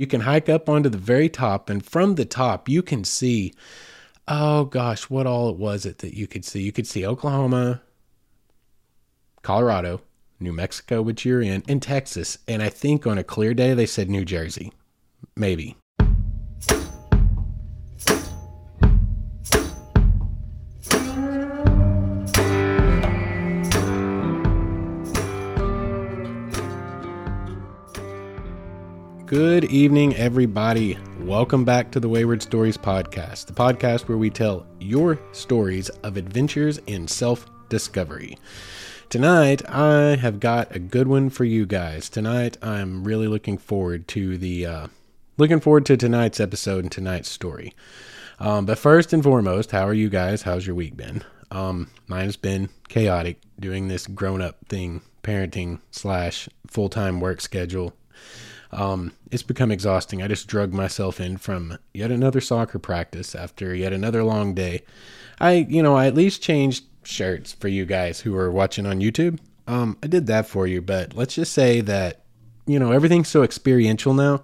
You 0.00 0.06
can 0.06 0.22
hike 0.22 0.48
up 0.48 0.66
onto 0.66 0.88
the 0.88 0.96
very 0.96 1.28
top, 1.28 1.68
and 1.68 1.84
from 1.84 2.14
the 2.14 2.24
top, 2.24 2.70
you 2.70 2.82
can 2.82 3.04
see, 3.04 3.52
oh 4.26 4.64
gosh, 4.64 5.10
what 5.10 5.26
all 5.26 5.50
it 5.50 5.58
was 5.58 5.84
it 5.84 5.98
that 5.98 6.16
you 6.16 6.26
could 6.26 6.42
see? 6.42 6.62
You 6.62 6.72
could 6.72 6.86
see 6.86 7.04
Oklahoma, 7.04 7.82
Colorado, 9.42 10.00
New 10.40 10.54
Mexico, 10.54 11.02
which 11.02 11.26
you're 11.26 11.42
in, 11.42 11.62
and 11.68 11.82
Texas. 11.82 12.38
And 12.48 12.62
I 12.62 12.70
think 12.70 13.06
on 13.06 13.18
a 13.18 13.22
clear 13.22 13.52
day, 13.52 13.74
they 13.74 13.84
said 13.84 14.08
New 14.08 14.24
Jersey. 14.24 14.72
Maybe. 15.36 15.76
Good 29.30 29.66
evening, 29.66 30.16
everybody. 30.16 30.98
Welcome 31.20 31.64
back 31.64 31.92
to 31.92 32.00
the 32.00 32.08
Wayward 32.08 32.42
Stories 32.42 32.76
podcast, 32.76 33.46
the 33.46 33.52
podcast 33.52 34.08
where 34.08 34.18
we 34.18 34.28
tell 34.28 34.66
your 34.80 35.20
stories 35.30 35.88
of 35.88 36.16
adventures 36.16 36.78
in 36.88 37.06
self 37.06 37.48
discovery. 37.68 38.36
Tonight, 39.08 39.62
I 39.68 40.16
have 40.16 40.40
got 40.40 40.74
a 40.74 40.80
good 40.80 41.06
one 41.06 41.30
for 41.30 41.44
you 41.44 41.64
guys. 41.64 42.08
Tonight, 42.08 42.58
I'm 42.60 43.04
really 43.04 43.28
looking 43.28 43.56
forward 43.56 44.08
to 44.08 44.36
the 44.36 44.66
uh, 44.66 44.86
looking 45.36 45.60
forward 45.60 45.86
to 45.86 45.96
tonight's 45.96 46.40
episode 46.40 46.82
and 46.82 46.90
tonight's 46.90 47.28
story. 47.28 47.72
Um, 48.40 48.66
but 48.66 48.80
first 48.80 49.12
and 49.12 49.22
foremost, 49.22 49.70
how 49.70 49.86
are 49.86 49.94
you 49.94 50.08
guys? 50.08 50.42
How's 50.42 50.66
your 50.66 50.74
week 50.74 50.96
been? 50.96 51.22
Um, 51.52 51.88
mine 52.08 52.24
has 52.24 52.36
been 52.36 52.68
chaotic 52.88 53.38
doing 53.60 53.86
this 53.86 54.08
grown 54.08 54.42
up 54.42 54.56
thing, 54.66 55.02
parenting 55.22 55.78
slash 55.92 56.48
full 56.66 56.88
time 56.88 57.20
work 57.20 57.40
schedule 57.40 57.94
um, 58.72 59.12
it's 59.30 59.42
become 59.42 59.70
exhausting. 59.70 60.22
I 60.22 60.28
just 60.28 60.46
drug 60.46 60.72
myself 60.72 61.20
in 61.20 61.36
from 61.36 61.78
yet 61.92 62.10
another 62.10 62.40
soccer 62.40 62.78
practice 62.78 63.34
after 63.34 63.74
yet 63.74 63.92
another 63.92 64.22
long 64.22 64.54
day. 64.54 64.82
I, 65.40 65.66
you 65.68 65.82
know, 65.82 65.96
I 65.96 66.06
at 66.06 66.14
least 66.14 66.42
changed 66.42 66.84
shirts 67.02 67.52
for 67.52 67.68
you 67.68 67.84
guys 67.84 68.20
who 68.20 68.36
are 68.36 68.50
watching 68.50 68.86
on 68.86 69.00
YouTube. 69.00 69.38
Um, 69.66 69.96
I 70.02 70.06
did 70.06 70.26
that 70.26 70.46
for 70.46 70.66
you, 70.66 70.82
but 70.82 71.14
let's 71.14 71.34
just 71.34 71.52
say 71.52 71.80
that, 71.82 72.22
you 72.66 72.78
know, 72.78 72.92
everything's 72.92 73.28
so 73.28 73.42
experiential 73.42 74.14
now. 74.14 74.42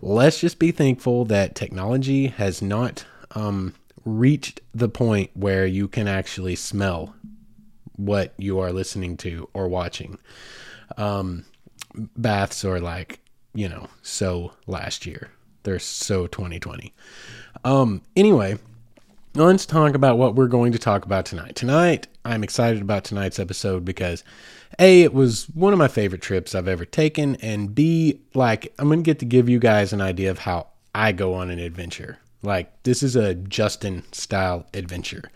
Let's 0.00 0.40
just 0.40 0.58
be 0.58 0.72
thankful 0.72 1.24
that 1.26 1.54
technology 1.54 2.26
has 2.26 2.60
not 2.60 3.04
um, 3.32 3.74
reached 4.04 4.60
the 4.74 4.88
point 4.88 5.30
where 5.34 5.64
you 5.64 5.88
can 5.88 6.08
actually 6.08 6.56
smell 6.56 7.14
what 7.96 8.34
you 8.36 8.58
are 8.58 8.72
listening 8.72 9.16
to 9.18 9.48
or 9.54 9.68
watching. 9.68 10.18
Um, 10.96 11.44
baths 11.94 12.64
are 12.64 12.80
like 12.80 13.20
you 13.54 13.68
know, 13.68 13.88
so 14.02 14.52
last 14.66 15.06
year. 15.06 15.30
They're 15.62 15.78
so 15.78 16.26
2020. 16.26 16.92
Um, 17.64 18.02
anyway, 18.16 18.58
let's 19.34 19.66
talk 19.66 19.94
about 19.94 20.18
what 20.18 20.34
we're 20.34 20.48
going 20.48 20.72
to 20.72 20.78
talk 20.78 21.04
about 21.04 21.24
tonight. 21.24 21.54
Tonight, 21.54 22.08
I'm 22.24 22.42
excited 22.42 22.82
about 22.82 23.04
tonight's 23.04 23.38
episode 23.38 23.84
because 23.84 24.24
A, 24.78 25.02
it 25.02 25.14
was 25.14 25.44
one 25.50 25.72
of 25.72 25.78
my 25.78 25.88
favorite 25.88 26.22
trips 26.22 26.54
I've 26.54 26.68
ever 26.68 26.84
taken, 26.84 27.36
and 27.36 27.74
B, 27.74 28.20
like, 28.34 28.72
I'm 28.78 28.88
going 28.88 29.02
to 29.02 29.08
get 29.08 29.20
to 29.20 29.24
give 29.24 29.48
you 29.48 29.58
guys 29.58 29.92
an 29.92 30.00
idea 30.00 30.30
of 30.30 30.40
how 30.40 30.68
I 30.94 31.12
go 31.12 31.34
on 31.34 31.50
an 31.50 31.58
adventure. 31.58 32.18
Like, 32.42 32.82
this 32.82 33.02
is 33.02 33.14
a 33.14 33.34
Justin 33.34 34.02
style 34.12 34.66
adventure. 34.74 35.30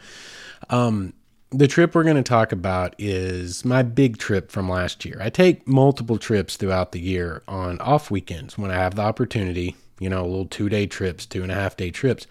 Um, 0.70 1.12
the 1.50 1.68
trip 1.68 1.94
we're 1.94 2.02
going 2.02 2.16
to 2.16 2.22
talk 2.22 2.52
about 2.52 2.94
is 2.98 3.64
my 3.64 3.82
big 3.82 4.18
trip 4.18 4.50
from 4.50 4.68
last 4.68 5.04
year. 5.04 5.18
I 5.20 5.30
take 5.30 5.66
multiple 5.66 6.18
trips 6.18 6.56
throughout 6.56 6.92
the 6.92 7.00
year 7.00 7.42
on 7.46 7.78
off 7.80 8.10
weekends 8.10 8.58
when 8.58 8.70
I 8.70 8.74
have 8.74 8.96
the 8.96 9.02
opportunity, 9.02 9.76
you 10.00 10.08
know, 10.08 10.24
little 10.24 10.46
two 10.46 10.68
day 10.68 10.86
trips, 10.86 11.24
two 11.24 11.42
and 11.42 11.52
a 11.52 11.54
half 11.54 11.76
day 11.76 11.90
trips. 11.90 12.26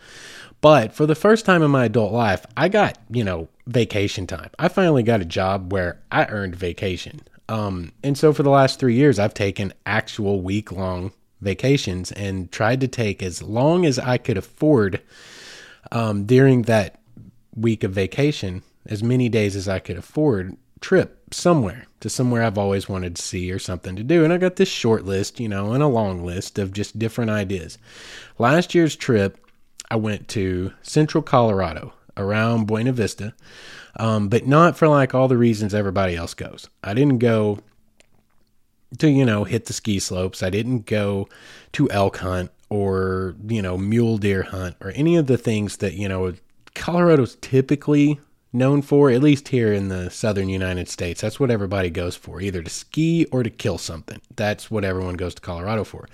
But 0.59 0.93
for 0.93 1.05
the 1.05 1.15
first 1.15 1.45
time 1.45 1.61
in 1.61 1.71
my 1.71 1.85
adult 1.85 2.11
life, 2.11 2.45
I 2.57 2.69
got, 2.69 2.97
you 3.09 3.23
know, 3.23 3.47
vacation 3.67 4.27
time. 4.27 4.49
I 4.59 4.67
finally 4.67 5.03
got 5.03 5.21
a 5.21 5.25
job 5.25 5.71
where 5.71 5.99
I 6.11 6.25
earned 6.25 6.55
vacation. 6.55 7.21
Um, 7.47 7.91
and 8.03 8.17
so 8.17 8.33
for 8.33 8.43
the 8.43 8.49
last 8.49 8.79
three 8.79 8.95
years, 8.95 9.19
I've 9.19 9.33
taken 9.33 9.73
actual 9.85 10.41
week 10.41 10.71
long 10.71 11.13
vacations 11.41 12.11
and 12.11 12.51
tried 12.51 12.81
to 12.81 12.87
take 12.87 13.21
as 13.21 13.43
long 13.43 13.85
as 13.85 13.99
I 13.99 14.17
could 14.17 14.37
afford 14.37 15.01
um, 15.91 16.25
during 16.25 16.63
that 16.63 16.99
week 17.55 17.83
of 17.83 17.91
vacation 17.91 18.63
as 18.87 19.03
many 19.03 19.29
days 19.29 19.55
as 19.55 19.67
I 19.67 19.79
could 19.79 19.97
afford 19.97 20.57
trip 20.81 21.33
somewhere 21.33 21.87
to 21.99 22.09
somewhere 22.09 22.43
I've 22.43 22.57
always 22.57 22.87
wanted 22.87 23.15
to 23.15 23.21
see 23.21 23.51
or 23.51 23.59
something 23.59 23.95
to 23.95 24.03
do. 24.03 24.23
And 24.23 24.31
I 24.31 24.37
got 24.37 24.57
this 24.57 24.69
short 24.69 25.05
list, 25.05 25.39
you 25.39 25.49
know, 25.49 25.73
and 25.73 25.81
a 25.81 25.87
long 25.87 26.23
list 26.23 26.59
of 26.59 26.73
just 26.73 26.99
different 26.99 27.31
ideas. 27.31 27.77
Last 28.37 28.75
year's 28.75 28.95
trip, 28.95 29.39
I 29.89 29.95
went 29.95 30.27
to 30.29 30.73
central 30.81 31.23
Colorado 31.23 31.93
around 32.17 32.67
Buena 32.67 32.91
Vista, 32.91 33.33
um, 33.97 34.29
but 34.29 34.45
not 34.45 34.77
for 34.77 34.87
like 34.87 35.15
all 35.15 35.27
the 35.27 35.37
reasons 35.37 35.73
everybody 35.73 36.15
else 36.15 36.33
goes. 36.33 36.69
I 36.83 36.93
didn't 36.93 37.19
go 37.19 37.59
to, 38.99 39.09
you 39.09 39.25
know, 39.25 39.43
hit 39.43 39.65
the 39.65 39.73
ski 39.73 39.99
slopes. 39.99 40.43
I 40.43 40.49
didn't 40.49 40.85
go 40.85 41.27
to 41.73 41.89
elk 41.91 42.17
hunt 42.17 42.51
or, 42.69 43.35
you 43.47 43.61
know, 43.61 43.77
mule 43.77 44.17
deer 44.17 44.43
hunt 44.43 44.75
or 44.81 44.91
any 44.91 45.15
of 45.15 45.27
the 45.27 45.37
things 45.37 45.77
that, 45.77 45.93
you 45.93 46.07
know, 46.07 46.33
Colorado's 46.73 47.35
typically 47.35 48.19
known 48.55 48.81
for, 48.81 49.11
at 49.11 49.21
least 49.21 49.49
here 49.49 49.71
in 49.73 49.89
the 49.89 50.09
southern 50.09 50.49
United 50.49 50.87
States. 50.87 51.21
That's 51.21 51.39
what 51.39 51.51
everybody 51.51 51.89
goes 51.89 52.15
for, 52.15 52.41
either 52.41 52.63
to 52.63 52.69
ski 52.69 53.25
or 53.31 53.43
to 53.43 53.49
kill 53.49 53.77
something. 53.77 54.21
That's 54.35 54.71
what 54.71 54.83
everyone 54.83 55.15
goes 55.15 55.35
to 55.35 55.41
Colorado 55.41 55.83
for. 55.83 56.07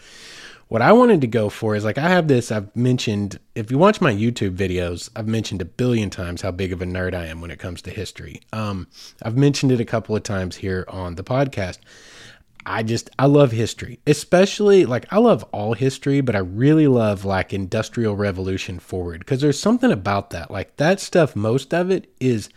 What 0.68 0.82
I 0.82 0.94
wanted 0.94 1.20
to 1.20 1.28
go 1.28 1.50
for 1.50 1.76
is 1.76 1.84
like 1.84 1.98
I 1.98 2.08
have 2.08 2.30
this, 2.30 2.50
I've 2.50 2.74
mentioned, 2.76 3.40
if 3.56 3.72
you 3.72 3.78
watch 3.78 4.00
my 4.00 4.14
YouTube 4.14 4.56
videos, 4.56 5.10
I've 5.16 5.28
mentioned 5.28 5.62
a 5.62 5.66
billion 5.66 6.10
times 6.10 6.42
how 6.42 6.52
big 6.52 6.72
of 6.72 6.82
a 6.82 6.86
nerd 6.86 7.14
I 7.14 7.26
am 7.26 7.42
when 7.42 7.52
it 7.52 7.60
comes 7.60 7.82
to 7.82 7.90
history. 7.90 8.40
Um, 8.54 8.88
I've 9.22 9.36
mentioned 9.36 9.74
it 9.74 9.82
a 9.82 9.86
couple 9.86 10.16
of 10.16 10.24
times 10.24 10.56
here 10.56 10.86
on 10.88 11.16
the 11.16 11.26
podcast. 11.26 11.80
I 12.66 12.84
just 12.84 13.10
I 13.18 13.26
love 13.26 13.52
history, 13.52 14.00
especially 14.06 14.86
like 14.86 15.06
I 15.12 15.18
love 15.18 15.44
all 15.52 15.74
history, 15.74 16.22
but 16.22 16.36
I 16.36 16.40
really 16.40 16.88
love 16.88 17.26
like 17.26 17.54
industrial 17.54 18.16
revolution 18.16 18.80
forward 18.80 19.20
because 19.20 19.42
there's 19.42 19.60
something 19.60 19.92
about 19.92 20.30
that. 20.32 20.52
Like 20.52 20.78
that 20.78 21.00
stuff, 21.00 21.36
most 21.36 21.74
of 21.74 21.90
it 21.90 22.12
is 22.20 22.50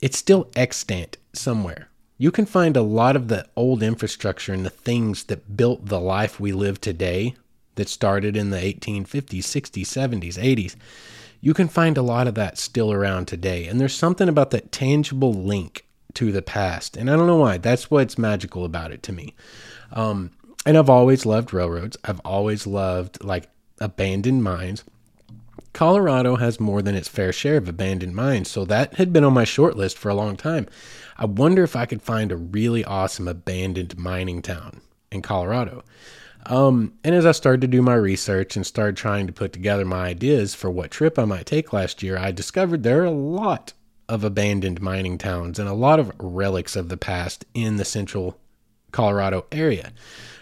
it's 0.00 0.18
still 0.18 0.50
extant 0.56 1.18
somewhere. 1.32 1.88
You 2.18 2.30
can 2.30 2.46
find 2.46 2.76
a 2.76 2.82
lot 2.82 3.16
of 3.16 3.28
the 3.28 3.46
old 3.56 3.82
infrastructure 3.82 4.52
and 4.52 4.64
the 4.64 4.70
things 4.70 5.24
that 5.24 5.56
built 5.56 5.86
the 5.86 6.00
life 6.00 6.38
we 6.38 6.52
live 6.52 6.80
today 6.80 7.34
that 7.74 7.88
started 7.88 8.36
in 8.36 8.50
the 8.50 8.58
1850s, 8.58 9.38
60s, 9.38 9.82
70s, 9.82 10.34
80s. 10.34 10.76
You 11.40 11.54
can 11.54 11.68
find 11.68 11.96
a 11.96 12.02
lot 12.02 12.28
of 12.28 12.34
that 12.34 12.58
still 12.58 12.92
around 12.92 13.26
today. 13.26 13.66
And 13.66 13.80
there's 13.80 13.94
something 13.94 14.28
about 14.28 14.50
that 14.52 14.70
tangible 14.70 15.32
link 15.32 15.84
to 16.14 16.32
the 16.32 16.42
past. 16.42 16.96
And 16.96 17.10
I 17.10 17.16
don't 17.16 17.26
know 17.26 17.36
why. 17.36 17.58
That's 17.58 17.90
what's 17.90 18.18
magical 18.18 18.64
about 18.64 18.92
it 18.92 19.02
to 19.04 19.12
me. 19.12 19.34
Um, 19.92 20.30
and 20.64 20.78
I've 20.78 20.90
always 20.90 21.26
loved 21.26 21.52
railroads. 21.52 21.96
I've 22.04 22.20
always 22.20 22.66
loved 22.66 23.22
like 23.22 23.48
abandoned 23.80 24.42
mines. 24.42 24.84
Colorado 25.72 26.36
has 26.36 26.60
more 26.60 26.82
than 26.82 26.94
its 26.94 27.08
fair 27.08 27.32
share 27.32 27.56
of 27.56 27.68
abandoned 27.68 28.14
mines, 28.14 28.50
so 28.50 28.64
that 28.66 28.94
had 28.94 29.12
been 29.12 29.24
on 29.24 29.32
my 29.32 29.44
short 29.44 29.76
list 29.76 29.96
for 29.96 30.10
a 30.10 30.14
long 30.14 30.36
time. 30.36 30.66
I 31.16 31.24
wonder 31.24 31.62
if 31.62 31.74
I 31.74 31.86
could 31.86 32.02
find 32.02 32.30
a 32.30 32.36
really 32.36 32.84
awesome 32.84 33.26
abandoned 33.26 33.96
mining 33.96 34.42
town 34.42 34.82
in 35.10 35.22
Colorado. 35.22 35.82
Um, 36.46 36.94
and 37.04 37.14
as 37.14 37.24
I 37.24 37.32
started 37.32 37.60
to 37.62 37.68
do 37.68 37.82
my 37.82 37.94
research 37.94 38.56
and 38.56 38.66
started 38.66 38.96
trying 38.96 39.26
to 39.28 39.32
put 39.32 39.52
together 39.52 39.84
my 39.84 40.06
ideas 40.06 40.54
for 40.54 40.70
what 40.70 40.90
trip 40.90 41.18
I 41.18 41.24
might 41.24 41.46
take 41.46 41.72
last 41.72 42.02
year, 42.02 42.18
I 42.18 42.32
discovered 42.32 42.82
there 42.82 43.02
are 43.02 43.06
a 43.06 43.10
lot 43.10 43.72
of 44.12 44.24
abandoned 44.24 44.82
mining 44.82 45.16
towns 45.16 45.58
and 45.58 45.66
a 45.66 45.72
lot 45.72 45.98
of 45.98 46.12
relics 46.18 46.76
of 46.76 46.90
the 46.90 46.98
past 46.98 47.46
in 47.54 47.78
the 47.78 47.84
central 47.84 48.36
Colorado 48.90 49.46
area. 49.50 49.90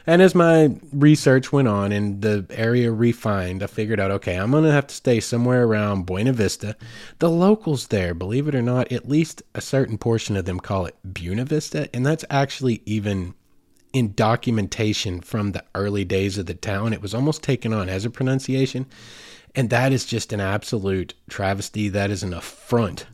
And 0.09 0.21
as 0.21 0.35
my 0.35 0.77
research 0.93 1.53
went 1.53 1.69
on 1.69 1.93
and 1.93 2.21
the 2.21 2.45
area 2.51 2.91
refined, 2.91 3.63
I 3.63 3.69
figured 3.69 4.01
out 4.01 4.11
okay, 4.11 4.35
I'm 4.35 4.51
going 4.51 4.65
to 4.65 4.73
have 4.73 4.89
to 4.89 4.95
stay 4.95 5.21
somewhere 5.21 5.65
around 5.65 6.05
Buena 6.05 6.33
Vista. 6.33 6.77
The 7.21 7.31
locals 7.31 7.87
there, 7.87 8.13
believe 8.13 8.49
it 8.49 8.57
or 8.57 8.63
not, 8.63 8.91
at 8.91 9.09
least 9.09 9.41
a 9.55 9.61
certain 9.61 9.99
portion 9.99 10.37
of 10.37 10.47
them 10.47 10.59
call 10.59 10.87
it 10.87 10.97
Buena 11.05 11.45
Vista. 11.45 11.89
And 11.95 12.05
that's 12.05 12.25
actually 12.29 12.83
even 12.87 13.35
in 13.93 14.15
documentation 14.15 15.21
from 15.21 15.53
the 15.53 15.63
early 15.77 16.05
days 16.05 16.39
of 16.39 16.47
the 16.47 16.55
town. 16.55 16.93
It 16.93 17.03
was 17.03 17.15
almost 17.15 17.45
taken 17.45 17.73
on 17.73 17.89
as 17.89 18.05
a 18.05 18.11
pronunciation. 18.11 18.87
And 19.55 19.71
that 19.71 19.93
is 19.93 20.05
just 20.07 20.33
an 20.33 20.41
absolute 20.41 21.15
travesty. 21.29 21.89
That 21.89 22.11
is 22.11 22.25
an 22.25 22.35
affront 22.35 23.07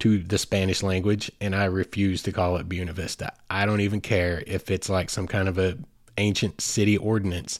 to 0.00 0.18
the 0.18 0.38
Spanish 0.38 0.82
language, 0.82 1.30
and 1.40 1.54
I 1.54 1.64
refuse 1.64 2.22
to 2.24 2.32
call 2.32 2.56
it 2.56 2.68
Buena 2.68 2.92
Vista. 2.92 3.32
I 3.50 3.66
don't 3.66 3.80
even 3.80 4.00
care 4.00 4.42
if 4.46 4.70
it's 4.70 4.88
like 4.88 5.10
some 5.10 5.26
kind 5.26 5.48
of 5.48 5.58
a 5.58 5.78
ancient 6.18 6.60
city 6.60 6.96
ordinance 6.96 7.58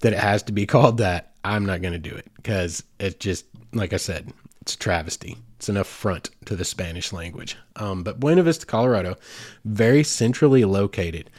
that 0.00 0.12
it 0.12 0.18
has 0.18 0.42
to 0.44 0.52
be 0.52 0.66
called 0.66 0.98
that. 0.98 1.32
I'm 1.44 1.66
not 1.66 1.82
going 1.82 1.92
to 1.92 1.98
do 1.98 2.14
it 2.14 2.30
because 2.36 2.84
it's 3.00 3.16
just 3.16 3.46
like 3.72 3.92
I 3.92 3.96
said, 3.96 4.32
it's 4.60 4.74
a 4.74 4.78
travesty. 4.78 5.36
It's 5.56 5.68
an 5.68 5.76
affront 5.76 6.30
to 6.46 6.56
the 6.56 6.64
Spanish 6.64 7.12
language. 7.12 7.56
Um, 7.76 8.02
but 8.02 8.20
Buena 8.20 8.42
Vista, 8.42 8.66
Colorado, 8.66 9.16
very 9.64 10.04
centrally 10.04 10.64
located 10.64 11.30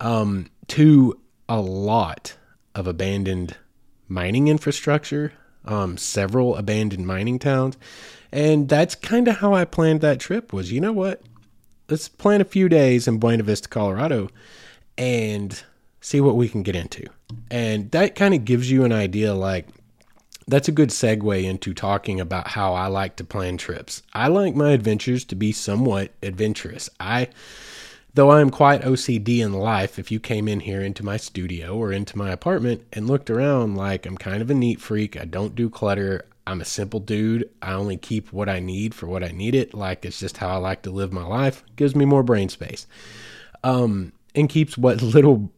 um, 0.00 0.50
to 0.68 1.18
a 1.48 1.60
lot 1.60 2.36
of 2.74 2.86
abandoned 2.86 3.56
mining 4.08 4.48
infrastructure, 4.48 5.32
um, 5.64 5.96
several 5.96 6.56
abandoned 6.56 7.06
mining 7.06 7.38
towns. 7.38 7.76
And 8.32 8.68
that's 8.68 8.94
kind 8.94 9.28
of 9.28 9.38
how 9.38 9.54
I 9.54 9.64
planned 9.64 10.00
that 10.00 10.20
trip 10.20 10.52
was, 10.52 10.72
you 10.72 10.80
know 10.80 10.92
what? 10.92 11.22
Let's 11.88 12.08
plan 12.08 12.40
a 12.40 12.46
few 12.46 12.68
days 12.68 13.06
in 13.06 13.18
Buena 13.18 13.42
Vista, 13.42 13.68
Colorado 13.68 14.30
and 14.96 15.62
see 16.00 16.20
what 16.20 16.36
we 16.36 16.48
can 16.48 16.62
get 16.62 16.76
into. 16.76 17.04
And 17.50 17.90
that 17.90 18.14
kind 18.14 18.34
of 18.34 18.44
gives 18.44 18.70
you 18.70 18.84
an 18.84 18.92
idea 18.92 19.34
like 19.34 19.68
that's 20.48 20.68
a 20.68 20.72
good 20.72 20.88
segue 20.88 21.44
into 21.44 21.72
talking 21.72 22.20
about 22.20 22.48
how 22.48 22.74
I 22.74 22.86
like 22.86 23.16
to 23.16 23.24
plan 23.24 23.56
trips. 23.56 24.02
I 24.12 24.28
like 24.28 24.54
my 24.54 24.70
adventures 24.70 25.24
to 25.26 25.36
be 25.36 25.52
somewhat 25.52 26.12
adventurous. 26.22 26.90
I 26.98 27.28
though 28.14 28.30
I 28.30 28.40
am 28.40 28.50
quite 28.50 28.82
OCD 28.82 29.38
in 29.38 29.52
life, 29.52 29.98
if 29.98 30.10
you 30.10 30.20
came 30.20 30.48
in 30.48 30.60
here 30.60 30.82
into 30.82 31.04
my 31.04 31.16
studio 31.16 31.76
or 31.76 31.92
into 31.92 32.18
my 32.18 32.30
apartment 32.30 32.84
and 32.92 33.06
looked 33.06 33.30
around 33.30 33.76
like 33.76 34.04
I'm 34.04 34.18
kind 34.18 34.42
of 34.42 34.50
a 34.50 34.54
neat 34.54 34.80
freak, 34.80 35.18
I 35.18 35.24
don't 35.24 35.54
do 35.54 35.70
clutter. 35.70 36.26
I'm 36.46 36.60
a 36.60 36.64
simple 36.64 37.00
dude. 37.00 37.48
I 37.60 37.72
only 37.72 37.96
keep 37.96 38.32
what 38.32 38.48
I 38.48 38.60
need 38.60 38.94
for 38.94 39.06
what 39.06 39.22
I 39.22 39.28
need 39.28 39.54
it. 39.54 39.74
Like 39.74 40.04
it's 40.04 40.18
just 40.18 40.38
how 40.38 40.48
I 40.48 40.56
like 40.56 40.82
to 40.82 40.90
live 40.90 41.12
my 41.12 41.24
life. 41.24 41.64
gives 41.76 41.94
me 41.94 42.04
more 42.04 42.22
brain 42.22 42.48
space. 42.48 42.86
Um, 43.64 44.12
and 44.34 44.48
keeps 44.48 44.76
what 44.76 45.02
little 45.02 45.52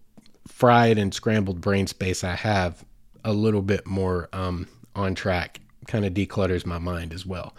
fried 0.47 0.99
and 0.99 1.15
scrambled 1.15 1.61
brain 1.61 1.87
space 1.87 2.23
I 2.23 2.35
have 2.35 2.85
a 3.25 3.33
little 3.33 3.63
bit 3.63 3.87
more 3.87 4.29
um, 4.33 4.69
on 4.95 5.15
track. 5.15 5.61
Kind 5.87 6.05
of 6.05 6.15
declutters 6.15 6.67
my 6.67 6.79
mind 6.79 7.13
as 7.13 7.25
well. 7.27 7.55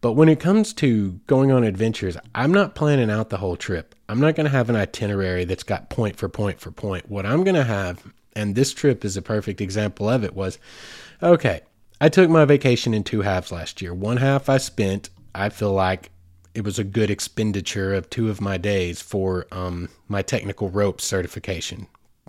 But 0.00 0.12
when 0.12 0.28
it 0.28 0.38
comes 0.38 0.74
to 0.74 1.12
going 1.26 1.50
on 1.50 1.64
adventures, 1.64 2.18
I'm 2.34 2.52
not 2.52 2.74
planning 2.74 3.10
out 3.10 3.30
the 3.30 3.38
whole 3.38 3.56
trip. 3.56 3.94
I'm 4.08 4.20
not 4.20 4.34
going 4.34 4.44
to 4.44 4.50
have 4.50 4.68
an 4.68 4.76
itinerary 4.76 5.46
that's 5.46 5.62
got 5.62 5.88
point 5.88 6.16
for 6.16 6.28
point 6.28 6.60
for 6.60 6.70
point. 6.70 7.08
What 7.08 7.24
I'm 7.24 7.42
going 7.42 7.54
to 7.54 7.64
have, 7.64 8.12
and 8.36 8.54
this 8.54 8.74
trip 8.74 9.02
is 9.02 9.16
a 9.16 9.22
perfect 9.22 9.62
example 9.62 10.06
of 10.06 10.22
it, 10.22 10.34
was 10.34 10.58
okay, 11.22 11.62
I 12.04 12.10
took 12.10 12.28
my 12.28 12.44
vacation 12.44 12.92
in 12.92 13.02
two 13.02 13.22
halves 13.22 13.50
last 13.50 13.80
year. 13.80 13.94
One 13.94 14.18
half 14.18 14.50
I 14.50 14.58
spent, 14.58 15.08
I 15.34 15.48
feel 15.48 15.72
like 15.72 16.10
it 16.54 16.62
was 16.62 16.78
a 16.78 16.84
good 16.84 17.08
expenditure 17.08 17.94
of 17.94 18.10
two 18.10 18.28
of 18.28 18.42
my 18.42 18.58
days 18.58 19.00
for 19.00 19.46
um, 19.50 19.88
my 20.06 20.20
technical 20.20 20.68
rope 20.68 21.00
certification, 21.00 21.86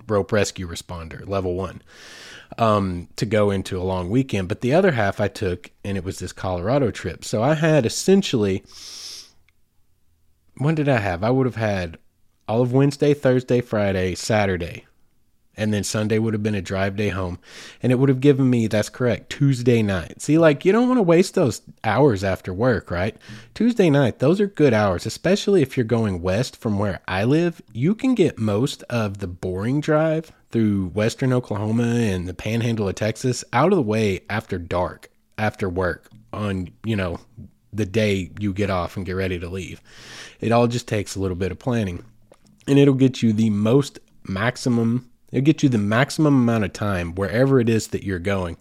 rope 0.07 0.31
rescue 0.31 0.65
responder, 0.65 1.27
level 1.27 1.55
one 1.55 1.81
um, 2.57 3.09
to 3.17 3.25
go 3.25 3.51
into 3.51 3.77
a 3.77 3.83
long 3.83 4.09
weekend. 4.09 4.47
But 4.47 4.61
the 4.61 4.73
other 4.73 4.93
half 4.93 5.19
I 5.19 5.27
took, 5.27 5.71
and 5.83 5.97
it 5.97 6.05
was 6.05 6.19
this 6.19 6.31
Colorado 6.31 6.89
trip. 6.89 7.25
So 7.25 7.43
I 7.43 7.55
had 7.55 7.85
essentially, 7.85 8.63
when 10.55 10.75
did 10.75 10.87
I 10.87 10.99
have? 10.99 11.21
I 11.21 11.31
would 11.31 11.47
have 11.47 11.57
had 11.57 11.97
all 12.47 12.61
of 12.61 12.71
Wednesday, 12.71 13.13
Thursday, 13.13 13.59
Friday, 13.59 14.15
Saturday 14.15 14.85
and 15.57 15.73
then 15.73 15.83
Sunday 15.83 16.19
would 16.19 16.33
have 16.33 16.43
been 16.43 16.55
a 16.55 16.61
drive 16.61 16.95
day 16.95 17.09
home. 17.09 17.39
And 17.81 17.91
it 17.91 17.95
would 17.95 18.09
have 18.09 18.19
given 18.19 18.49
me, 18.49 18.67
that's 18.67 18.89
correct, 18.89 19.29
Tuesday 19.29 19.81
night. 19.81 20.21
See, 20.21 20.37
like, 20.37 20.65
you 20.65 20.71
don't 20.71 20.87
want 20.87 20.97
to 20.97 21.03
waste 21.03 21.35
those 21.35 21.61
hours 21.83 22.23
after 22.23 22.53
work, 22.53 22.91
right? 22.91 23.15
Tuesday 23.53 23.89
night, 23.89 24.19
those 24.19 24.41
are 24.41 24.47
good 24.47 24.73
hours, 24.73 25.05
especially 25.05 25.61
if 25.61 25.77
you're 25.77 25.85
going 25.85 26.21
west 26.21 26.57
from 26.57 26.79
where 26.79 27.01
I 27.07 27.23
live. 27.23 27.61
You 27.73 27.95
can 27.95 28.15
get 28.15 28.37
most 28.37 28.83
of 28.83 29.19
the 29.19 29.27
boring 29.27 29.81
drive 29.81 30.31
through 30.51 30.87
western 30.87 31.33
Oklahoma 31.33 31.83
and 31.83 32.27
the 32.27 32.33
panhandle 32.33 32.87
of 32.87 32.95
Texas 32.95 33.43
out 33.53 33.71
of 33.71 33.77
the 33.77 33.81
way 33.81 34.21
after 34.29 34.57
dark, 34.57 35.09
after 35.37 35.69
work, 35.69 36.09
on, 36.31 36.69
you 36.83 36.95
know, 36.95 37.19
the 37.71 37.85
day 37.85 38.31
you 38.39 38.53
get 38.53 38.69
off 38.69 38.95
and 38.95 39.05
get 39.05 39.13
ready 39.13 39.37
to 39.39 39.49
leave. 39.49 39.81
It 40.39 40.51
all 40.51 40.67
just 40.67 40.87
takes 40.87 41.15
a 41.15 41.19
little 41.19 41.35
bit 41.35 41.51
of 41.51 41.59
planning. 41.59 42.03
And 42.67 42.79
it'll 42.79 42.93
get 42.93 43.21
you 43.21 43.33
the 43.33 43.49
most 43.49 43.99
maximum 44.23 45.09
It'll 45.35 45.43
get 45.43 45.63
you 45.63 45.67
the 45.67 45.77
maximum 45.77 46.33
amount 46.33 46.63
of 46.63 46.71
time 46.71 47.13
wherever 47.13 47.59
it 47.59 47.67
is 47.67 47.87
that 47.87 48.05
you're 48.05 48.19
going. 48.19 48.55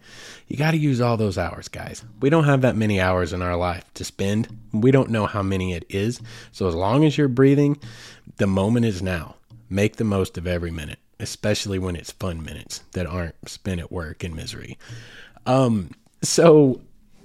You 0.49 0.57
got 0.57 0.71
to 0.71 0.77
use 0.77 0.99
all 0.99 1.15
those 1.15 1.37
hours, 1.37 1.69
guys. 1.69 2.03
We 2.19 2.29
don't 2.29 2.43
have 2.43 2.59
that 2.63 2.75
many 2.75 2.99
hours 2.99 3.31
in 3.31 3.41
our 3.41 3.55
life 3.55 3.85
to 3.93 4.03
spend. 4.03 4.49
We 4.73 4.91
don't 4.91 5.09
know 5.09 5.25
how 5.25 5.41
many 5.41 5.73
it 5.73 5.85
is. 5.87 6.19
So 6.51 6.67
as 6.67 6.75
long 6.75 7.05
as 7.05 7.17
you're 7.17 7.29
breathing, 7.29 7.77
the 8.35 8.47
moment 8.47 8.85
is 8.85 9.01
now. 9.01 9.35
Make 9.69 9.95
the 9.95 10.03
most 10.03 10.37
of 10.37 10.47
every 10.47 10.69
minute, 10.69 10.99
especially 11.17 11.79
when 11.79 11.95
it's 11.95 12.11
fun 12.11 12.43
minutes 12.43 12.83
that 12.91 13.07
aren't 13.07 13.47
spent 13.47 13.79
at 13.79 13.89
work 13.89 14.25
in 14.25 14.35
misery. 14.35 14.77
Um, 15.45 15.91
so 16.23 16.81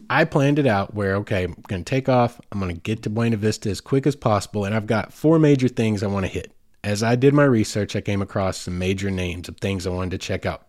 I 0.08 0.26
planned 0.26 0.60
it 0.60 0.66
out 0.68 0.94
where, 0.94 1.16
okay, 1.16 1.42
I'm 1.42 1.56
going 1.66 1.82
to 1.82 1.90
take 1.90 2.08
off. 2.08 2.40
I'm 2.52 2.60
going 2.60 2.72
to 2.72 2.80
get 2.80 3.02
to 3.02 3.10
Buena 3.10 3.36
Vista 3.36 3.68
as 3.68 3.80
quick 3.80 4.06
as 4.06 4.14
possible. 4.14 4.64
And 4.64 4.76
I've 4.76 4.86
got 4.86 5.12
four 5.12 5.40
major 5.40 5.66
things 5.66 6.04
I 6.04 6.06
want 6.06 6.24
to 6.24 6.30
hit 6.30 6.52
as 6.82 7.02
I 7.02 7.16
did 7.16 7.34
my 7.34 7.44
research, 7.44 7.94
I 7.94 8.00
came 8.00 8.22
across 8.22 8.58
some 8.58 8.78
major 8.78 9.10
names 9.10 9.48
of 9.48 9.56
things 9.58 9.86
I 9.86 9.90
wanted 9.90 10.12
to 10.12 10.18
check 10.18 10.46
out. 10.46 10.68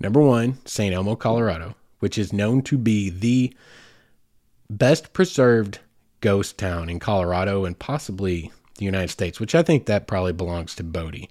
Number 0.00 0.20
one, 0.20 0.58
St. 0.64 0.94
Elmo, 0.94 1.16
Colorado, 1.16 1.76
which 2.00 2.18
is 2.18 2.32
known 2.32 2.62
to 2.62 2.76
be 2.76 3.10
the 3.10 3.54
best 4.68 5.12
preserved 5.12 5.78
ghost 6.20 6.58
town 6.58 6.88
in 6.88 6.98
Colorado 6.98 7.64
and 7.64 7.78
possibly 7.78 8.50
the 8.78 8.84
United 8.84 9.10
States, 9.10 9.38
which 9.38 9.54
I 9.54 9.62
think 9.62 9.86
that 9.86 10.06
probably 10.06 10.32
belongs 10.32 10.74
to 10.76 10.84
Bodie. 10.84 11.30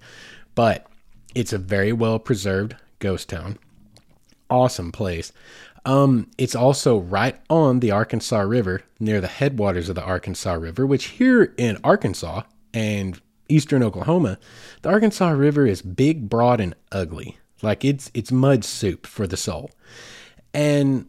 But 0.54 0.86
it's 1.34 1.52
a 1.52 1.58
very 1.58 1.92
well 1.92 2.18
preserved 2.18 2.76
ghost 3.00 3.28
town. 3.28 3.58
Awesome 4.48 4.92
place. 4.92 5.32
Um, 5.84 6.30
it's 6.38 6.54
also 6.54 6.98
right 6.98 7.36
on 7.50 7.80
the 7.80 7.90
Arkansas 7.90 8.40
River, 8.40 8.82
near 8.98 9.20
the 9.20 9.26
headwaters 9.26 9.90
of 9.90 9.96
the 9.96 10.04
Arkansas 10.04 10.54
River, 10.54 10.86
which 10.86 11.06
here 11.06 11.52
in 11.58 11.78
Arkansas 11.84 12.42
and 12.72 13.20
eastern 13.54 13.82
Oklahoma, 13.82 14.38
the 14.82 14.88
Arkansas 14.88 15.30
River 15.30 15.66
is 15.66 15.82
big, 15.82 16.28
broad, 16.28 16.60
and 16.60 16.74
ugly. 16.90 17.38
Like 17.62 17.84
it's 17.84 18.10
it's 18.14 18.32
mud 18.32 18.64
soup 18.64 19.06
for 19.06 19.26
the 19.26 19.36
soul. 19.36 19.70
And 20.52 21.06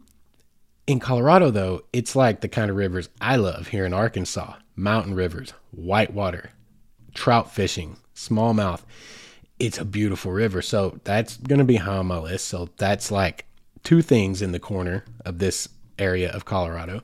in 0.88 1.00
Colorado 1.00 1.52
though, 1.52 1.82
it's 1.92 2.16
like 2.16 2.42
the 2.42 2.48
kind 2.48 2.70
of 2.70 2.78
rivers 2.78 3.10
I 3.20 3.36
love 3.36 3.68
here 3.68 3.86
in 3.86 3.94
Arkansas. 3.94 4.54
Mountain 4.76 5.16
rivers, 5.16 5.54
whitewater, 5.72 6.52
trout 7.14 7.52
fishing, 7.52 7.98
smallmouth. 8.14 8.82
It's 9.58 9.78
a 9.78 9.86
beautiful 9.86 10.32
river. 10.32 10.62
So 10.62 11.00
that's 11.06 11.38
going 11.38 11.60
to 11.60 11.66
be 11.66 11.78
high 11.78 11.98
on 11.98 12.08
my 12.08 12.18
list. 12.18 12.48
So 12.48 12.70
that's 12.78 13.10
like 13.10 13.46
two 13.84 14.02
things 14.02 14.42
in 14.42 14.52
the 14.52 14.60
corner 14.60 15.06
of 15.26 15.40
this 15.40 15.70
area 15.98 16.32
of 16.32 16.46
Colorado. 16.46 17.02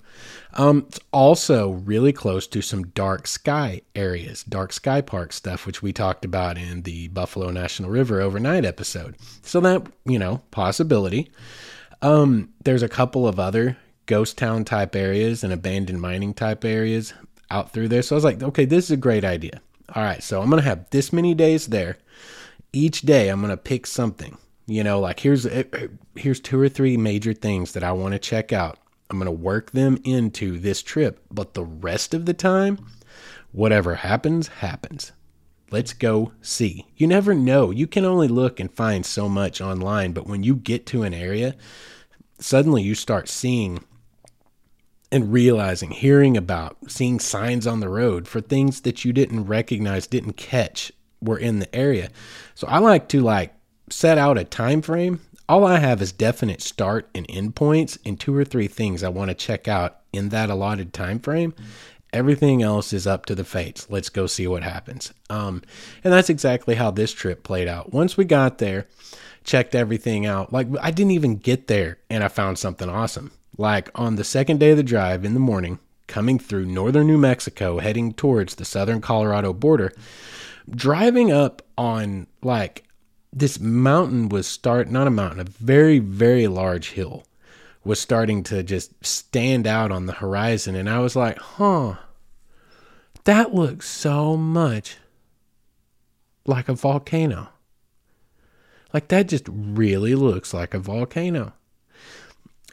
Um, 0.54 0.86
it's 0.88 1.00
also 1.12 1.72
really 1.72 2.12
close 2.12 2.48
to 2.48 2.62
some 2.62 2.88
dark 2.88 3.28
sky 3.28 3.82
areas, 3.96 4.44
dark 4.44 4.74
sky 4.74 5.02
park 5.02 5.32
stuff, 5.34 5.66
which 5.66 5.82
we 5.82 5.94
talked 5.94 6.26
about 6.26 6.58
in 6.58 6.82
the 6.82 7.08
Buffalo 7.10 7.52
National 7.52 7.90
River 7.90 8.22
overnight 8.22 8.66
episode. 8.66 9.16
So 9.44 9.60
that, 9.62 9.88
you 10.06 10.20
know, 10.20 10.42
possibility. 10.52 11.32
Um, 12.02 12.50
there's 12.64 12.84
a 12.84 12.90
couple 12.90 13.28
of 13.28 13.40
other 13.40 13.78
ghost 14.08 14.38
town 14.38 14.66
type 14.66 14.96
areas 14.96 15.44
and 15.44 15.54
abandoned 15.54 16.02
mining 16.02 16.34
type 16.34 16.66
areas 16.66 17.14
out 17.50 17.72
through 17.72 17.88
there. 17.88 18.02
So 18.02 18.16
I 18.16 18.18
was 18.18 18.24
like, 18.24 18.42
okay, 18.42 18.66
this 18.66 18.86
is 18.86 18.92
a 18.92 18.98
great 18.98 19.24
idea. 19.24 19.62
All 19.94 20.04
right, 20.04 20.24
so 20.24 20.42
I'm 20.42 20.50
going 20.50 20.62
to 20.62 20.68
have 20.68 20.90
this 20.90 21.14
many 21.14 21.34
days 21.34 21.68
there. 21.68 21.98
Each 22.74 23.02
day 23.02 23.30
I'm 23.30 23.42
going 23.42 23.52
to 23.52 23.58
pick 23.58 23.86
something. 23.86 24.38
You 24.72 24.84
know, 24.84 25.00
like 25.00 25.20
here's 25.20 25.46
eh, 25.46 25.64
eh, 25.74 25.88
here's 26.16 26.40
two 26.40 26.60
or 26.60 26.70
three 26.70 26.96
major 26.96 27.34
things 27.34 27.74
that 27.74 27.84
I 27.84 27.92
want 27.92 28.14
to 28.14 28.20
check 28.20 28.54
out 28.54 28.80
I'm 29.12 29.18
going 29.18 29.26
to 29.26 29.32
work 29.32 29.72
them 29.72 29.98
into 30.06 30.58
this 30.58 30.82
trip. 30.82 31.20
But 31.30 31.54
the 31.54 31.66
rest 31.66 32.14
of 32.14 32.26
the 32.26 32.34
time, 32.34 32.80
whatever 33.52 33.96
happens, 33.96 34.48
happens. 34.48 35.12
Let's 35.70 35.92
go 35.92 36.32
see. 36.42 36.88
You 36.96 37.08
never 37.08 37.34
know. 37.34 37.72
You 37.72 37.88
can 37.88 38.06
only 38.06 38.30
look 38.30 38.60
and 38.60 38.72
find 38.72 39.06
so 39.06 39.28
much 39.28 39.60
online, 39.60 40.14
but 40.14 40.28
when 40.28 40.44
you 40.44 40.56
get 40.56 40.86
to 40.88 41.04
an 41.04 41.14
area, 41.14 41.56
suddenly 42.40 42.82
you 42.82 42.96
start 42.96 43.28
seeing 43.28 43.84
and 45.12 45.34
realizing, 45.34 45.92
hearing 45.92 46.38
about, 46.38 46.78
seeing 46.88 47.20
signs 47.20 47.68
on 47.68 47.82
the 47.82 47.90
road 47.90 48.30
for 48.30 48.40
things 48.40 48.82
that 48.82 49.04
you 49.04 49.12
didn't 49.12 49.46
recognize, 49.46 50.08
didn't 50.08 50.38
catch 50.38 50.94
were 51.22 51.38
in 51.38 51.60
the 51.60 51.74
area. 51.76 52.10
So 52.56 52.66
I 52.68 52.78
like 52.80 53.10
to 53.10 53.20
like 53.20 53.54
set 53.92 54.18
out 54.18 54.38
a 54.38 54.44
time 54.44 54.82
frame 54.82 55.20
all 55.52 55.66
I 55.66 55.80
have 55.80 56.02
is 56.02 56.14
definite 56.14 56.62
start 56.62 57.10
and 57.14 57.26
end 57.28 57.56
points 57.56 58.00
and 58.06 58.18
two 58.18 58.34
or 58.34 58.46
three 58.46 58.68
things 58.68 59.04
I 59.04 59.10
want 59.10 59.32
to 59.32 59.36
check 59.36 59.68
out 59.68 59.98
in 60.14 60.30
that 60.30 60.50
allotted 60.50 60.94
time 60.94 61.20
frame. 61.20 61.54
Everything 62.14 62.64
else 62.64 62.94
is 62.94 63.06
up 63.06 63.26
to 63.26 63.36
the 63.36 63.44
fates. 63.44 63.90
Let's 63.90 64.08
go 64.08 64.28
see 64.28 64.48
what 64.48 64.64
happens. 64.64 65.14
Um, 65.30 65.62
and 66.06 66.14
that's 66.14 66.30
exactly 66.30 66.76
how 66.76 66.90
this 66.90 67.12
trip 67.12 67.44
played 67.44 67.68
out. 67.68 67.92
Once 67.92 68.16
we 68.16 68.24
got 68.24 68.60
there, 68.60 68.88
checked 69.44 69.76
everything 69.76 70.26
out. 70.26 70.54
Like 70.54 70.68
I 70.80 70.90
didn't 70.90 71.12
even 71.12 71.36
get 71.36 71.68
there 71.68 71.98
and 72.10 72.24
I 72.24 72.30
found 72.30 72.58
something 72.58 72.88
awesome. 72.88 73.32
Like 73.58 73.90
on 73.94 74.16
the 74.16 74.24
second 74.24 74.62
day 74.62 74.72
of 74.72 74.78
the 74.78 74.84
drive 74.84 75.26
in 75.26 75.34
the 75.34 75.42
morning, 75.42 75.80
coming 76.08 76.40
through 76.40 76.66
northern 76.66 77.08
New 77.08 77.18
Mexico, 77.18 77.80
heading 77.80 78.14
towards 78.14 78.56
the 78.56 78.64
southern 78.64 79.02
Colorado 79.02 79.52
border, 79.52 79.92
driving 80.70 81.30
up 81.30 81.62
on 81.78 82.28
like 82.42 82.86
this 83.34 83.60
mountain 83.60 84.30
was 84.30 84.48
start 84.48 84.90
not 84.90 85.08
a 85.08 85.12
mountain, 85.12 85.40
a 85.40 85.44
very 85.44 86.00
very 86.00 86.48
large 86.48 86.92
hill 86.92 87.24
was 87.84 88.00
starting 88.00 88.44
to 88.44 88.62
just 88.62 88.94
stand 89.04 89.66
out 89.66 89.92
on 89.92 90.06
the 90.06 90.14
horizon 90.14 90.76
and 90.76 90.90
I 90.90 91.00
was 91.00 91.16
like, 91.16 91.38
"Huh. 91.38 91.96
That 93.24 93.54
looks 93.54 93.90
so 93.90 94.38
much 94.38 94.98
like 96.46 96.70
a 96.70 96.74
volcano." 96.74 97.50
Like 98.94 99.08
that 99.08 99.28
just 99.28 99.46
really 99.48 100.16
looks 100.16 100.54
like 100.54 100.74
a 100.74 100.80
volcano. 100.80 101.54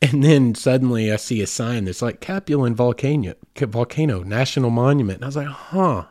And 0.01 0.23
then 0.23 0.55
suddenly 0.55 1.13
I 1.13 1.17
see 1.17 1.43
a 1.43 1.47
sign 1.47 1.85
that's 1.85 2.03
like 2.03 2.21
Capulin 2.21 2.75
Volcano, 2.75 3.35
Volcano 3.57 4.23
National 4.23 4.71
Monument. 4.71 5.17
And 5.19 5.25
I 5.25 5.29
was 5.29 5.37
like, 5.37 5.47
huh. 5.47 6.05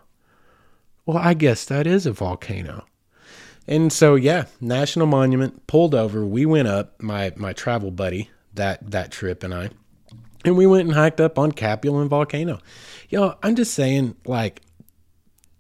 Well, 1.06 1.18
I 1.18 1.34
guess 1.34 1.64
that 1.66 1.88
is 1.88 2.06
a 2.06 2.12
volcano. 2.12 2.86
And 3.68 3.92
so 3.92 4.16
yeah, 4.16 4.46
National 4.62 5.08
Monument 5.08 5.68
pulled 5.68 5.94
over. 5.94 6.26
We 6.26 6.46
went 6.46 6.68
up, 6.68 7.02
my 7.02 7.34
my 7.36 7.54
travel 7.54 7.92
buddy, 7.92 8.30
that 8.54 8.92
that 8.92 9.12
trip 9.12 9.44
and 9.44 9.54
I. 9.54 9.70
And 10.46 10.56
we 10.56 10.66
went 10.66 10.88
and 10.88 10.96
hiked 10.96 11.20
up 11.20 11.38
on 11.38 11.52
Capulin 11.52 12.08
Volcano. 12.08 12.60
Yo, 13.10 13.36
I'm 13.44 13.56
just 13.56 13.74
saying, 13.74 14.16
like, 14.26 14.62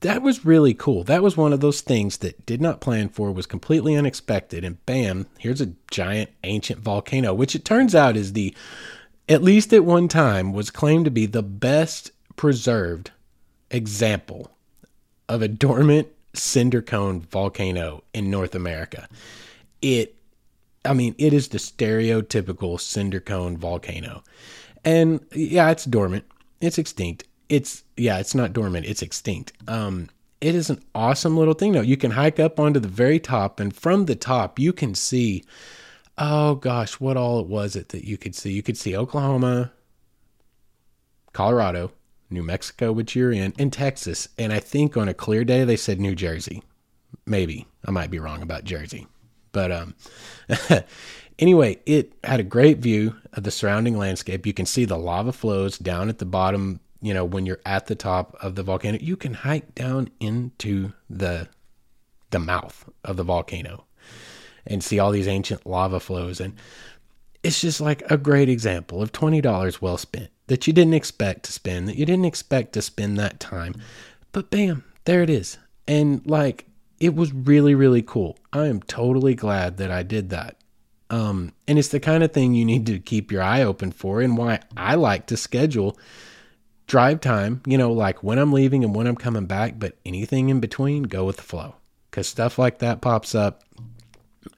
that 0.02 0.22
was 0.22 0.46
really 0.46 0.74
cool. 0.74 1.04
That 1.04 1.24
was 1.24 1.36
one 1.36 1.52
of 1.52 1.60
those 1.60 1.82
things 1.82 2.18
that 2.18 2.46
did 2.46 2.62
not 2.62 2.80
plan 2.80 3.10
for, 3.10 3.32
was 3.32 3.46
completely 3.48 3.96
unexpected, 3.96 4.64
and 4.64 4.86
bam, 4.86 5.26
here's 5.40 5.60
a 5.60 5.74
giant 5.90 6.30
ancient 6.44 6.80
volcano, 6.80 7.34
which 7.34 7.56
it 7.56 7.66
turns 7.66 7.96
out 7.96 8.16
is 8.16 8.34
the, 8.34 8.56
at 9.28 9.44
least 9.44 9.74
at 9.74 9.84
one 9.84 10.08
time, 10.08 10.54
was 10.54 10.70
claimed 10.70 11.06
to 11.06 11.12
be 11.12 11.26
the 11.26 11.44
best 11.44 12.12
preserved 12.36 13.12
example 13.72 14.52
of 15.28 15.42
a 15.42 15.48
dormant 15.48 16.08
cinder 16.38 16.82
cone 16.82 17.22
volcano 17.22 18.03
in 18.13 18.29
North 18.29 18.56
America. 18.56 19.08
It, 19.82 20.15
I 20.86 20.94
mean, 20.94 21.15
it 21.17 21.34
is 21.34 21.50
the 21.50 21.58
stereotypical 21.58 22.79
cinder 22.79 23.20
cone 23.20 23.58
volcano. 23.58 24.24
And 24.86 25.25
yeah, 25.34 25.70
it's 25.72 25.86
dormant, 25.86 26.25
it's 26.62 26.77
extinct 26.77 27.25
it's 27.50 27.84
yeah, 27.96 28.20
it's 28.20 28.36
not 28.36 28.53
dormant, 28.53 28.86
it's 28.86 29.01
extinct. 29.01 29.53
Um, 29.67 30.10
it 30.41 30.53
is 30.53 30.70
an 30.70 30.82
awesome 30.94 31.38
little 31.38 31.53
thing 31.53 31.74
though. 31.74 31.82
You 31.82 31.98
can 31.98 32.12
hike 32.12 32.39
up 32.39 32.60
onto 32.60 32.79
the 32.79 32.88
very 32.88 33.20
top, 33.20 33.60
and 33.60 33.75
from 33.75 34.06
the 34.06 34.15
top 34.15 34.60
you 34.60 34.74
can 34.74 34.96
see. 34.96 35.44
Oh 36.17 36.56
gosh, 36.56 37.00
what 37.00 37.15
all 37.15 37.39
it 37.39 37.48
was 37.48 37.75
it 37.75 37.89
that 37.89 38.06
you 38.06 38.17
could 38.17 38.36
see? 38.36 38.51
You 38.51 38.63
could 38.63 38.77
see 38.77 38.98
Oklahoma, 38.98 39.72
Colorado, 41.32 41.91
New 42.30 42.44
Mexico, 42.44 42.92
which 42.92 43.16
you're 43.16 43.32
in, 43.32 43.54
and 43.58 43.72
Texas. 43.72 44.28
And 44.38 44.52
I 44.52 44.60
think 44.60 44.98
on 44.98 45.08
a 45.08 45.14
clear 45.14 45.44
day 45.44 45.64
they 45.64 45.78
said 45.78 46.00
New 46.00 46.16
Jersey. 46.16 46.64
Maybe 47.26 47.68
I 47.86 47.92
might 47.92 48.12
be 48.12 48.20
wrong 48.20 48.42
about 48.42 48.64
Jersey, 48.64 49.08
but 49.52 49.72
um, 49.72 49.96
anyway, 51.40 51.80
it 51.86 52.14
had 52.24 52.40
a 52.40 52.44
great 52.44 52.80
view 52.80 53.16
of 53.34 53.44
the 53.44 53.52
surrounding 53.52 53.98
landscape. 53.98 54.46
You 54.46 54.54
can 54.54 54.66
see 54.66 54.86
the 54.86 54.98
lava 54.98 55.32
flows 55.32 55.78
down 55.78 56.10
at 56.10 56.20
the 56.20 56.26
bottom 56.26 56.80
you 57.02 57.14
know, 57.14 57.26
when 57.26 57.46
you're 57.46 57.62
at 57.66 57.88
the 57.88 57.96
top 57.96 58.36
of 58.42 58.56
the 58.56 58.64
volcano, 58.64 58.98
you 59.00 59.16
can 59.16 59.34
hike 59.34 59.76
down 59.76 60.10
into 60.20 60.94
the 61.10 61.48
the 62.30 62.40
mouth 62.40 62.90
of 63.06 63.16
the 63.16 63.24
volcano 63.24 63.86
and 64.66 64.84
see 64.84 65.00
all 65.00 65.12
these 65.12 65.28
ancient 65.28 65.66
lava 65.66 65.98
flows 65.98 66.42
and 66.42 66.54
it's 67.42 67.62
just 67.62 67.80
like 67.80 68.04
a 68.12 68.18
great 68.18 68.50
example 68.50 69.02
of 69.02 69.14
$20 69.14 69.80
well 69.80 69.98
spent 69.98 70.30
that 70.48 70.68
you 70.68 70.74
didn't 70.74 70.94
expect 70.94 71.44
to 71.44 71.51
spend, 71.51 71.88
that 71.88 71.98
you 71.98 72.06
didn't 72.06 72.25
expect 72.25 72.74
to 72.74 72.82
spend 72.82 73.18
that 73.18 73.39
time. 73.39 73.75
But 74.32 74.50
bam, 74.50 74.84
there 75.06 75.22
it 75.22 75.30
is. 75.30 75.58
And 75.88 76.25
like 76.25 76.66
it 77.00 77.16
was 77.16 77.34
really 77.34 77.75
really 77.75 78.01
cool. 78.01 78.38
I 78.51 78.68
am 78.68 78.82
totally 78.82 79.36
glad 79.36 79.77
that 79.77 79.92
I 79.92 80.04
did 80.04 80.30
that. 80.32 80.58
Um 81.10 81.54
and 81.68 81.77
it's 81.77 81.89
the 81.89 82.00
kind 82.00 82.24
of 82.24 82.32
thing 82.32 82.54
you 82.54 82.66
need 82.66 82.86
to 82.88 83.00
keep 83.00 83.32
your 83.32 83.42
eye 83.42 83.63
open 83.63 83.92
for 83.92 84.22
and 84.22 84.38
why 84.38 84.60
I 84.75 84.96
like 84.96 85.27
to 85.27 85.38
schedule 85.38 85.98
drive 86.88 87.20
time, 87.22 87.62
you 87.68 87.77
know, 87.77 87.92
like 87.92 88.24
when 88.24 88.39
I'm 88.39 88.54
leaving 88.54 88.84
and 88.84 88.96
when 88.96 89.08
I'm 89.08 89.16
coming 89.16 89.46
back, 89.46 89.77
but 89.77 89.98
anything 90.06 90.50
in 90.50 90.60
between, 90.60 91.04
go 91.04 91.25
with 91.25 91.36
the 91.36 91.44
flow. 91.44 91.75
Because 92.10 92.27
stuff 92.27 92.58
like 92.58 92.80
that 92.80 93.01
pops 93.01 93.36
up. 93.36 93.63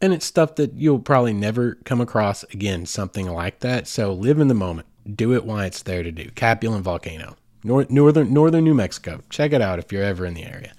And 0.02 0.14
it's 0.14 0.26
stuff 0.26 0.56
that 0.56 0.76
you'll 0.76 1.00
probably 1.00 1.34
never 1.34 1.76
come 1.84 2.00
across 2.00 2.44
again, 2.44 2.86
something 2.86 3.28
like 3.28 3.60
that. 3.60 3.88
So 3.88 4.14
live 4.14 4.40
in 4.40 4.48
the 4.48 4.54
moment. 4.54 4.88
Do 5.16 5.34
it 5.34 5.46
while 5.46 5.62
it's 5.62 5.84
there 5.84 6.04
to 6.04 6.12
do. 6.12 6.26
Capulin 6.32 6.82
Volcano, 6.82 7.36
northern 7.64 8.34
northern 8.34 8.64
New 8.64 8.74
Mexico. 8.74 9.22
Check 9.30 9.54
it 9.54 9.62
out 9.62 9.80
if 9.80 9.92
you're 9.92 10.04
ever 10.04 10.26
in 10.26 10.34
the 10.34 10.46
area. 10.46 10.74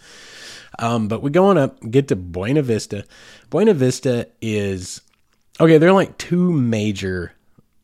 Um, 0.79 1.09
but 1.09 1.23
we 1.23 1.31
go 1.31 1.47
on 1.47 1.59
up, 1.59 1.79
get 1.91 2.09
to 2.09 2.17
Buena 2.17 2.63
Vista. 2.63 3.05
Buena 3.51 3.75
Vista 3.75 4.29
is 4.41 5.01
okay. 5.59 5.79
There 5.79 5.89
are 5.89 5.95
like 5.95 6.17
two 6.19 6.53
major 6.53 7.33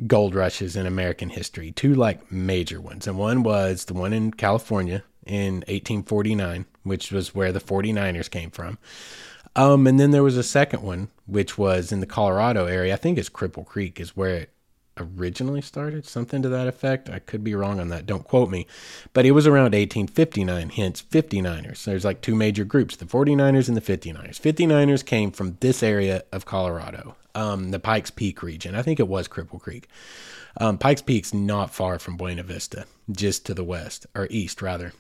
gold 0.07 0.35
rushes 0.35 0.77
in 0.77 0.87
American 0.87 1.31
history, 1.31 1.73
two 1.73 1.95
like 1.95 2.31
major 2.31 2.81
ones. 2.81 3.07
And 3.07 3.19
one 3.19 3.43
was 3.43 3.87
the 3.87 3.95
one 3.95 4.13
in 4.13 4.33
California 4.33 5.03
in 5.25 5.57
1849, 5.67 6.67
which 6.85 7.11
was 7.11 7.35
where 7.35 7.53
the 7.53 7.61
49ers 7.61 8.31
came 8.31 8.51
from. 8.51 8.79
Um, 9.55 9.87
and 9.87 9.99
then 9.99 10.11
there 10.11 10.23
was 10.23 10.37
a 10.37 10.43
second 10.43 10.83
one, 10.83 11.09
which 11.27 11.57
was 11.57 11.91
in 11.91 12.01
the 12.01 12.07
Colorado 12.07 12.67
area. 12.67 12.93
I 12.93 12.99
think 12.99 13.17
it's 13.19 13.31
Cripple 13.31 13.65
Creek 13.65 13.99
is 13.99 14.17
where 14.17 14.35
it 14.35 14.51
originally 14.99 15.61
started, 15.61 16.07
something 16.07 16.43
to 16.43 16.49
that 16.49 16.67
effect. 16.67 17.11
I 17.11 17.19
could 17.19 17.45
be 17.45 17.55
wrong 17.55 17.81
on 17.81 17.89
that. 17.89 18.07
Don't 18.07 18.25
quote 18.25 18.51
me. 18.51 18.67
But 19.13 19.27
it 19.27 19.33
was 19.33 19.47
around 19.47 19.75
1859, 19.75 20.71
hence 20.71 21.03
59ers. 21.03 21.85
There's 21.85 22.05
like 22.05 22.21
two 22.21 22.35
major 22.35 22.65
groups, 22.65 22.97
the 22.97 23.05
49ers 23.05 23.69
and 23.69 23.77
the 23.77 23.81
59ers. 23.81 24.41
59ers 24.41 25.05
came 25.05 25.31
from 25.31 25.57
this 25.61 25.83
area 25.83 26.25
of 26.33 26.47
Colorado 26.47 27.17
um, 27.37 27.71
the 27.71 27.79
Pikes 27.79 28.11
Peak 28.11 28.43
region. 28.43 28.75
I 28.75 28.83
think 28.83 28.99
it 28.99 29.07
was 29.07 29.29
Cripple 29.29 29.61
Creek. 29.61 29.89
Um, 30.59 30.79
Pikes 30.79 31.03
Peak's 31.03 31.35
not 31.35 31.73
far 31.73 31.99
from 31.99 32.17
Buena 32.17 32.43
Vista, 32.43 32.87
just 33.11 33.45
to 33.47 33.55
the 33.55 33.63
west 33.63 34.07
or 34.15 34.27
east 34.31 34.63
rather. 34.63 34.93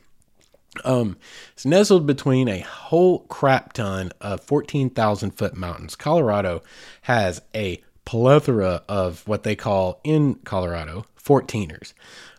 Um, 0.84 1.16
it's 1.54 1.64
nestled 1.64 2.06
between 2.06 2.48
a 2.48 2.60
whole 2.60 3.20
crap 3.20 3.72
ton 3.72 4.12
of 4.20 4.42
14,000 4.42 5.30
foot 5.30 5.56
mountains. 5.56 5.96
Colorado 5.96 6.62
has 7.02 7.40
a 7.54 7.82
plethora 8.06 8.82
of 8.88 9.28
what 9.28 9.42
they 9.42 9.54
call 9.54 10.00
in 10.02 10.36
Colorado 10.36 11.04
14ers. 11.22 11.92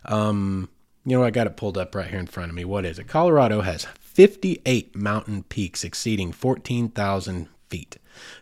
Um, 0.04 0.68
you 1.04 1.16
know, 1.16 1.22
I 1.22 1.30
got 1.30 1.46
it 1.46 1.56
pulled 1.56 1.78
up 1.78 1.94
right 1.94 2.10
here 2.10 2.18
in 2.18 2.26
front 2.26 2.50
of 2.50 2.56
me. 2.56 2.64
What 2.64 2.84
is 2.84 2.98
it? 2.98 3.06
Colorado 3.06 3.60
has 3.60 3.84
58 3.84 4.96
mountain 4.96 5.44
peaks 5.44 5.84
exceeding 5.84 6.32
14,000 6.32 7.48
feet 7.68 7.98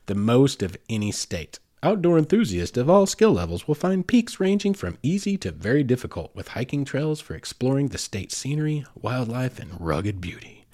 the 0.06 0.14
most 0.14 0.62
of 0.62 0.76
any 0.88 1.12
state. 1.12 1.58
Outdoor 1.82 2.18
enthusiasts 2.18 2.78
of 2.78 2.88
all 2.88 3.06
skill 3.06 3.32
levels 3.32 3.68
will 3.68 3.74
find 3.74 4.06
peaks 4.06 4.40
ranging 4.40 4.72
from 4.72 4.98
easy 5.02 5.36
to 5.38 5.52
very 5.52 5.84
difficult, 5.84 6.34
with 6.34 6.48
hiking 6.48 6.84
trails 6.84 7.20
for 7.20 7.34
exploring 7.34 7.88
the 7.88 7.98
state's 7.98 8.36
scenery, 8.36 8.84
wildlife, 8.94 9.60
and 9.60 9.78
rugged 9.80 10.20
beauty. 10.20 10.64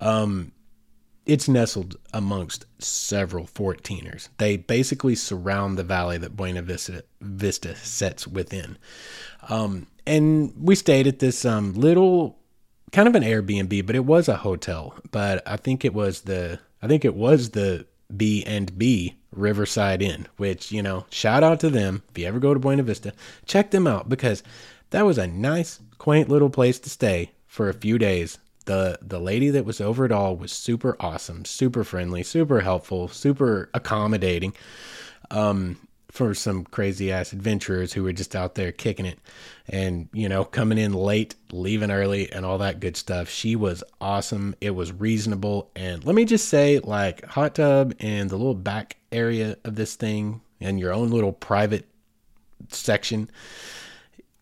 Um, 0.00 0.52
it's 1.28 1.46
nestled 1.46 1.96
amongst 2.14 2.64
several 2.78 3.44
14ers. 3.44 4.30
They 4.38 4.56
basically 4.56 5.14
surround 5.14 5.76
the 5.76 5.84
valley 5.84 6.16
that 6.16 6.36
Buena 6.36 6.62
Vista, 6.62 7.04
Vista 7.20 7.76
sets 7.76 8.26
within. 8.26 8.78
Um, 9.50 9.86
and 10.06 10.54
we 10.58 10.74
stayed 10.74 11.06
at 11.06 11.18
this 11.18 11.44
um, 11.44 11.74
little, 11.74 12.38
kind 12.92 13.06
of 13.06 13.14
an 13.14 13.22
Airbnb, 13.22 13.86
but 13.86 13.94
it 13.94 14.06
was 14.06 14.26
a 14.26 14.36
hotel. 14.36 14.94
But 15.10 15.46
I 15.46 15.58
think 15.58 15.84
it 15.84 15.92
was 15.92 16.22
the, 16.22 16.60
I 16.82 16.86
think 16.86 17.04
it 17.04 17.14
was 17.14 17.50
the 17.50 17.86
B 18.16 18.42
and 18.46 18.76
B 18.78 19.18
Riverside 19.30 20.00
Inn, 20.00 20.26
which, 20.38 20.72
you 20.72 20.82
know, 20.82 21.04
shout 21.10 21.42
out 21.42 21.60
to 21.60 21.68
them. 21.68 22.02
If 22.10 22.18
you 22.18 22.26
ever 22.26 22.38
go 22.38 22.54
to 22.54 22.60
Buena 22.60 22.82
Vista, 22.82 23.12
check 23.44 23.70
them 23.70 23.86
out 23.86 24.08
because 24.08 24.42
that 24.90 25.04
was 25.04 25.18
a 25.18 25.26
nice, 25.26 25.78
quaint 25.98 26.30
little 26.30 26.48
place 26.48 26.78
to 26.80 26.88
stay 26.88 27.32
for 27.46 27.68
a 27.68 27.74
few 27.74 27.98
days. 27.98 28.38
The 28.68 28.98
the 29.00 29.18
lady 29.18 29.48
that 29.50 29.64
was 29.64 29.80
over 29.80 30.04
it 30.04 30.12
all 30.12 30.36
was 30.36 30.52
super 30.52 30.94
awesome, 31.00 31.46
super 31.46 31.84
friendly, 31.84 32.22
super 32.22 32.60
helpful, 32.60 33.08
super 33.08 33.70
accommodating. 33.72 34.52
Um, 35.30 35.78
for 36.10 36.34
some 36.34 36.64
crazy 36.64 37.12
ass 37.12 37.32
adventurers 37.32 37.92
who 37.92 38.02
were 38.02 38.12
just 38.12 38.34
out 38.34 38.54
there 38.54 38.72
kicking 38.72 39.04
it 39.04 39.18
and, 39.68 40.08
you 40.12 40.28
know, 40.28 40.44
coming 40.44 40.78
in 40.78 40.92
late, 40.92 41.34
leaving 41.52 41.90
early, 41.90 42.32
and 42.32 42.46
all 42.46 42.58
that 42.58 42.80
good 42.80 42.96
stuff. 42.96 43.28
She 43.28 43.56
was 43.56 43.84
awesome. 44.00 44.54
It 44.60 44.70
was 44.70 44.90
reasonable. 44.90 45.70
And 45.76 46.04
let 46.04 46.14
me 46.14 46.24
just 46.24 46.48
say, 46.48 46.78
like, 46.78 47.24
hot 47.26 47.56
tub 47.56 47.94
and 48.00 48.30
the 48.30 48.36
little 48.36 48.54
back 48.54 48.96
area 49.12 49.56
of 49.64 49.76
this 49.76 49.96
thing 49.96 50.40
and 50.60 50.80
your 50.80 50.92
own 50.92 51.10
little 51.10 51.32
private 51.32 51.86
section 52.68 53.30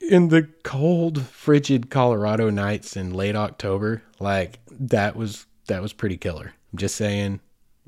in 0.09 0.29
the 0.29 0.49
cold, 0.63 1.23
frigid 1.23 1.91
Colorado 1.91 2.51
nights 2.51 2.97
in 2.97 3.15
late 3.15 3.37
October, 3.37 4.03
like, 4.19 4.61
that 4.71 5.17
was 5.17 5.47
that 5.67 5.83
was 5.83 5.93
pretty 5.93 6.17
killer. 6.17 6.55
I'm 6.73 6.79
just 6.79 6.97
saying. 6.97 7.41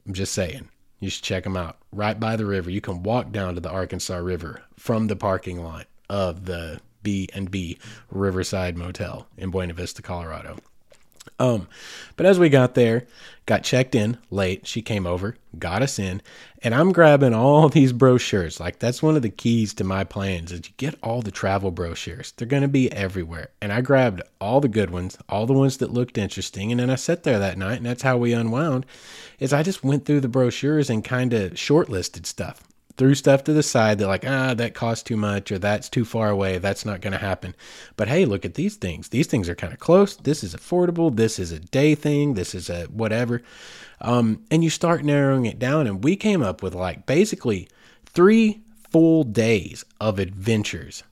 I'm 0.06 0.14
just 0.14 0.32
saying. 0.32 0.68
You 1.00 1.10
should 1.10 1.22
check 1.22 1.44
them 1.44 1.56
out. 1.56 1.78
Right 1.92 2.18
by 2.18 2.36
the 2.36 2.46
river. 2.46 2.70
You 2.70 2.80
can 2.80 3.02
walk 3.02 3.30
down 3.30 3.54
to 3.54 3.60
the 3.60 3.70
Arkansas 3.70 4.16
River 4.16 4.62
from 4.76 5.06
the 5.06 5.16
parking 5.16 5.62
lot 5.62 5.86
of 6.08 6.46
the 6.46 6.80
B 7.02 7.28
and 7.34 7.50
B 7.50 7.78
Riverside 8.10 8.76
Motel 8.76 9.28
in 9.36 9.50
Buena 9.50 9.74
Vista, 9.74 10.02
Colorado. 10.02 10.58
Um, 11.38 11.68
but 12.16 12.26
as 12.26 12.38
we 12.38 12.48
got 12.48 12.74
there, 12.74 13.06
got 13.46 13.62
checked 13.62 13.94
in 13.94 14.18
late, 14.30 14.66
she 14.66 14.82
came 14.82 15.06
over, 15.06 15.36
got 15.58 15.82
us 15.82 15.98
in, 15.98 16.20
and 16.62 16.74
I'm 16.74 16.92
grabbing 16.92 17.34
all 17.34 17.68
these 17.70 17.92
brochures. 17.92 18.60
Like 18.60 18.78
that's 18.78 19.02
one 19.02 19.16
of 19.16 19.22
the 19.22 19.30
keys 19.30 19.72
to 19.74 19.84
my 19.84 20.04
plans 20.04 20.52
is 20.52 20.68
you 20.68 20.74
get 20.76 20.98
all 21.02 21.22
the 21.22 21.30
travel 21.30 21.70
brochures. 21.70 22.32
They're 22.32 22.46
going 22.46 22.62
to 22.62 22.68
be 22.68 22.92
everywhere. 22.92 23.48
And 23.62 23.72
I 23.72 23.80
grabbed 23.80 24.22
all 24.40 24.60
the 24.60 24.68
good 24.68 24.90
ones, 24.90 25.16
all 25.28 25.46
the 25.46 25.52
ones 25.52 25.78
that 25.78 25.92
looked 25.92 26.18
interesting, 26.18 26.70
and 26.70 26.80
then 26.80 26.90
I 26.90 26.96
sat 26.96 27.22
there 27.22 27.38
that 27.38 27.58
night 27.58 27.78
and 27.78 27.86
that's 27.86 28.02
how 28.02 28.18
we 28.18 28.32
unwound. 28.32 28.84
Is 29.38 29.52
I 29.52 29.62
just 29.62 29.84
went 29.84 30.04
through 30.04 30.20
the 30.20 30.28
brochures 30.28 30.90
and 30.90 31.04
kind 31.04 31.32
of 31.32 31.52
shortlisted 31.52 32.26
stuff 32.26 32.67
threw 32.98 33.14
stuff 33.14 33.44
to 33.44 33.52
the 33.52 33.62
side 33.62 33.98
that 33.98 34.08
like 34.08 34.26
ah 34.26 34.52
that 34.54 34.74
costs 34.74 35.04
too 35.04 35.16
much 35.16 35.50
or 35.50 35.58
that's 35.58 35.88
too 35.88 36.04
far 36.04 36.28
away. 36.28 36.58
That's 36.58 36.84
not 36.84 37.00
going 37.00 37.12
to 37.12 37.18
happen. 37.18 37.54
But 37.96 38.08
hey 38.08 38.24
look 38.24 38.44
at 38.44 38.54
these 38.54 38.76
things. 38.76 39.08
These 39.08 39.28
things 39.28 39.48
are 39.48 39.54
kind 39.54 39.72
of 39.72 39.78
close. 39.78 40.16
This 40.16 40.44
is 40.44 40.54
affordable. 40.54 41.14
This 41.14 41.38
is 41.38 41.52
a 41.52 41.60
day 41.60 41.94
thing. 41.94 42.34
This 42.34 42.54
is 42.54 42.68
a 42.68 42.84
whatever. 42.86 43.42
Um, 44.00 44.44
and 44.50 44.62
you 44.62 44.70
start 44.70 45.04
narrowing 45.04 45.46
it 45.46 45.58
down 45.58 45.86
and 45.86 46.04
we 46.04 46.16
came 46.16 46.42
up 46.42 46.62
with 46.62 46.74
like 46.74 47.06
basically 47.06 47.68
three 48.04 48.60
full 48.90 49.22
days 49.24 49.84
of 50.00 50.18
adventures. 50.18 51.04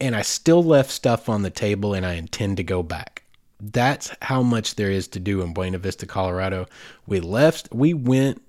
And 0.00 0.16
i 0.16 0.22
still 0.22 0.64
left 0.64 0.90
stuff 0.90 1.28
on 1.28 1.42
the 1.42 1.50
table 1.50 1.94
and 1.94 2.04
i 2.04 2.14
intend 2.14 2.56
to 2.56 2.64
go 2.64 2.82
back. 2.82 3.22
That's 3.60 4.12
how 4.22 4.42
much 4.42 4.74
there 4.74 4.90
is 4.90 5.06
to 5.08 5.20
do 5.20 5.42
in 5.42 5.52
buena 5.52 5.78
vista 5.78 6.06
colorado. 6.06 6.66
We 7.06 7.20
left 7.20 7.68
we 7.70 7.92
went 7.92 8.42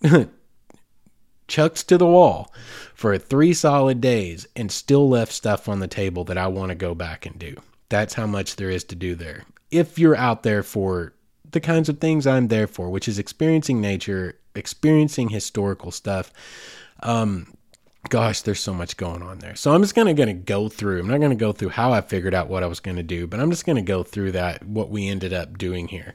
chucked 1.48 1.88
to 1.88 1.98
the 1.98 2.06
wall 2.06 2.52
for 2.94 3.16
three 3.18 3.52
solid 3.52 4.00
days 4.00 4.46
and 4.54 4.70
still 4.70 5.08
left 5.08 5.32
stuff 5.32 5.68
on 5.68 5.80
the 5.80 5.88
table 5.88 6.24
that 6.24 6.38
I 6.38 6.46
want 6.46 6.68
to 6.70 6.74
go 6.74 6.94
back 6.94 7.26
and 7.26 7.38
do. 7.38 7.56
That's 7.88 8.14
how 8.14 8.26
much 8.26 8.56
there 8.56 8.70
is 8.70 8.84
to 8.84 8.94
do 8.94 9.14
there. 9.14 9.44
If 9.70 9.98
you're 9.98 10.16
out 10.16 10.42
there 10.42 10.62
for 10.62 11.14
the 11.50 11.60
kinds 11.60 11.88
of 11.88 11.98
things 11.98 12.26
I'm 12.26 12.48
there 12.48 12.66
for, 12.66 12.90
which 12.90 13.08
is 13.08 13.18
experiencing 13.18 13.80
nature, 13.80 14.38
experiencing 14.54 15.30
historical 15.30 15.90
stuff, 15.90 16.32
um, 17.00 17.54
gosh, 18.08 18.42
there's 18.42 18.60
so 18.60 18.74
much 18.74 18.96
going 18.96 19.22
on 19.22 19.38
there. 19.38 19.54
So 19.54 19.72
I'm 19.74 19.82
just 19.82 19.94
gonna 19.94 20.14
gonna 20.14 20.34
go 20.34 20.68
through. 20.68 21.00
I'm 21.00 21.08
not 21.08 21.20
gonna 21.20 21.34
go 21.34 21.52
through 21.52 21.70
how 21.70 21.92
I 21.92 22.00
figured 22.00 22.34
out 22.34 22.48
what 22.48 22.62
I 22.62 22.66
was 22.66 22.80
gonna 22.80 23.02
do, 23.02 23.26
but 23.26 23.40
I'm 23.40 23.50
just 23.50 23.66
gonna 23.66 23.82
go 23.82 24.02
through 24.02 24.32
that 24.32 24.64
what 24.66 24.90
we 24.90 25.08
ended 25.08 25.32
up 25.32 25.58
doing 25.58 25.88
here. 25.88 26.14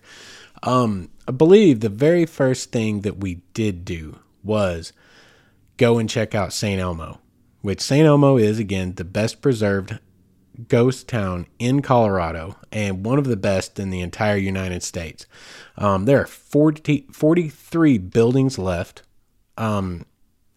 Um, 0.62 1.10
I 1.28 1.32
believe 1.32 1.80
the 1.80 1.90
very 1.90 2.26
first 2.26 2.72
thing 2.72 3.02
that 3.02 3.18
we 3.18 3.42
did 3.54 3.86
do 3.86 4.20
was 4.44 4.94
go 5.78 5.98
and 5.98 6.10
check 6.10 6.36
out 6.36 6.54
St. 6.54 6.80
Elmo, 6.80 7.20
which 7.62 7.82
St. 7.82 8.06
Elmo 8.06 8.38
is, 8.38 8.60
again, 8.60 8.94
the 8.96 9.04
best 9.04 9.42
preserved 9.42 10.00
ghost 10.68 11.08
town 11.08 11.48
in 11.58 11.82
Colorado 11.82 12.58
and 12.72 13.06
one 13.06 13.18
of 13.18 13.26
the 13.26 13.38
best 13.38 13.80
in 13.80 13.90
the 13.90 14.02
entire 14.02 14.38
United 14.38 14.84
States. 14.84 15.26
Um, 15.78 16.06
there 16.06 16.22
are 16.22 16.28
40, 16.28 17.08
43 17.12 17.98
buildings 17.98 18.60
left. 18.60 19.02
Um, 19.58 20.06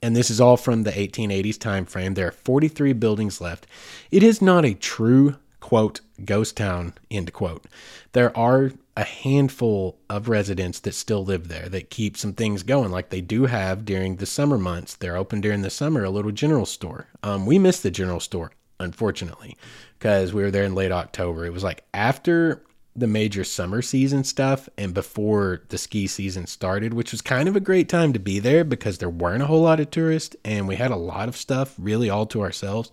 and 0.03 0.15
this 0.15 0.31
is 0.31 0.41
all 0.41 0.57
from 0.57 0.83
the 0.83 0.93
1880s 0.93 1.59
time 1.59 1.87
frame. 1.87 2.15
There 2.15 2.29
are 2.29 2.33
43 2.33 2.93
buildings 2.93 3.41
left. 3.41 3.67
It 4.11 4.23
is 4.23 4.43
not 4.43 4.65
a 4.65 4.75
true 4.75 5.37
quote 5.61 6.01
ghost 6.25 6.57
town 6.57 6.95
end 7.11 7.33
quote. 7.33 7.65
There 8.13 8.37
are 8.37 8.73
a 8.97 9.05
handful 9.05 9.99
of 10.09 10.29
residents 10.29 10.81
that 10.81 10.95
still 10.95 11.25
live 11.25 11.49
there 11.49 11.69
that 11.69 11.91
keep 11.91 12.17
some 12.17 12.33
things 12.33 12.63
going, 12.63 12.91
like 12.91 13.11
they 13.11 13.21
do 13.21 13.47
have 13.47 13.85
during 13.85 14.17
the 14.17 14.27
summer 14.27 14.57
months. 14.57 14.95
They're 14.95 15.17
open 15.19 15.41
during 15.41 15.63
the 15.63 15.71
summer, 15.71 16.03
a 16.05 16.11
little 16.11 16.33
general 16.33 16.67
store. 16.67 17.09
Um, 17.23 17.45
we 17.45 17.59
missed 17.59 17.83
the 17.83 17.91
general 17.91 18.21
store, 18.21 18.53
unfortunately, 18.81 19.57
because 19.99 20.33
we 20.33 20.43
were 20.43 20.51
there 20.51 20.65
in 20.65 20.75
late 20.75 20.93
October. 20.93 21.45
It 21.45 21.53
was 21.53 21.65
like 21.65 21.85
after 21.93 22.63
the 22.97 23.07
major 23.07 23.45
summer 23.45 23.83
season 23.83 24.25
stuff 24.25 24.69
and 24.79 24.95
before 24.95 25.63
the 25.69 25.77
ski 25.77 26.07
season 26.07 26.47
started, 26.47 26.95
which 26.95 27.13
was 27.13 27.21
kind 27.21 27.49
of 27.49 27.55
a 27.55 27.61
great 27.61 27.91
time 27.91 28.15
to 28.15 28.19
be 28.19 28.39
there 28.39 28.65
because 28.65 28.97
there 28.99 29.11
weren't 29.11 29.43
a 29.43 29.47
whole 29.47 29.61
lot 29.61 29.81
of 29.81 29.91
tourists 29.91 30.35
and 30.45 30.67
we 30.67 30.77
had 30.77 30.91
a 30.91 30.97
lot 30.97 31.29
of 31.29 31.37
stuff 31.37 31.75
really 31.79 32.09
all 32.09 32.25
to 32.25 32.41
ourselves. 32.41 32.91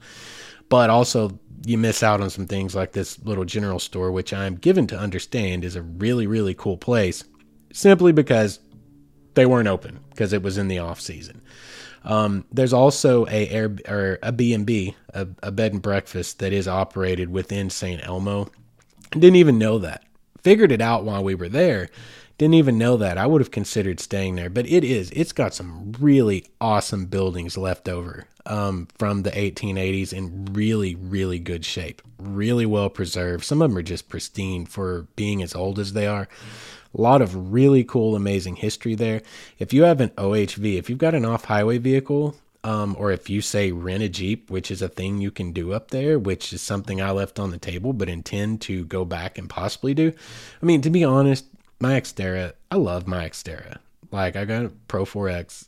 But 0.73 0.89
also, 0.89 1.37
you 1.67 1.77
miss 1.77 2.01
out 2.01 2.19
on 2.19 2.31
some 2.31 2.47
things 2.47 2.73
like 2.73 2.93
this 2.93 3.23
little 3.23 3.45
general 3.45 3.77
store, 3.77 4.11
which 4.11 4.33
I'm 4.33 4.55
given 4.55 4.87
to 4.87 4.97
understand 4.97 5.63
is 5.63 5.75
a 5.75 5.83
really, 5.83 6.25
really 6.25 6.55
cool 6.55 6.77
place 6.77 7.23
simply 7.71 8.11
because 8.11 8.59
they 9.35 9.45
weren't 9.45 9.67
open 9.67 9.99
because 10.09 10.33
it 10.33 10.41
was 10.41 10.57
in 10.57 10.69
the 10.69 10.79
off 10.79 10.99
season. 10.99 11.43
Um, 12.03 12.45
there's 12.51 12.73
also 12.73 13.27
a 13.27 13.47
air 13.49 13.75
or 13.87 14.17
a 14.23 14.31
B&B, 14.31 14.95
a, 15.13 15.27
a 15.43 15.51
bed 15.51 15.73
and 15.73 15.81
breakfast 15.83 16.39
that 16.39 16.53
is 16.53 16.67
operated 16.67 17.29
within 17.29 17.69
St. 17.69 18.03
Elmo. 18.03 18.49
Didn't 19.11 19.35
even 19.35 19.59
know 19.59 19.77
that. 19.77 20.03
Figured 20.41 20.71
it 20.71 20.81
out 20.81 21.03
while 21.03 21.23
we 21.23 21.35
were 21.35 21.49
there. 21.49 21.91
Didn't 22.37 22.55
even 22.55 22.77
know 22.77 22.97
that. 22.97 23.17
I 23.17 23.27
would 23.27 23.41
have 23.41 23.51
considered 23.51 23.99
staying 23.99 24.35
there, 24.35 24.49
but 24.49 24.65
it 24.67 24.83
is. 24.83 25.11
It's 25.11 25.31
got 25.31 25.53
some 25.53 25.93
really 25.99 26.45
awesome 26.59 27.05
buildings 27.05 27.57
left 27.57 27.87
over 27.87 28.25
um, 28.45 28.87
from 28.97 29.21
the 29.21 29.31
1880s 29.31 30.13
in 30.13 30.45
really, 30.51 30.95
really 30.95 31.39
good 31.39 31.63
shape, 31.63 32.01
really 32.17 32.65
well 32.65 32.89
preserved. 32.89 33.43
Some 33.43 33.61
of 33.61 33.69
them 33.69 33.77
are 33.77 33.83
just 33.83 34.09
pristine 34.09 34.65
for 34.65 35.07
being 35.15 35.43
as 35.43 35.53
old 35.53 35.77
as 35.79 35.93
they 35.93 36.07
are. 36.07 36.27
A 36.95 37.01
lot 37.01 37.21
of 37.21 37.53
really 37.53 37.83
cool, 37.83 38.15
amazing 38.15 38.57
history 38.57 38.95
there. 38.95 39.21
If 39.59 39.73
you 39.73 39.83
have 39.83 40.01
an 40.01 40.09
OHV, 40.09 40.77
if 40.77 40.89
you've 40.89 40.99
got 40.99 41.15
an 41.15 41.25
off 41.25 41.45
highway 41.45 41.77
vehicle, 41.77 42.35
um, 42.63 42.95
or 42.97 43.11
if 43.11 43.29
you 43.29 43.41
say 43.41 43.71
rent 43.71 44.03
a 44.03 44.09
Jeep, 44.09 44.49
which 44.49 44.71
is 44.71 44.81
a 44.81 44.87
thing 44.87 45.19
you 45.19 45.31
can 45.31 45.51
do 45.51 45.73
up 45.73 45.91
there, 45.91 46.17
which 46.17 46.53
is 46.53 46.61
something 46.61 47.01
I 47.01 47.11
left 47.11 47.39
on 47.39 47.51
the 47.51 47.57
table 47.57 47.93
but 47.93 48.09
intend 48.09 48.61
to 48.61 48.85
go 48.85 49.03
back 49.03 49.37
and 49.37 49.49
possibly 49.49 49.93
do. 49.93 50.13
I 50.61 50.65
mean, 50.65 50.81
to 50.81 50.89
be 50.89 51.03
honest, 51.03 51.45
my 51.83 51.99
Xterra, 51.99 52.53
I 52.71 52.77
love 52.77 53.07
my 53.07 53.27
Xterra. 53.27 53.77
Like, 54.09 54.37
I 54.37 54.45
got 54.45 54.65
a 54.65 54.69
Pro 54.87 55.03
4X, 55.05 55.67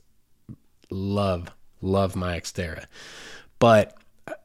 love 0.89 1.51
love 1.81 2.15
my 2.15 2.39
Xterra. 2.39 2.85
But 3.59 3.97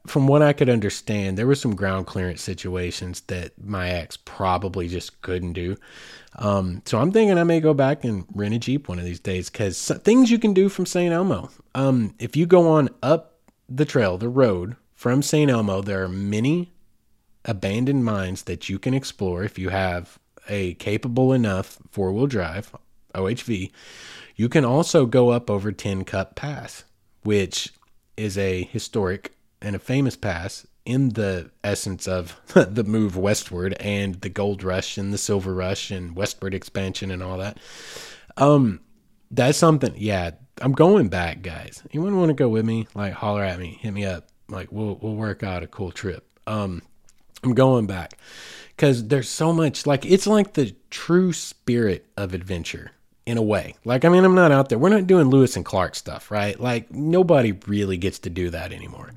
from 0.05 0.27
what 0.27 0.41
I 0.41 0.53
could 0.53 0.69
understand, 0.69 1.37
there 1.37 1.47
were 1.47 1.55
some 1.55 1.75
ground 1.75 2.07
clearance 2.07 2.41
situations 2.41 3.21
that 3.21 3.53
my 3.63 3.89
ex 3.89 4.17
probably 4.17 4.87
just 4.87 5.21
couldn't 5.21 5.53
do. 5.53 5.77
Um, 6.35 6.81
so 6.85 6.99
I'm 6.99 7.11
thinking 7.11 7.37
I 7.37 7.43
may 7.43 7.61
go 7.61 7.73
back 7.73 8.03
and 8.03 8.25
rent 8.35 8.53
a 8.53 8.59
Jeep 8.59 8.89
one 8.89 8.99
of 8.99 9.05
these 9.05 9.19
days 9.19 9.49
because 9.49 9.91
things 10.03 10.29
you 10.29 10.39
can 10.39 10.53
do 10.53 10.69
from 10.69 10.85
St. 10.85 11.13
Elmo. 11.13 11.49
Um, 11.73 12.13
if 12.19 12.35
you 12.35 12.45
go 12.45 12.69
on 12.69 12.89
up 13.01 13.39
the 13.67 13.85
trail, 13.85 14.17
the 14.17 14.29
road 14.29 14.75
from 14.93 15.21
St. 15.21 15.49
Elmo, 15.49 15.81
there 15.81 16.03
are 16.03 16.09
many 16.09 16.71
abandoned 17.45 18.05
mines 18.05 18.43
that 18.43 18.69
you 18.69 18.77
can 18.77 18.93
explore 18.93 19.43
if 19.43 19.57
you 19.57 19.69
have 19.69 20.19
a 20.47 20.73
capable 20.75 21.33
enough 21.33 21.77
four 21.89 22.11
wheel 22.11 22.27
drive, 22.27 22.75
OHV. 23.13 23.71
You 24.35 24.49
can 24.49 24.65
also 24.65 25.05
go 25.05 25.29
up 25.29 25.49
over 25.49 25.71
Tin 25.71 26.03
Cup 26.05 26.35
Pass 26.35 26.83
which 27.23 27.73
is 28.17 28.37
a 28.37 28.63
historic 28.63 29.35
and 29.61 29.75
a 29.75 29.79
famous 29.79 30.15
pass 30.15 30.65
in 30.85 31.09
the 31.09 31.51
essence 31.63 32.07
of 32.07 32.39
the 32.53 32.83
move 32.83 33.15
westward 33.15 33.73
and 33.79 34.15
the 34.21 34.29
gold 34.29 34.63
rush 34.63 34.97
and 34.97 35.13
the 35.13 35.17
silver 35.17 35.53
rush 35.53 35.91
and 35.91 36.15
westward 36.15 36.53
expansion 36.53 37.11
and 37.11 37.21
all 37.21 37.37
that. 37.37 37.57
Um, 38.37 38.79
that's 39.29 39.57
something. 39.57 39.93
Yeah, 39.95 40.31
I'm 40.61 40.73
going 40.73 41.09
back, 41.09 41.41
guys. 41.41 41.83
Anyone 41.91 42.17
want 42.17 42.29
to 42.29 42.33
go 42.33 42.49
with 42.49 42.65
me? 42.65 42.87
Like, 42.95 43.13
holler 43.13 43.43
at 43.43 43.59
me, 43.59 43.77
hit 43.79 43.91
me 43.93 44.05
up. 44.05 44.27
Like, 44.49 44.71
we'll 44.71 44.97
we'll 45.01 45.15
work 45.15 45.43
out 45.43 45.63
a 45.63 45.67
cool 45.67 45.91
trip. 45.91 46.27
Um, 46.47 46.81
I'm 47.43 47.53
going 47.53 47.87
back 47.87 48.17
because 48.81 49.09
there's 49.09 49.29
so 49.29 49.53
much. 49.53 49.85
Like, 49.85 50.07
it's 50.07 50.25
like 50.25 50.53
the 50.53 50.75
true 50.89 51.33
spirit 51.33 52.07
of 52.17 52.33
adventure 52.33 52.89
in 53.27 53.37
a 53.37 53.41
way. 53.41 53.75
Like, 53.85 54.03
I 54.03 54.09
mean, 54.09 54.25
I'm 54.25 54.33
not 54.33 54.51
out 54.51 54.69
there. 54.69 54.79
We're 54.79 54.89
not 54.89 55.05
doing 55.05 55.27
Lewis 55.27 55.55
and 55.55 55.63
Clark 55.63 55.93
stuff, 55.93 56.31
right? 56.31 56.59
Like, 56.59 56.89
nobody 56.89 57.51
really 57.67 57.97
gets 57.97 58.17
to 58.19 58.31
do 58.31 58.49
that 58.49 58.73
anymore. 58.73 59.11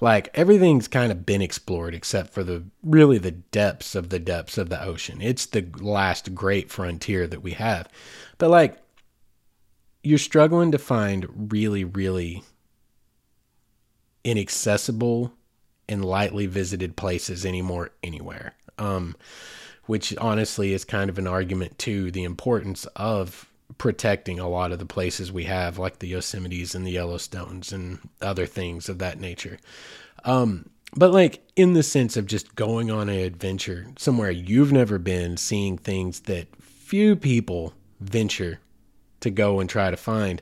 Like, 0.00 0.30
everything's 0.34 0.88
kind 0.88 1.12
of 1.12 1.24
been 1.24 1.42
explored 1.42 1.94
except 1.94 2.30
for 2.30 2.42
the 2.42 2.64
really 2.82 3.18
the 3.18 3.30
depths 3.30 3.94
of 3.94 4.08
the 4.08 4.18
depths 4.18 4.58
of 4.58 4.68
the 4.68 4.82
ocean. 4.82 5.22
It's 5.22 5.46
the 5.46 5.64
last 5.78 6.34
great 6.34 6.68
frontier 6.68 7.28
that 7.28 7.40
we 7.40 7.52
have. 7.52 7.88
But, 8.38 8.50
like, 8.50 8.78
you're 10.02 10.18
struggling 10.18 10.72
to 10.72 10.78
find 10.78 11.52
really, 11.52 11.84
really 11.84 12.42
inaccessible 14.24 15.32
and 15.88 16.04
lightly 16.04 16.46
visited 16.46 16.96
places 16.96 17.46
anymore 17.46 17.92
anywhere. 18.02 18.54
Um, 18.78 19.16
which 19.86 20.16
honestly 20.16 20.72
is 20.72 20.84
kind 20.84 21.10
of 21.10 21.18
an 21.18 21.26
argument 21.26 21.78
to 21.78 22.10
the 22.10 22.24
importance 22.24 22.86
of 22.96 23.46
protecting 23.78 24.38
a 24.38 24.48
lot 24.48 24.72
of 24.72 24.78
the 24.78 24.86
places 24.86 25.32
we 25.32 25.44
have, 25.44 25.78
like 25.78 25.98
the 25.98 26.12
Yosemites 26.12 26.74
and 26.74 26.86
the 26.86 26.94
Yellowstones 26.94 27.72
and 27.72 27.98
other 28.20 28.46
things 28.46 28.88
of 28.88 28.98
that 28.98 29.20
nature. 29.20 29.58
Um, 30.24 30.70
but 30.96 31.12
like 31.12 31.42
in 31.56 31.72
the 31.72 31.82
sense 31.82 32.16
of 32.16 32.26
just 32.26 32.54
going 32.54 32.90
on 32.90 33.08
an 33.08 33.18
adventure 33.18 33.86
somewhere 33.98 34.30
you've 34.30 34.72
never 34.72 34.98
been, 34.98 35.36
seeing 35.36 35.76
things 35.76 36.20
that 36.20 36.46
few 36.60 37.16
people 37.16 37.74
venture 38.00 38.60
to 39.20 39.30
go 39.30 39.60
and 39.60 39.68
try 39.68 39.90
to 39.90 39.96
find, 39.96 40.40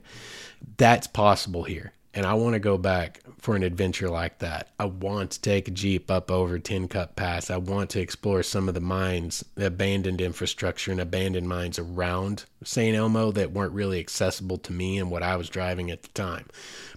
that's 0.77 1.07
possible 1.07 1.63
here. 1.65 1.93
And 2.15 2.27
I 2.27 2.35
want 2.35 2.55
to 2.55 2.61
go 2.61 2.77
back 2.77 3.22
for 3.43 3.57
an 3.57 3.65
adventure 3.65 4.09
like 4.09 4.39
that. 4.39 4.69
I 4.79 4.85
want 4.85 5.33
to 5.33 5.41
take 5.41 5.67
a 5.67 5.73
Jeep 5.73 6.13
up 6.13 6.31
over 6.31 6.61
Tin 6.61 6.87
Cup 6.87 7.17
Pass. 7.17 7.51
I 7.51 7.57
want 7.57 7.91
to 7.91 8.01
explore 8.01 8.45
some 8.45 8.69
of 8.69 8.75
the 8.75 8.81
mines, 8.81 9.45
the 9.57 9.67
abandoned 9.67 10.21
infrastructure 10.21 10.93
and 10.93 11.01
abandoned 11.01 11.49
mines 11.49 11.77
around 11.77 12.45
St. 12.63 12.97
Elmo 12.97 13.33
that 13.33 13.51
weren't 13.51 13.73
really 13.73 13.99
accessible 13.99 14.59
to 14.59 14.73
me 14.73 14.97
and 14.97 15.11
what 15.11 15.25
I 15.25 15.35
was 15.35 15.49
driving 15.49 15.91
at 15.91 16.05
the 16.05 16.09
time. 16.11 16.47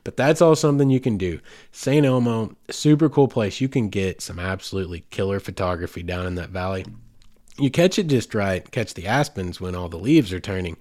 But 0.04 0.18
that's 0.18 0.40
all 0.40 0.56
something 0.56 0.92
you 0.92 1.00
can 1.00 1.18
do. 1.18 1.40
St. 1.72 2.06
Elmo, 2.06 2.56
super 2.70 3.10
cool 3.10 3.28
place. 3.28 3.60
You 3.60 3.68
can 3.68 3.90
get 3.90 4.22
some 4.22 4.38
absolutely 4.38 5.04
killer 5.10 5.40
photography 5.40 6.04
down 6.04 6.28
in 6.28 6.36
that 6.36 6.52
valley. 6.52 6.86
You 7.58 7.72
catch 7.72 7.98
it 7.98 8.06
just 8.06 8.36
right, 8.36 8.70
catch 8.70 8.94
the 8.94 9.08
aspens 9.08 9.60
when 9.60 9.74
all 9.74 9.90
the 9.90 9.98
leaves 9.98 10.32
are 10.32 10.40
turning. 10.40 10.78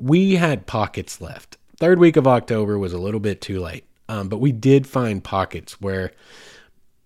We 0.00 0.36
had 0.36 0.66
pockets 0.66 1.20
left. 1.20 1.58
Third 1.76 1.98
week 1.98 2.16
of 2.16 2.26
October 2.26 2.78
was 2.78 2.94
a 2.94 2.98
little 2.98 3.20
bit 3.20 3.42
too 3.42 3.60
late 3.60 3.84
um, 4.12 4.28
but 4.28 4.40
we 4.40 4.52
did 4.52 4.86
find 4.86 5.24
pockets 5.24 5.80
where 5.80 6.12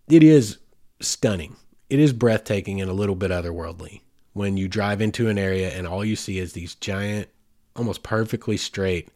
it 0.08 0.24
is 0.24 0.58
stunning. 0.98 1.54
It 1.88 2.00
is 2.00 2.12
breathtaking 2.12 2.80
and 2.80 2.90
a 2.90 2.94
little 2.94 3.14
bit 3.14 3.30
otherworldly 3.30 4.00
when 4.32 4.56
you 4.56 4.66
drive 4.66 5.00
into 5.00 5.28
an 5.28 5.38
area 5.38 5.70
and 5.70 5.86
all 5.86 6.04
you 6.04 6.16
see 6.16 6.40
is 6.40 6.52
these 6.52 6.74
giant, 6.74 7.28
almost 7.76 8.02
perfectly 8.02 8.56
straight, 8.56 9.08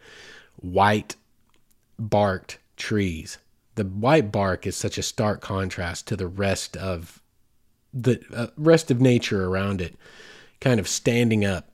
white 0.55 1.17
barked 1.99 2.59
trees. 2.77 3.39
The 3.75 3.85
white 3.85 4.31
bark 4.31 4.69
is 4.69 4.77
such 4.77 4.97
a 4.97 5.03
stark 5.03 5.41
contrast 5.41 6.07
to 6.07 6.17
the 6.17 6.29
rest 6.29 6.77
of 6.77 7.21
the 7.93 8.23
uh, 8.33 8.47
rest 8.57 8.93
of 8.93 9.01
nature 9.01 9.47
around 9.47 9.81
it, 9.81 9.97
kind 10.61 10.79
of 10.79 10.87
standing 10.87 11.45
up 11.45 11.73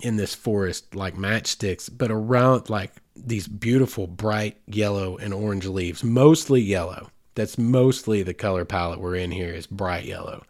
in 0.00 0.16
this 0.16 0.34
forest 0.34 0.94
like 0.94 1.16
matchsticks, 1.16 1.90
but 1.94 2.10
around 2.10 2.70
like 2.70 2.92
these 3.26 3.46
beautiful 3.46 4.06
bright 4.06 4.60
yellow 4.66 5.16
and 5.16 5.34
orange 5.34 5.66
leaves, 5.66 6.02
mostly 6.04 6.60
yellow. 6.60 7.10
That's 7.34 7.58
mostly 7.58 8.22
the 8.22 8.34
color 8.34 8.64
palette 8.64 9.00
we're 9.00 9.14
in 9.14 9.30
here 9.30 9.54
is 9.54 9.66
bright 9.66 10.04
yellow. 10.04 10.44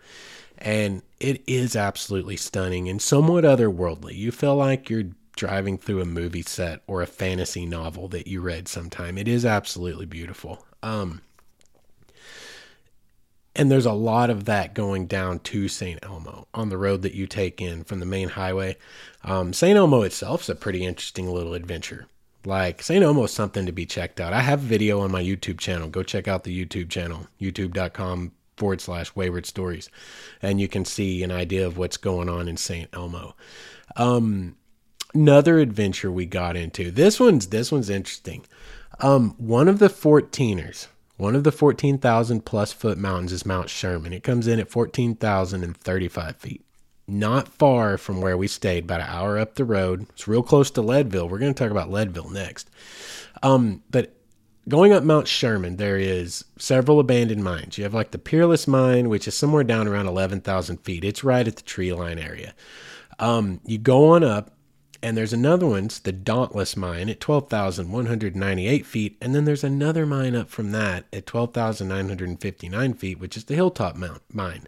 And 0.56 1.02
it 1.20 1.42
is 1.46 1.76
absolutely 1.76 2.36
stunning 2.36 2.88
and 2.88 3.00
somewhat 3.00 3.44
otherworldly. 3.44 4.16
You 4.16 4.32
feel 4.32 4.56
like 4.56 4.88
you're 4.88 5.10
driving 5.36 5.78
through 5.78 6.00
a 6.00 6.06
movie 6.06 6.42
set 6.42 6.82
or 6.86 7.00
a 7.00 7.06
fantasy 7.06 7.64
novel 7.64 8.08
that 8.08 8.26
you 8.26 8.40
read 8.40 8.66
sometime. 8.68 9.18
It 9.18 9.28
is 9.28 9.44
absolutely 9.44 10.06
beautiful. 10.06 10.64
Um, 10.82 11.20
and 13.54 13.70
there's 13.70 13.86
a 13.86 13.92
lot 13.92 14.30
of 14.30 14.44
that 14.44 14.72
going 14.72 15.06
down 15.06 15.40
to 15.40 15.68
St. 15.68 15.98
Elmo 16.02 16.46
on 16.54 16.68
the 16.68 16.78
road 16.78 17.02
that 17.02 17.14
you 17.14 17.26
take 17.26 17.60
in 17.60 17.84
from 17.84 17.98
the 17.98 18.06
main 18.06 18.30
highway. 18.30 18.76
Um, 19.24 19.52
St. 19.52 19.76
Elmo 19.76 20.02
itself 20.02 20.42
is 20.42 20.48
a 20.48 20.54
pretty 20.54 20.84
interesting 20.84 21.28
little 21.28 21.54
adventure. 21.54 22.06
Like 22.44 22.82
St. 22.82 23.02
Elmo 23.02 23.24
is 23.24 23.32
something 23.32 23.66
to 23.66 23.72
be 23.72 23.86
checked 23.86 24.20
out. 24.20 24.32
I 24.32 24.40
have 24.40 24.62
a 24.62 24.66
video 24.66 25.00
on 25.00 25.10
my 25.10 25.22
YouTube 25.22 25.58
channel. 25.58 25.88
Go 25.88 26.02
check 26.02 26.28
out 26.28 26.44
the 26.44 26.64
YouTube 26.64 26.88
channel, 26.88 27.26
youtube.com 27.40 28.32
forward 28.56 28.80
slash 28.80 29.14
wayward 29.14 29.46
stories. 29.46 29.88
And 30.40 30.60
you 30.60 30.68
can 30.68 30.84
see 30.84 31.22
an 31.22 31.30
idea 31.30 31.66
of 31.66 31.78
what's 31.78 31.96
going 31.96 32.28
on 32.28 32.48
in 32.48 32.56
St. 32.56 32.88
Elmo. 32.92 33.34
Um, 33.96 34.56
another 35.14 35.58
adventure 35.58 36.12
we 36.12 36.26
got 36.26 36.56
into. 36.56 36.90
This 36.90 37.18
one's 37.18 37.48
this 37.48 37.72
one's 37.72 37.90
interesting. 37.90 38.46
Um, 39.00 39.34
one 39.38 39.68
of 39.68 39.78
the 39.78 39.88
14ers, 39.88 40.88
one 41.16 41.36
of 41.36 41.44
the 41.44 41.52
14,000 41.52 42.44
plus 42.44 42.72
foot 42.72 42.98
mountains 42.98 43.32
is 43.32 43.46
Mount 43.46 43.68
Sherman. 43.68 44.12
It 44.12 44.24
comes 44.24 44.46
in 44.46 44.60
at 44.60 44.70
14,035 44.70 46.36
feet 46.36 46.64
not 47.08 47.48
far 47.48 47.96
from 47.98 48.20
where 48.20 48.36
we 48.36 48.46
stayed, 48.46 48.84
about 48.84 49.00
an 49.00 49.06
hour 49.08 49.38
up 49.38 49.54
the 49.54 49.64
road. 49.64 50.06
It's 50.10 50.28
real 50.28 50.42
close 50.42 50.70
to 50.72 50.82
Leadville. 50.82 51.28
We're 51.28 51.38
going 51.38 51.54
to 51.54 51.62
talk 51.62 51.70
about 51.70 51.90
Leadville 51.90 52.30
next. 52.30 52.70
Um, 53.42 53.82
but 53.90 54.14
going 54.68 54.92
up 54.92 55.02
Mount 55.02 55.26
Sherman, 55.26 55.76
there 55.76 55.96
is 55.96 56.44
several 56.58 57.00
abandoned 57.00 57.42
mines. 57.42 57.78
You 57.78 57.84
have 57.84 57.94
like 57.94 58.10
the 58.10 58.18
Peerless 58.18 58.68
Mine, 58.68 59.08
which 59.08 59.26
is 59.26 59.34
somewhere 59.34 59.64
down 59.64 59.88
around 59.88 60.06
11,000 60.06 60.78
feet. 60.78 61.04
It's 61.04 61.24
right 61.24 61.48
at 61.48 61.56
the 61.56 61.62
tree 61.62 61.92
line 61.92 62.18
area. 62.18 62.54
Um, 63.18 63.60
you 63.64 63.78
go 63.78 64.10
on 64.10 64.22
up, 64.22 64.52
and 65.02 65.16
there's 65.16 65.32
another 65.32 65.66
one, 65.66 65.86
it's 65.86 66.00
the 66.00 66.12
Dauntless 66.12 66.76
Mine 66.76 67.08
at 67.08 67.20
12,198 67.20 68.84
feet. 68.84 69.16
And 69.20 69.34
then 69.34 69.44
there's 69.44 69.64
another 69.64 70.04
mine 70.04 70.34
up 70.34 70.48
from 70.48 70.72
that 70.72 71.04
at 71.12 71.26
12,959 71.26 72.94
feet, 72.94 73.20
which 73.20 73.36
is 73.36 73.44
the 73.44 73.54
Hilltop 73.54 73.96
Mount 73.96 74.22
Mine. 74.32 74.66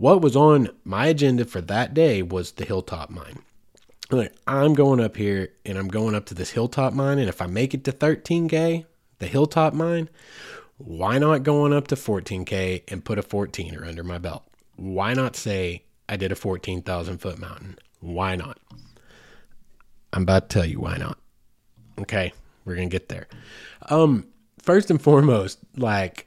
What 0.00 0.22
was 0.22 0.34
on 0.34 0.70
my 0.82 1.08
agenda 1.08 1.44
for 1.44 1.60
that 1.60 1.92
day 1.92 2.22
was 2.22 2.52
the 2.52 2.64
Hilltop 2.64 3.10
Mine. 3.10 3.40
I'm 4.46 4.72
going 4.72 4.98
up 4.98 5.14
here 5.14 5.50
and 5.66 5.76
I'm 5.76 5.88
going 5.88 6.14
up 6.14 6.24
to 6.26 6.34
this 6.34 6.52
Hilltop 6.52 6.94
Mine, 6.94 7.18
and 7.18 7.28
if 7.28 7.42
I 7.42 7.46
make 7.46 7.74
it 7.74 7.84
to 7.84 7.92
13K, 7.92 8.86
the 9.18 9.26
Hilltop 9.26 9.74
Mine, 9.74 10.08
why 10.78 11.18
not 11.18 11.42
going 11.42 11.74
up 11.74 11.86
to 11.88 11.96
14K 11.96 12.90
and 12.90 13.04
put 13.04 13.18
a 13.18 13.22
14er 13.22 13.86
under 13.86 14.02
my 14.02 14.16
belt? 14.16 14.42
Why 14.76 15.12
not 15.12 15.36
say 15.36 15.84
I 16.08 16.16
did 16.16 16.32
a 16.32 16.34
14,000 16.34 17.18
foot 17.18 17.38
mountain? 17.38 17.76
Why 17.98 18.36
not? 18.36 18.58
I'm 20.14 20.22
about 20.22 20.48
to 20.48 20.54
tell 20.60 20.64
you 20.64 20.80
why 20.80 20.96
not. 20.96 21.18
Okay, 21.98 22.32
we're 22.64 22.76
gonna 22.76 22.86
get 22.86 23.10
there. 23.10 23.28
Um, 23.90 24.28
first 24.62 24.90
and 24.90 25.02
foremost, 25.02 25.58
like 25.76 26.26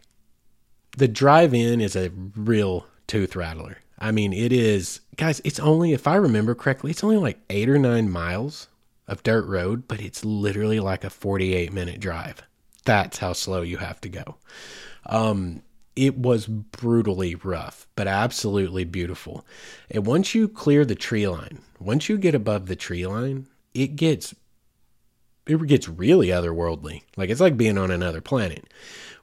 the 0.95 1.07
drive 1.07 1.55
in 1.55 1.81
is 1.81 1.95
a 1.95 2.11
real 2.35 2.85
tooth 3.07 3.35
rattler. 3.35 3.77
I 3.99 4.11
mean, 4.11 4.33
it 4.33 4.51
is, 4.51 5.01
guys, 5.15 5.41
it's 5.43 5.59
only, 5.59 5.93
if 5.93 6.07
I 6.07 6.15
remember 6.15 6.55
correctly, 6.55 6.91
it's 6.91 7.03
only 7.03 7.17
like 7.17 7.39
eight 7.49 7.69
or 7.69 7.77
nine 7.77 8.09
miles 8.09 8.67
of 9.07 9.23
dirt 9.23 9.45
road, 9.45 9.87
but 9.87 10.01
it's 10.01 10.25
literally 10.25 10.79
like 10.79 11.03
a 11.03 11.09
48 11.09 11.71
minute 11.71 11.99
drive. 11.99 12.41
That's 12.85 13.19
how 13.19 13.33
slow 13.33 13.61
you 13.61 13.77
have 13.77 14.01
to 14.01 14.09
go. 14.09 14.35
Um, 15.05 15.61
it 15.95 16.17
was 16.17 16.47
brutally 16.47 17.35
rough, 17.35 17.87
but 17.95 18.07
absolutely 18.07 18.83
beautiful. 18.83 19.45
And 19.91 20.05
once 20.05 20.33
you 20.33 20.47
clear 20.47 20.85
the 20.85 20.95
tree 20.95 21.27
line, 21.27 21.59
once 21.79 22.09
you 22.09 22.17
get 22.17 22.35
above 22.35 22.65
the 22.65 22.75
tree 22.75 23.05
line, 23.05 23.47
it 23.73 23.95
gets 23.95 24.33
it 25.45 25.67
gets 25.67 25.89
really 25.89 26.27
otherworldly. 26.27 27.03
Like 27.17 27.29
it's 27.29 27.41
like 27.41 27.57
being 27.57 27.77
on 27.77 27.91
another 27.91 28.21
planet. 28.21 28.65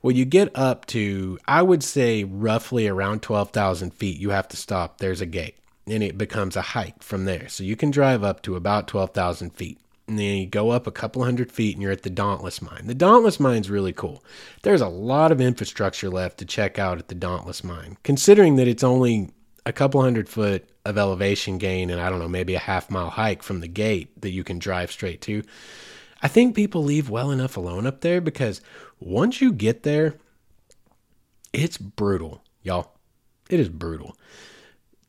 Well, 0.02 0.14
you 0.14 0.24
get 0.24 0.50
up 0.54 0.86
to, 0.86 1.38
I 1.46 1.62
would 1.62 1.82
say, 1.82 2.24
roughly 2.24 2.88
around 2.88 3.22
12,000 3.22 3.92
feet, 3.92 4.18
you 4.18 4.30
have 4.30 4.48
to 4.48 4.56
stop. 4.56 4.98
There's 4.98 5.20
a 5.20 5.26
gate, 5.26 5.58
and 5.86 6.02
it 6.02 6.16
becomes 6.16 6.56
a 6.56 6.62
hike 6.62 7.02
from 7.02 7.26
there. 7.26 7.48
So 7.48 7.64
you 7.64 7.76
can 7.76 7.90
drive 7.90 8.24
up 8.24 8.42
to 8.42 8.56
about 8.56 8.88
12,000 8.88 9.50
feet. 9.50 9.78
And 10.08 10.18
then 10.18 10.38
you 10.38 10.46
go 10.46 10.70
up 10.70 10.88
a 10.88 10.92
couple 10.92 11.22
hundred 11.22 11.52
feet 11.52 11.76
and 11.76 11.82
you're 11.82 11.92
at 11.92 12.02
the 12.02 12.10
Dauntless 12.10 12.60
Mine. 12.60 12.88
The 12.88 12.96
Dauntless 12.96 13.38
Mine's 13.38 13.70
really 13.70 13.92
cool. 13.92 14.24
There's 14.62 14.80
a 14.80 14.88
lot 14.88 15.30
of 15.30 15.40
infrastructure 15.40 16.10
left 16.10 16.38
to 16.38 16.44
check 16.44 16.80
out 16.80 16.98
at 16.98 17.06
the 17.06 17.14
Dauntless 17.14 17.62
Mine, 17.62 17.96
considering 18.02 18.56
that 18.56 18.66
it's 18.66 18.82
only 18.82 19.30
a 19.64 19.72
couple 19.72 20.02
hundred 20.02 20.28
foot 20.28 20.68
of 20.84 20.98
elevation 20.98 21.58
gain 21.58 21.90
and 21.90 22.00
I 22.00 22.10
don't 22.10 22.18
know, 22.18 22.28
maybe 22.28 22.56
a 22.56 22.58
half 22.58 22.90
mile 22.90 23.10
hike 23.10 23.44
from 23.44 23.60
the 23.60 23.68
gate 23.68 24.20
that 24.22 24.30
you 24.30 24.42
can 24.42 24.58
drive 24.58 24.90
straight 24.90 25.20
to. 25.22 25.44
I 26.22 26.28
think 26.28 26.54
people 26.54 26.84
leave 26.84 27.08
well 27.08 27.30
enough 27.30 27.56
alone 27.56 27.86
up 27.86 28.00
there 28.00 28.20
because 28.20 28.60
once 28.98 29.40
you 29.40 29.52
get 29.52 29.82
there, 29.82 30.14
it's 31.52 31.78
brutal, 31.78 32.42
y'all. 32.62 32.92
It 33.48 33.58
is 33.58 33.68
brutal. 33.68 34.16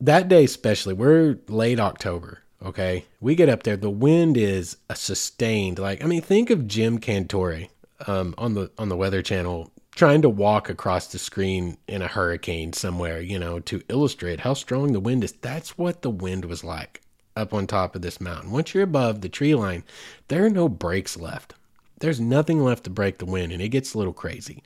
That 0.00 0.28
day, 0.28 0.44
especially, 0.44 0.94
we're 0.94 1.38
late 1.48 1.78
October. 1.78 2.40
Okay, 2.64 3.04
we 3.20 3.34
get 3.34 3.48
up 3.48 3.64
there. 3.64 3.76
The 3.76 3.90
wind 3.90 4.36
is 4.36 4.76
a 4.88 4.96
sustained. 4.96 5.78
Like, 5.78 6.02
I 6.02 6.06
mean, 6.06 6.22
think 6.22 6.48
of 6.48 6.68
Jim 6.68 6.98
Cantore 6.98 7.68
um, 8.06 8.34
on 8.38 8.54
the 8.54 8.70
on 8.78 8.88
the 8.88 8.96
Weather 8.96 9.22
Channel 9.22 9.70
trying 9.94 10.22
to 10.22 10.28
walk 10.28 10.70
across 10.70 11.08
the 11.08 11.18
screen 11.18 11.76
in 11.86 12.00
a 12.02 12.08
hurricane 12.08 12.72
somewhere, 12.72 13.20
you 13.20 13.38
know, 13.38 13.60
to 13.60 13.82
illustrate 13.88 14.40
how 14.40 14.54
strong 14.54 14.92
the 14.92 15.00
wind 15.00 15.22
is. 15.22 15.32
That's 15.32 15.76
what 15.76 16.02
the 16.02 16.10
wind 16.10 16.46
was 16.46 16.64
like 16.64 17.01
up 17.36 17.54
on 17.54 17.66
top 17.66 17.94
of 17.94 18.02
this 18.02 18.20
mountain. 18.20 18.50
Once 18.50 18.74
you're 18.74 18.84
above 18.84 19.20
the 19.20 19.28
tree 19.28 19.54
line, 19.54 19.84
there 20.28 20.44
are 20.44 20.50
no 20.50 20.68
breaks 20.68 21.16
left. 21.16 21.54
There's 22.00 22.20
nothing 22.20 22.62
left 22.62 22.84
to 22.84 22.90
break 22.90 23.18
the 23.18 23.26
wind, 23.26 23.52
and 23.52 23.62
it 23.62 23.68
gets 23.68 23.94
a 23.94 23.98
little 23.98 24.12
crazy. 24.12 24.62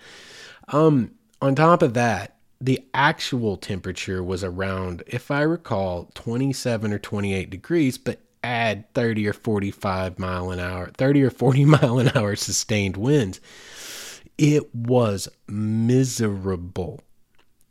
Um, 0.69 1.13
on 1.41 1.55
top 1.55 1.83
of 1.83 1.95
that, 1.95 2.37
the 2.61 2.83
actual 2.95 3.57
temperature 3.57 4.23
was 4.23 4.43
around, 4.43 5.03
if 5.07 5.31
I 5.31 5.43
recall, 5.43 6.11
27 6.15 6.93
or 6.93 6.99
28 6.99 7.51
degrees, 7.51 7.99
but 7.99 8.21
add 8.43 8.93
30 8.95 9.29
or 9.29 9.33
45 9.33 10.19
mile 10.19 10.51
an 10.51 10.61
hour, 10.61 10.91
30 10.97 11.25
or 11.25 11.31
40 11.31 11.65
mile 11.67 11.99
an 11.99 12.11
hour 12.15 12.37
sustained 12.37 12.97
winds. 12.97 13.41
It 14.39 14.75
was 14.75 15.29
miserable. 15.49 17.01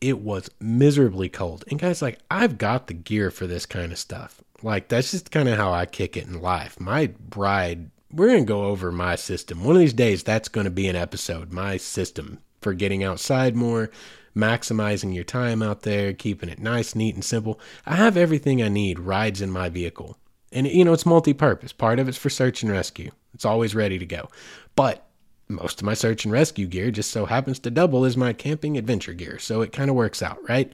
It 0.06 0.20
was 0.20 0.52
miserably 0.60 1.30
cold. 1.30 1.64
And 1.70 1.80
guys, 1.80 2.02
like, 2.02 2.20
I've 2.30 2.60
got 2.60 2.86
the 2.86 2.94
gear 2.94 3.32
for 3.32 3.48
this 3.48 3.66
kind 3.66 3.92
of 3.92 3.98
stuff. 3.98 4.42
Like 4.62 4.88
that's 4.88 5.12
just 5.12 5.32
kind 5.32 5.50
of 5.50 5.58
how 5.58 5.74
I 5.74 5.86
kick 5.86 6.16
it 6.16 6.28
in 6.28 6.42
life. 6.42 6.80
My 6.80 7.08
bride, 7.08 7.90
we're 8.12 8.28
going 8.28 8.46
to 8.46 8.46
go 8.46 8.66
over 8.66 8.92
my 8.92 9.16
system. 9.16 9.64
One 9.64 9.76
of 9.76 9.80
these 9.80 9.94
days 9.94 10.24
that's 10.24 10.48
going 10.48 10.66
to 10.66 10.72
be 10.72 10.88
an 10.88 10.96
episode, 10.96 11.52
my 11.52 11.78
system 11.78 12.40
for 12.62 12.74
getting 12.74 13.04
outside 13.04 13.56
more, 13.56 13.92
maximizing 14.36 15.14
your 15.14 15.24
time 15.24 15.62
out 15.62 15.82
there, 15.82 16.14
keeping 16.14 16.50
it 16.50 16.60
nice, 16.60 16.96
neat 16.96 17.16
and 17.16 17.24
simple. 17.24 17.60
I 17.86 17.96
have 17.96 18.18
everything 18.18 18.62
I 18.62 18.70
need 18.70 19.00
rides 19.00 19.42
in 19.42 19.52
my 19.52 19.70
vehicle. 19.70 20.18
And 20.52 20.68
you 20.68 20.86
know, 20.86 20.94
it's 20.94 21.06
multi-purpose. 21.06 21.74
Part 21.74 22.00
of 22.00 22.08
it's 22.08 22.18
for 22.18 22.30
search 22.30 22.64
and 22.64 22.72
rescue. 22.72 23.12
It's 23.34 23.46
always 23.46 23.76
ready 23.76 24.00
to 24.00 24.06
go. 24.06 24.30
But 24.76 25.05
most 25.48 25.80
of 25.80 25.86
my 25.86 25.94
search 25.94 26.26
and 26.26 26.32
rescue 26.32 26.68
gear 26.68 26.92
just 26.92 27.12
so 27.12 27.26
happens 27.26 27.60
to 27.60 27.72
double 27.72 28.06
as 28.06 28.18
my 28.18 28.34
camping 28.34 28.78
adventure 28.78 29.14
gear. 29.14 29.40
So 29.40 29.62
it 29.62 29.72
kind 29.72 29.90
of 29.90 29.96
works 29.96 30.22
out, 30.22 30.38
right? 30.50 30.72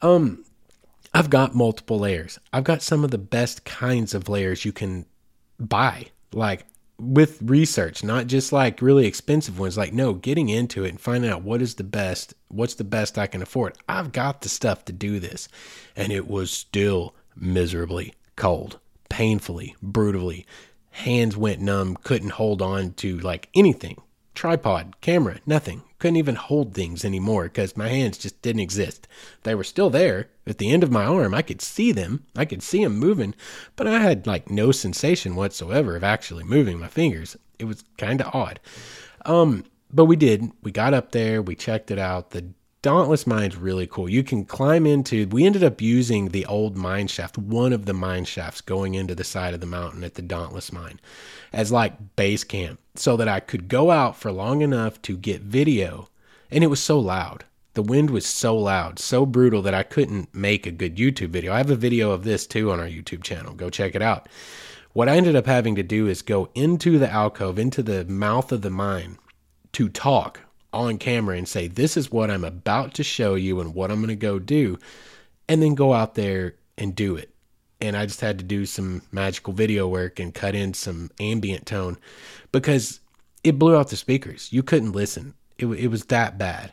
Um, 0.00 0.44
I've 1.14 1.30
got 1.30 1.54
multiple 1.54 1.98
layers. 1.98 2.38
I've 2.52 2.64
got 2.64 2.82
some 2.82 3.04
of 3.04 3.10
the 3.10 3.18
best 3.18 3.64
kinds 3.64 4.14
of 4.14 4.28
layers 4.28 4.64
you 4.64 4.72
can 4.72 5.06
buy. 5.58 6.06
Like 6.32 6.66
with 6.98 7.42
research, 7.42 8.04
not 8.04 8.28
just 8.28 8.52
like 8.52 8.80
really 8.80 9.06
expensive 9.06 9.58
ones. 9.58 9.76
Like, 9.76 9.92
no, 9.92 10.14
getting 10.14 10.48
into 10.48 10.84
it 10.84 10.90
and 10.90 11.00
finding 11.00 11.30
out 11.30 11.42
what 11.42 11.60
is 11.60 11.74
the 11.74 11.84
best, 11.84 12.34
what's 12.48 12.74
the 12.74 12.84
best 12.84 13.18
I 13.18 13.26
can 13.26 13.42
afford. 13.42 13.76
I've 13.88 14.12
got 14.12 14.40
the 14.40 14.48
stuff 14.48 14.84
to 14.86 14.92
do 14.92 15.18
this. 15.18 15.48
And 15.96 16.12
it 16.12 16.28
was 16.28 16.50
still 16.50 17.14
miserably 17.36 18.14
cold, 18.36 18.78
painfully, 19.08 19.74
brutally. 19.82 20.46
Hands 20.92 21.36
went 21.36 21.60
numb, 21.60 21.96
couldn't 21.96 22.30
hold 22.30 22.62
on 22.62 22.92
to 22.94 23.18
like 23.18 23.48
anything 23.54 23.98
tripod, 24.34 25.00
camera, 25.00 25.38
nothing. 25.46 25.82
Couldn't 25.98 26.16
even 26.16 26.34
hold 26.34 26.74
things 26.74 27.04
anymore 27.04 27.44
because 27.44 27.76
my 27.76 27.88
hands 27.88 28.18
just 28.18 28.42
didn't 28.42 28.60
exist. 28.60 29.06
They 29.44 29.54
were 29.54 29.62
still 29.62 29.90
there 29.90 30.30
at 30.46 30.58
the 30.58 30.70
end 30.70 30.82
of 30.82 30.90
my 30.90 31.04
arm. 31.04 31.32
I 31.34 31.42
could 31.42 31.62
see 31.62 31.92
them. 31.92 32.24
I 32.34 32.44
could 32.44 32.62
see 32.62 32.82
them 32.82 32.98
moving, 32.98 33.34
but 33.76 33.86
I 33.86 34.00
had 34.00 34.26
like 34.26 34.50
no 34.50 34.72
sensation 34.72 35.36
whatsoever 35.36 35.94
of 35.94 36.02
actually 36.02 36.44
moving 36.44 36.80
my 36.80 36.88
fingers. 36.88 37.36
It 37.58 37.66
was 37.66 37.84
kind 37.98 38.20
of 38.20 38.34
odd. 38.34 38.58
Um, 39.24 39.64
but 39.92 40.06
we 40.06 40.16
did. 40.16 40.50
We 40.62 40.72
got 40.72 40.94
up 40.94 41.12
there. 41.12 41.40
We 41.40 41.54
checked 41.54 41.92
it 41.92 41.98
out. 41.98 42.30
The 42.30 42.46
Dauntless 42.82 43.28
Mine's 43.28 43.56
really 43.56 43.86
cool. 43.86 44.08
You 44.08 44.24
can 44.24 44.44
climb 44.44 44.86
into. 44.86 45.28
We 45.28 45.46
ended 45.46 45.62
up 45.62 45.80
using 45.80 46.28
the 46.30 46.44
old 46.46 46.76
mine 46.76 47.06
shaft, 47.06 47.38
one 47.38 47.72
of 47.72 47.86
the 47.86 47.92
mine 47.92 48.24
shafts 48.24 48.60
going 48.60 48.96
into 48.96 49.14
the 49.14 49.22
side 49.22 49.54
of 49.54 49.60
the 49.60 49.66
mountain 49.66 50.02
at 50.02 50.14
the 50.14 50.22
Dauntless 50.22 50.72
Mine, 50.72 50.98
as 51.52 51.70
like 51.70 52.16
base 52.16 52.42
camp, 52.42 52.80
so 52.96 53.16
that 53.16 53.28
I 53.28 53.38
could 53.38 53.68
go 53.68 53.92
out 53.92 54.16
for 54.16 54.32
long 54.32 54.62
enough 54.62 55.00
to 55.02 55.16
get 55.16 55.42
video. 55.42 56.08
And 56.50 56.64
it 56.64 56.66
was 56.66 56.82
so 56.82 56.98
loud. 56.98 57.44
The 57.74 57.82
wind 57.82 58.10
was 58.10 58.26
so 58.26 58.58
loud, 58.58 58.98
so 58.98 59.24
brutal 59.24 59.62
that 59.62 59.74
I 59.74 59.84
couldn't 59.84 60.34
make 60.34 60.66
a 60.66 60.72
good 60.72 60.96
YouTube 60.96 61.30
video. 61.30 61.52
I 61.52 61.58
have 61.58 61.70
a 61.70 61.76
video 61.76 62.10
of 62.10 62.24
this 62.24 62.48
too 62.48 62.72
on 62.72 62.80
our 62.80 62.88
YouTube 62.88 63.22
channel. 63.22 63.54
Go 63.54 63.70
check 63.70 63.94
it 63.94 64.02
out. 64.02 64.28
What 64.92 65.08
I 65.08 65.16
ended 65.16 65.36
up 65.36 65.46
having 65.46 65.76
to 65.76 65.84
do 65.84 66.08
is 66.08 66.20
go 66.20 66.48
into 66.56 66.98
the 66.98 67.08
alcove, 67.08 67.60
into 67.60 67.84
the 67.84 68.04
mouth 68.06 68.50
of 68.50 68.62
the 68.62 68.70
mine 68.70 69.18
to 69.72 69.88
talk 69.88 70.40
on 70.72 70.98
camera 70.98 71.36
and 71.36 71.48
say, 71.48 71.68
This 71.68 71.96
is 71.96 72.10
what 72.10 72.30
I'm 72.30 72.44
about 72.44 72.94
to 72.94 73.04
show 73.04 73.34
you 73.34 73.60
and 73.60 73.74
what 73.74 73.90
I'm 73.90 73.98
going 73.98 74.08
to 74.08 74.16
go 74.16 74.38
do, 74.38 74.78
and 75.48 75.62
then 75.62 75.74
go 75.74 75.92
out 75.92 76.14
there 76.14 76.54
and 76.78 76.94
do 76.94 77.16
it. 77.16 77.30
And 77.80 77.96
I 77.96 78.06
just 78.06 78.20
had 78.20 78.38
to 78.38 78.44
do 78.44 78.64
some 78.64 79.02
magical 79.10 79.52
video 79.52 79.88
work 79.88 80.20
and 80.20 80.32
cut 80.32 80.54
in 80.54 80.72
some 80.74 81.10
ambient 81.18 81.66
tone 81.66 81.98
because 82.52 83.00
it 83.42 83.58
blew 83.58 83.76
out 83.76 83.90
the 83.90 83.96
speakers. 83.96 84.52
You 84.52 84.62
couldn't 84.62 84.92
listen. 84.92 85.34
It, 85.58 85.66
it 85.66 85.88
was 85.88 86.06
that 86.06 86.38
bad 86.38 86.72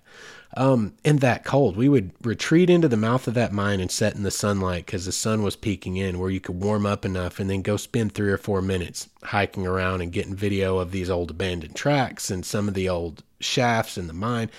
um, 0.58 0.94
and 1.06 1.20
that 1.20 1.44
cold. 1.44 1.78
We 1.78 1.90
would 1.90 2.12
retreat 2.24 2.70
into 2.70 2.88
the 2.88 2.98
mouth 2.98 3.28
of 3.28 3.34
that 3.36 3.54
mine 3.54 3.80
and 3.80 3.92
set 3.92 4.16
in 4.16 4.24
the 4.24 4.32
sunlight 4.32 4.86
because 4.86 5.06
the 5.06 5.12
sun 5.12 5.44
was 5.44 5.56
peeking 5.56 5.98
in, 5.98 6.20
where 6.20 6.30
you 6.30 6.40
could 6.40 6.62
warm 6.62 6.86
up 6.86 7.06
enough 7.06 7.40
and 7.40 7.50
then 7.50 7.62
go 7.62 7.78
spend 7.78 8.14
three 8.14 8.32
or 8.32 8.38
four 8.38 8.62
minutes 8.62 9.10
hiking 9.24 9.68
around 9.68 10.02
and 10.02 10.12
getting 10.12 10.36
video 10.36 10.80
of 10.80 10.92
these 10.92 11.10
old 11.10 11.32
abandoned 11.32 11.76
tracks 11.76 12.32
and 12.32 12.46
some 12.46 12.68
of 12.68 12.74
the 12.74 12.90
old 12.90 13.24
shafts 13.40 13.98
in 13.98 14.08
the 14.08 14.14
mine. 14.14 14.50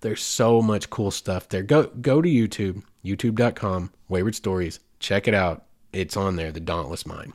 There's 0.00 0.22
so 0.22 0.62
much 0.62 0.90
cool 0.90 1.10
stuff 1.10 1.48
there. 1.48 1.62
Go 1.62 1.84
go 1.84 2.22
to 2.22 2.28
YouTube, 2.28 2.82
youtube.com, 3.04 3.90
Wayward 4.08 4.34
Stories. 4.34 4.80
Check 4.98 5.26
it 5.26 5.34
out. 5.34 5.64
It's 5.92 6.16
on 6.16 6.36
there, 6.36 6.52
the 6.52 6.60
Dauntless 6.60 7.04
Mine. 7.04 7.32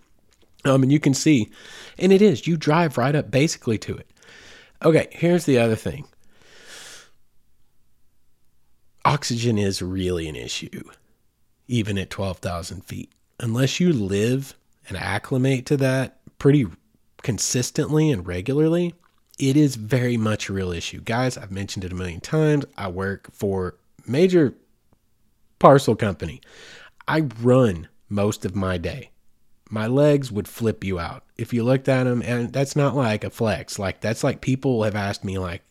Um, 0.64 0.82
and 0.82 0.92
you 0.92 1.00
can 1.00 1.14
see, 1.14 1.52
and 2.00 2.12
it 2.12 2.22
is, 2.22 2.48
you 2.48 2.58
drive 2.58 2.98
right 2.98 3.16
up 3.16 3.30
basically 3.30 3.78
to 3.80 3.98
it. 3.98 4.10
Okay, 4.84 5.08
here's 5.12 5.46
the 5.46 5.60
other 5.60 5.76
thing 5.76 6.06
oxygen 9.06 9.58
is 9.58 9.82
really 9.82 10.28
an 10.28 10.36
issue, 10.36 10.84
even 11.68 11.98
at 11.98 12.10
12,000 12.10 12.84
feet. 12.84 13.12
Unless 13.40 13.80
you 13.80 13.94
live 13.94 14.56
and 14.90 14.98
acclimate 14.98 15.66
to 15.68 15.78
that 15.78 16.18
pretty 16.40 16.66
consistently 17.22 18.12
and 18.12 18.28
regularly, 18.28 18.96
it 19.40 19.56
is 19.56 19.76
very 19.76 20.18
much 20.18 20.50
a 20.50 20.54
real 20.54 20.72
issue. 20.72 21.02
Guys, 21.02 21.38
I've 21.38 21.52
mentioned 21.52 21.86
it 21.86 21.92
a 21.92 21.96
million 21.96 22.22
times. 22.22 22.66
I 22.78 22.88
work 22.88 23.30
for 23.32 23.76
major 24.08 24.56
parcel 25.60 25.96
company. 25.96 26.42
I 27.08 27.22
run 27.42 27.88
most 28.10 28.46
of 28.46 28.56
my 28.56 28.78
day. 28.78 29.12
My 29.70 29.88
legs 29.88 30.32
would 30.32 30.48
flip 30.48 30.84
you 30.84 31.00
out 31.00 31.24
if 31.38 31.54
you 31.54 31.64
looked 31.64 31.90
at 31.90 32.04
them 32.04 32.22
and 32.22 32.54
that's 32.54 32.76
not 32.76 32.96
like 32.96 33.24
a 33.24 33.30
flex. 33.30 33.78
Like 33.78 34.00
that's 34.00 34.24
like 34.24 34.42
people 34.42 34.84
have 34.84 34.96
asked 34.96 35.24
me 35.24 35.38
like 35.38 35.64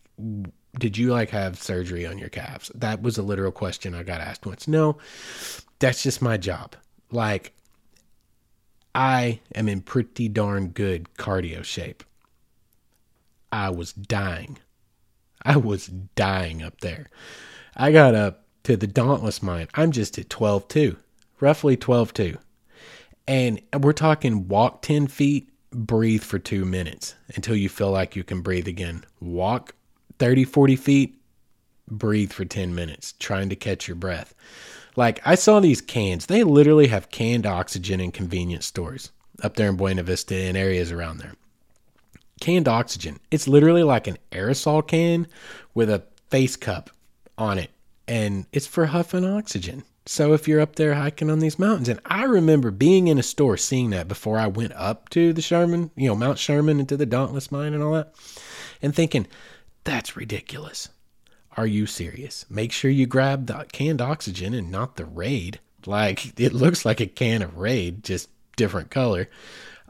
did 0.78 0.96
you 0.98 1.10
like 1.10 1.30
have 1.30 1.60
surgery 1.60 2.06
on 2.06 2.18
your 2.18 2.28
calves? 2.28 2.70
That 2.74 3.02
was 3.02 3.18
a 3.18 3.22
literal 3.22 3.52
question 3.52 3.94
I 3.94 4.02
got 4.02 4.20
asked 4.20 4.46
once. 4.46 4.68
No, 4.68 4.98
that's 5.78 6.02
just 6.02 6.22
my 6.22 6.36
job. 6.36 6.76
Like, 7.10 7.52
I 8.94 9.40
am 9.54 9.68
in 9.68 9.80
pretty 9.80 10.28
darn 10.28 10.68
good 10.68 11.08
cardio 11.16 11.64
shape. 11.64 12.04
I 13.52 13.70
was 13.70 13.92
dying. 13.92 14.58
I 15.42 15.56
was 15.56 15.86
dying 15.86 16.62
up 16.62 16.80
there. 16.80 17.10
I 17.76 17.92
got 17.92 18.14
up 18.14 18.44
to 18.64 18.76
the 18.76 18.86
Dauntless 18.86 19.42
Mine. 19.42 19.68
I'm 19.74 19.92
just 19.92 20.18
at 20.18 20.30
12 20.30 20.68
2, 20.68 20.96
roughly 21.40 21.76
12 21.76 22.12
2. 22.14 22.38
And 23.26 23.60
we're 23.78 23.92
talking 23.92 24.48
walk 24.48 24.82
10 24.82 25.06
feet, 25.06 25.50
breathe 25.70 26.22
for 26.22 26.38
two 26.38 26.64
minutes 26.64 27.14
until 27.34 27.56
you 27.56 27.68
feel 27.68 27.90
like 27.90 28.16
you 28.16 28.24
can 28.24 28.42
breathe 28.42 28.68
again. 28.68 29.04
Walk 29.20 29.74
30, 30.24 30.44
40 30.44 30.76
feet, 30.76 31.20
breathe 31.86 32.32
for 32.32 32.46
10 32.46 32.74
minutes, 32.74 33.12
trying 33.18 33.50
to 33.50 33.56
catch 33.56 33.86
your 33.86 33.94
breath. 33.94 34.34
Like, 34.96 35.20
I 35.26 35.34
saw 35.34 35.60
these 35.60 35.82
cans. 35.82 36.24
They 36.24 36.44
literally 36.44 36.86
have 36.86 37.10
canned 37.10 37.44
oxygen 37.44 38.00
in 38.00 38.10
convenience 38.10 38.64
stores 38.64 39.10
up 39.42 39.56
there 39.56 39.68
in 39.68 39.76
Buena 39.76 40.02
Vista 40.02 40.34
and 40.34 40.56
areas 40.56 40.90
around 40.90 41.18
there. 41.18 41.34
Canned 42.40 42.68
oxygen. 42.68 43.20
It's 43.30 43.46
literally 43.46 43.82
like 43.82 44.06
an 44.06 44.16
aerosol 44.32 44.86
can 44.86 45.26
with 45.74 45.90
a 45.90 46.02
face 46.30 46.56
cup 46.56 46.88
on 47.36 47.58
it, 47.58 47.68
and 48.08 48.46
it's 48.50 48.66
for 48.66 48.86
huffing 48.86 49.26
oxygen. 49.26 49.82
So 50.06 50.32
if 50.32 50.48
you're 50.48 50.62
up 50.62 50.76
there 50.76 50.94
hiking 50.94 51.28
on 51.28 51.40
these 51.40 51.58
mountains, 51.58 51.90
and 51.90 52.00
I 52.06 52.24
remember 52.24 52.70
being 52.70 53.08
in 53.08 53.18
a 53.18 53.22
store 53.22 53.58
seeing 53.58 53.90
that 53.90 54.08
before 54.08 54.38
I 54.38 54.46
went 54.46 54.72
up 54.72 55.10
to 55.10 55.34
the 55.34 55.42
Sherman, 55.42 55.90
you 55.96 56.08
know, 56.08 56.16
Mount 56.16 56.38
Sherman 56.38 56.80
and 56.80 56.88
to 56.88 56.96
the 56.96 57.04
Dauntless 57.04 57.52
Mine 57.52 57.74
and 57.74 57.82
all 57.82 57.92
that, 57.92 58.14
and 58.80 58.94
thinking, 58.94 59.26
that's 59.84 60.16
ridiculous. 60.16 60.88
Are 61.56 61.66
you 61.66 61.86
serious? 61.86 62.44
Make 62.50 62.72
sure 62.72 62.90
you 62.90 63.06
grab 63.06 63.46
the 63.46 63.66
canned 63.70 64.00
oxygen 64.00 64.54
and 64.54 64.70
not 64.70 64.96
the 64.96 65.04
Raid. 65.04 65.60
Like 65.86 66.38
it 66.40 66.52
looks 66.52 66.84
like 66.84 67.00
a 67.00 67.06
can 67.06 67.42
of 67.42 67.58
Raid, 67.58 68.02
just 68.02 68.28
different 68.56 68.90
color. 68.90 69.28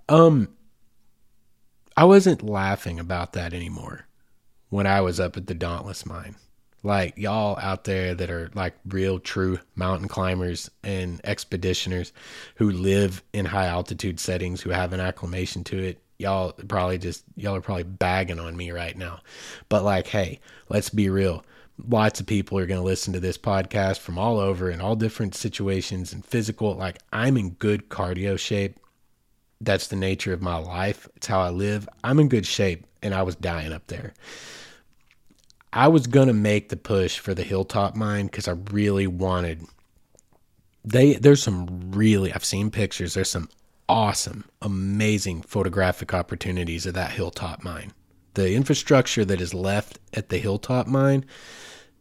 Um 0.09 0.49
I 1.97 2.05
wasn't 2.05 2.43
laughing 2.43 2.99
about 2.99 3.35
that 3.35 3.55
anymore 3.55 4.07
when 4.69 4.87
I 4.87 5.01
was 5.01 5.21
up 5.21 5.37
at 5.37 5.47
the 5.47 5.55
Dauntless 5.55 6.05
mine. 6.05 6.35
Like 6.83 7.17
y'all 7.17 7.59
out 7.59 7.85
there 7.85 8.15
that 8.15 8.31
are 8.31 8.51
like 8.55 8.75
real 8.87 9.19
true 9.19 9.59
mountain 9.75 10.09
climbers 10.09 10.71
and 10.83 11.23
expeditioners 11.23 12.13
who 12.57 12.71
live 12.71 13.23
in 13.33 13.47
high 13.47 13.67
altitude 13.67 14.21
settings 14.21 14.61
who 14.61 14.71
have 14.71 14.93
an 14.93 15.01
acclimation 15.01 15.65
to 15.65 15.79
it 15.79 16.04
y'all 16.19 16.53
probably 16.53 16.99
just 16.99 17.25
y'all 17.37 17.57
are 17.57 17.61
probably 17.61 17.85
bagging 17.85 18.41
on 18.41 18.57
me 18.57 18.71
right 18.71 18.97
now. 18.97 19.21
But 19.69 19.85
like, 19.85 20.07
hey, 20.07 20.41
let's 20.69 20.91
be 20.91 21.09
real. 21.09 21.45
Lots 21.89 22.21
of 22.21 22.27
people 22.27 22.59
are 22.59 22.67
going 22.67 22.81
to 22.81 22.87
listen 22.87 23.13
to 23.15 23.21
this 23.21 23.37
podcast 23.37 23.99
from 23.99 24.17
all 24.17 24.39
over 24.39 24.71
in 24.71 24.81
all 24.81 24.95
different 24.95 25.35
situations 25.35 26.13
and 26.13 26.25
physical. 26.25 26.75
Like, 26.75 26.99
I'm 27.13 27.37
in 27.37 27.51
good 27.51 27.89
cardio 27.89 28.39
shape. 28.39 28.79
That's 29.61 29.89
the 29.89 29.97
nature 29.97 30.33
of 30.33 30.41
my 30.41 30.57
life. 30.57 31.09
It's 31.17 31.27
how 31.27 31.41
I 31.41 31.51
live. 31.51 31.89
I'm 32.05 32.21
in 32.21 32.29
good 32.29 32.47
shape, 32.47 32.87
and 33.03 33.13
I 33.13 33.23
was 33.23 33.35
dying 33.35 33.73
up 33.73 33.89
there. 33.89 34.15
I 35.73 35.89
was 35.89 36.07
going 36.07 36.29
to 36.29 36.35
make 36.35 36.69
the 36.69 36.77
push 36.77 37.19
for 37.19 37.35
the 37.35 37.43
hilltop 37.43 37.97
mine 37.97 38.27
because 38.27 38.47
I 38.47 38.53
really 38.71 39.09
wanted. 39.09 39.67
They 40.85 41.15
there's 41.15 41.43
some 41.43 41.91
really 41.91 42.33
I've 42.33 42.45
seen 42.45 42.71
pictures. 42.71 43.15
There's 43.15 43.31
some 43.31 43.49
awesome, 43.89 44.45
amazing 44.63 45.43
photographic 45.43 46.15
opportunities 46.15 46.87
of 46.87 46.95
that 46.95 47.13
hilltop 47.13 47.63
mine. 47.63 47.93
The 48.35 48.55
infrastructure 48.55 49.25
that 49.25 49.41
is 49.41 49.55
left 49.55 49.99
at 50.13 50.29
the 50.29 50.39
hilltop 50.39 50.87
mine, 50.87 51.25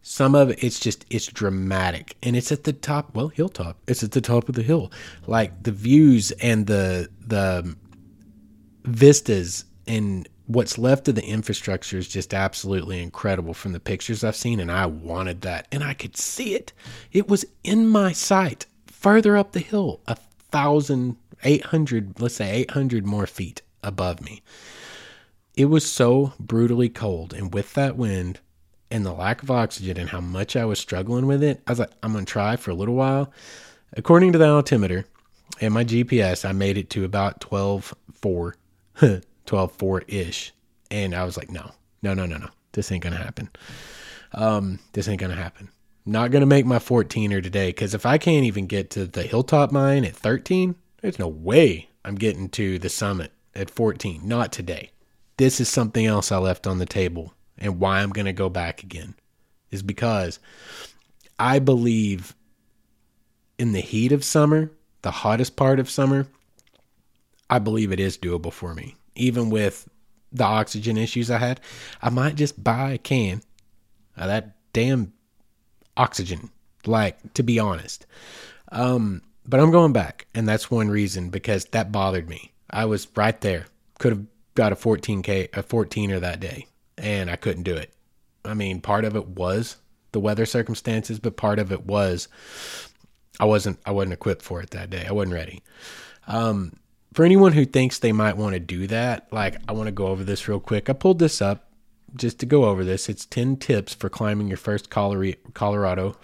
some 0.01 0.35
of 0.35 0.49
it, 0.49 0.63
it's 0.63 0.79
just 0.79 1.05
it's 1.09 1.27
dramatic 1.27 2.17
and 2.21 2.35
it's 2.35 2.51
at 2.51 2.65
the 2.65 2.73
top 2.73 3.15
well 3.15 3.29
hilltop 3.29 3.77
it's 3.87 4.03
at 4.03 4.11
the 4.11 4.19
top 4.19 4.49
of 4.49 4.55
the 4.55 4.61
hill 4.61 4.91
like 5.27 5.63
the 5.63 5.71
views 5.71 6.31
and 6.41 6.67
the 6.67 7.09
the 7.25 7.73
vistas 8.83 9.63
and 9.87 10.27
what's 10.47 10.77
left 10.77 11.07
of 11.07 11.15
the 11.15 11.25
infrastructure 11.25 11.97
is 11.97 12.07
just 12.07 12.33
absolutely 12.33 13.01
incredible 13.01 13.53
from 13.53 13.71
the 13.71 13.79
pictures 13.79 14.23
I've 14.23 14.35
seen, 14.35 14.59
and 14.59 14.71
I 14.71 14.85
wanted 14.85 15.41
that, 15.41 15.67
and 15.71 15.83
I 15.83 15.93
could 15.93 16.17
see 16.17 16.55
it. 16.55 16.73
It 17.11 17.27
was 17.27 17.45
in 17.63 17.87
my 17.87 18.11
sight, 18.11 18.65
further 18.87 19.37
up 19.37 19.53
the 19.53 19.59
hill, 19.59 20.01
a 20.07 20.15
thousand 20.15 21.17
800, 21.43 22.19
let's 22.19 22.35
say 22.35 22.51
800 22.51 23.05
more 23.05 23.27
feet 23.27 23.61
above 23.83 24.21
me. 24.21 24.41
it 25.55 25.65
was 25.65 25.89
so 25.89 26.33
brutally 26.39 26.89
cold. 26.89 27.33
And 27.33 27.53
with 27.53 27.73
that 27.73 27.95
wind 27.97 28.39
and 28.89 29.05
the 29.05 29.13
lack 29.13 29.43
of 29.43 29.51
oxygen 29.51 29.97
and 29.97 30.09
how 30.09 30.21
much 30.21 30.55
I 30.55 30.65
was 30.65 30.79
struggling 30.79 31.27
with 31.27 31.43
it, 31.43 31.61
I 31.67 31.71
was 31.71 31.79
like, 31.79 31.91
I'm 32.01 32.13
going 32.13 32.25
to 32.25 32.31
try 32.31 32.55
for 32.55 32.71
a 32.71 32.75
little 32.75 32.95
while. 32.95 33.31
According 33.95 34.31
to 34.33 34.39
the 34.39 34.47
altimeter 34.49 35.05
and 35.61 35.73
my 35.73 35.83
GPS, 35.83 36.47
I 36.47 36.51
made 36.51 36.77
it 36.77 36.89
to 36.91 37.05
about 37.05 37.39
12 37.41 37.93
4, 38.13 38.55
12 39.45 39.71
4 39.71 40.03
ish. 40.07 40.53
And 40.89 41.13
I 41.15 41.23
was 41.23 41.37
like, 41.37 41.51
no, 41.51 41.71
no, 42.01 42.13
no, 42.13 42.25
no, 42.25 42.37
no. 42.37 42.49
This 42.71 42.91
ain't 42.91 43.03
going 43.03 43.15
to 43.15 43.23
happen. 43.23 43.49
Um, 44.31 44.79
this 44.93 45.07
ain't 45.07 45.19
going 45.19 45.35
to 45.35 45.41
happen. 45.41 45.69
Not 46.05 46.31
going 46.31 46.41
to 46.41 46.47
make 46.47 46.65
my 46.65 46.79
14er 46.79 47.41
today 47.41 47.69
because 47.69 47.93
if 47.93 48.05
I 48.05 48.17
can't 48.17 48.45
even 48.45 48.65
get 48.65 48.89
to 48.91 49.05
the 49.05 49.23
hilltop 49.23 49.71
mine 49.71 50.03
at 50.03 50.15
13, 50.15 50.75
there's 51.03 51.19
no 51.19 51.27
way 51.27 51.89
I'm 52.05 52.15
getting 52.15 52.47
to 52.49 52.79
the 52.79 52.87
summit 52.87 53.33
at 53.53 53.69
14. 53.69 54.21
Not 54.23 54.53
today. 54.53 54.91
This 55.35 55.59
is 55.59 55.67
something 55.67 56.05
else 56.05 56.31
I 56.31 56.37
left 56.37 56.65
on 56.65 56.79
the 56.79 56.85
table 56.85 57.33
and 57.57 57.79
why 57.79 57.99
I'm 57.99 58.11
going 58.11 58.25
to 58.25 58.33
go 58.33 58.47
back 58.47 58.83
again 58.83 59.13
is 59.69 59.83
because 59.83 60.39
I 61.37 61.59
believe 61.59 62.33
in 63.59 63.73
the 63.73 63.81
heat 63.81 64.13
of 64.13 64.23
summer, 64.23 64.71
the 65.01 65.11
hottest 65.11 65.57
part 65.57 65.81
of 65.81 65.89
summer, 65.89 66.25
I 67.49 67.59
believe 67.59 67.91
it 67.91 67.99
is 67.99 68.17
doable 68.17 68.53
for 68.53 68.73
me. 68.73 68.95
Even 69.15 69.49
with 69.49 69.89
the 70.31 70.45
oxygen 70.45 70.97
issues 70.97 71.29
I 71.29 71.37
had, 71.37 71.59
I 72.01 72.11
might 72.11 72.35
just 72.35 72.63
buy 72.63 72.91
a 72.91 72.97
can 72.97 73.41
of 74.15 74.27
that 74.27 74.55
damn 74.71 75.11
oxygen. 75.97 76.49
Like, 76.85 77.33
to 77.33 77.43
be 77.43 77.59
honest. 77.59 78.05
Um, 78.71 79.21
but 79.47 79.59
I'm 79.59 79.71
going 79.71 79.93
back, 79.93 80.27
and 80.33 80.47
that's 80.47 80.71
one 80.71 80.89
reason 80.89 81.29
because 81.29 81.65
that 81.65 81.91
bothered 81.91 82.29
me. 82.29 82.51
I 82.69 82.85
was 82.85 83.07
right 83.15 83.39
there. 83.41 83.65
Could 83.99 84.13
have 84.13 84.25
got 84.55 84.71
a 84.71 84.75
14k 84.75 85.55
a 85.57 85.63
14er 85.63 86.19
that 86.21 86.39
day, 86.39 86.67
and 86.97 87.29
I 87.29 87.35
couldn't 87.35 87.63
do 87.63 87.75
it. 87.75 87.93
I 88.45 88.53
mean, 88.53 88.81
part 88.81 89.05
of 89.05 89.15
it 89.15 89.27
was 89.27 89.77
the 90.11 90.19
weather 90.19 90.45
circumstances, 90.45 91.19
but 91.19 91.37
part 91.37 91.59
of 91.59 91.71
it 91.71 91.85
was 91.85 92.27
I 93.39 93.45
wasn't 93.45 93.79
I 93.85 93.91
wasn't 93.91 94.13
equipped 94.13 94.41
for 94.41 94.61
it 94.61 94.71
that 94.71 94.89
day. 94.89 95.05
I 95.07 95.11
wasn't 95.11 95.33
ready. 95.33 95.63
Um, 96.27 96.77
for 97.13 97.25
anyone 97.25 97.53
who 97.53 97.65
thinks 97.65 97.99
they 97.99 98.11
might 98.11 98.37
want 98.37 98.53
to 98.53 98.59
do 98.59 98.87
that, 98.87 99.27
like 99.31 99.57
I 99.67 99.73
want 99.73 99.87
to 99.87 99.91
go 99.91 100.07
over 100.07 100.23
this 100.23 100.47
real 100.47 100.59
quick. 100.59 100.89
I 100.89 100.93
pulled 100.93 101.19
this 101.19 101.41
up 101.41 101.69
just 102.15 102.39
to 102.39 102.45
go 102.45 102.65
over 102.65 102.83
this, 102.83 103.09
it's 103.09 103.25
10 103.25 103.57
tips 103.57 103.93
for 103.93 104.09
climbing 104.09 104.47
your 104.47 104.57
first 104.57 104.89
Colorado 104.89 105.35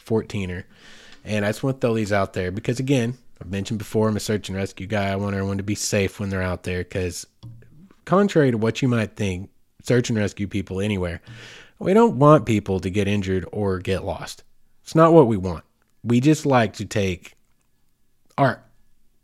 14er. 0.06 0.64
And 1.30 1.46
I 1.46 1.50
just 1.50 1.62
want 1.62 1.80
to 1.80 1.86
throw 1.86 1.94
these 1.94 2.12
out 2.12 2.34
there 2.34 2.50
because, 2.50 2.80
again, 2.80 3.16
I've 3.40 3.52
mentioned 3.52 3.78
before, 3.78 4.10
I'm 4.10 4.18
a 4.18 4.20
search 4.20 4.50
and 4.50 4.58
rescue 4.58 4.88
guy. 4.88 5.10
I 5.10 5.16
want 5.16 5.36
everyone 5.36 5.58
to 5.58 5.64
be 5.64 5.76
safe 5.76 6.20
when 6.20 6.30
they're 6.30 6.42
out 6.42 6.64
there 6.64 6.80
because, 6.80 7.28
contrary 8.06 8.50
to 8.50 8.58
what 8.58 8.82
you 8.82 8.88
might 8.88 9.16
think, 9.16 9.52
search 9.84 10.10
and 10.10 10.18
rescue 10.18 10.48
people 10.48 10.82
anywhere, 10.82 11.22
we 11.78 11.94
don't 11.94 12.18
want 12.18 12.48
people 12.48 12.80
to 12.80 12.90
get 12.90 13.08
injured 13.08 13.46
or 13.52 13.78
get 13.78 14.04
lost. 14.04 14.44
It's 14.82 14.96
not 14.96 15.14
what 15.14 15.28
we 15.28 15.38
want. 15.38 15.64
We 16.04 16.20
just 16.20 16.48
like 16.48 16.74
to 16.74 16.86
take 16.86 17.36
our 18.36 18.64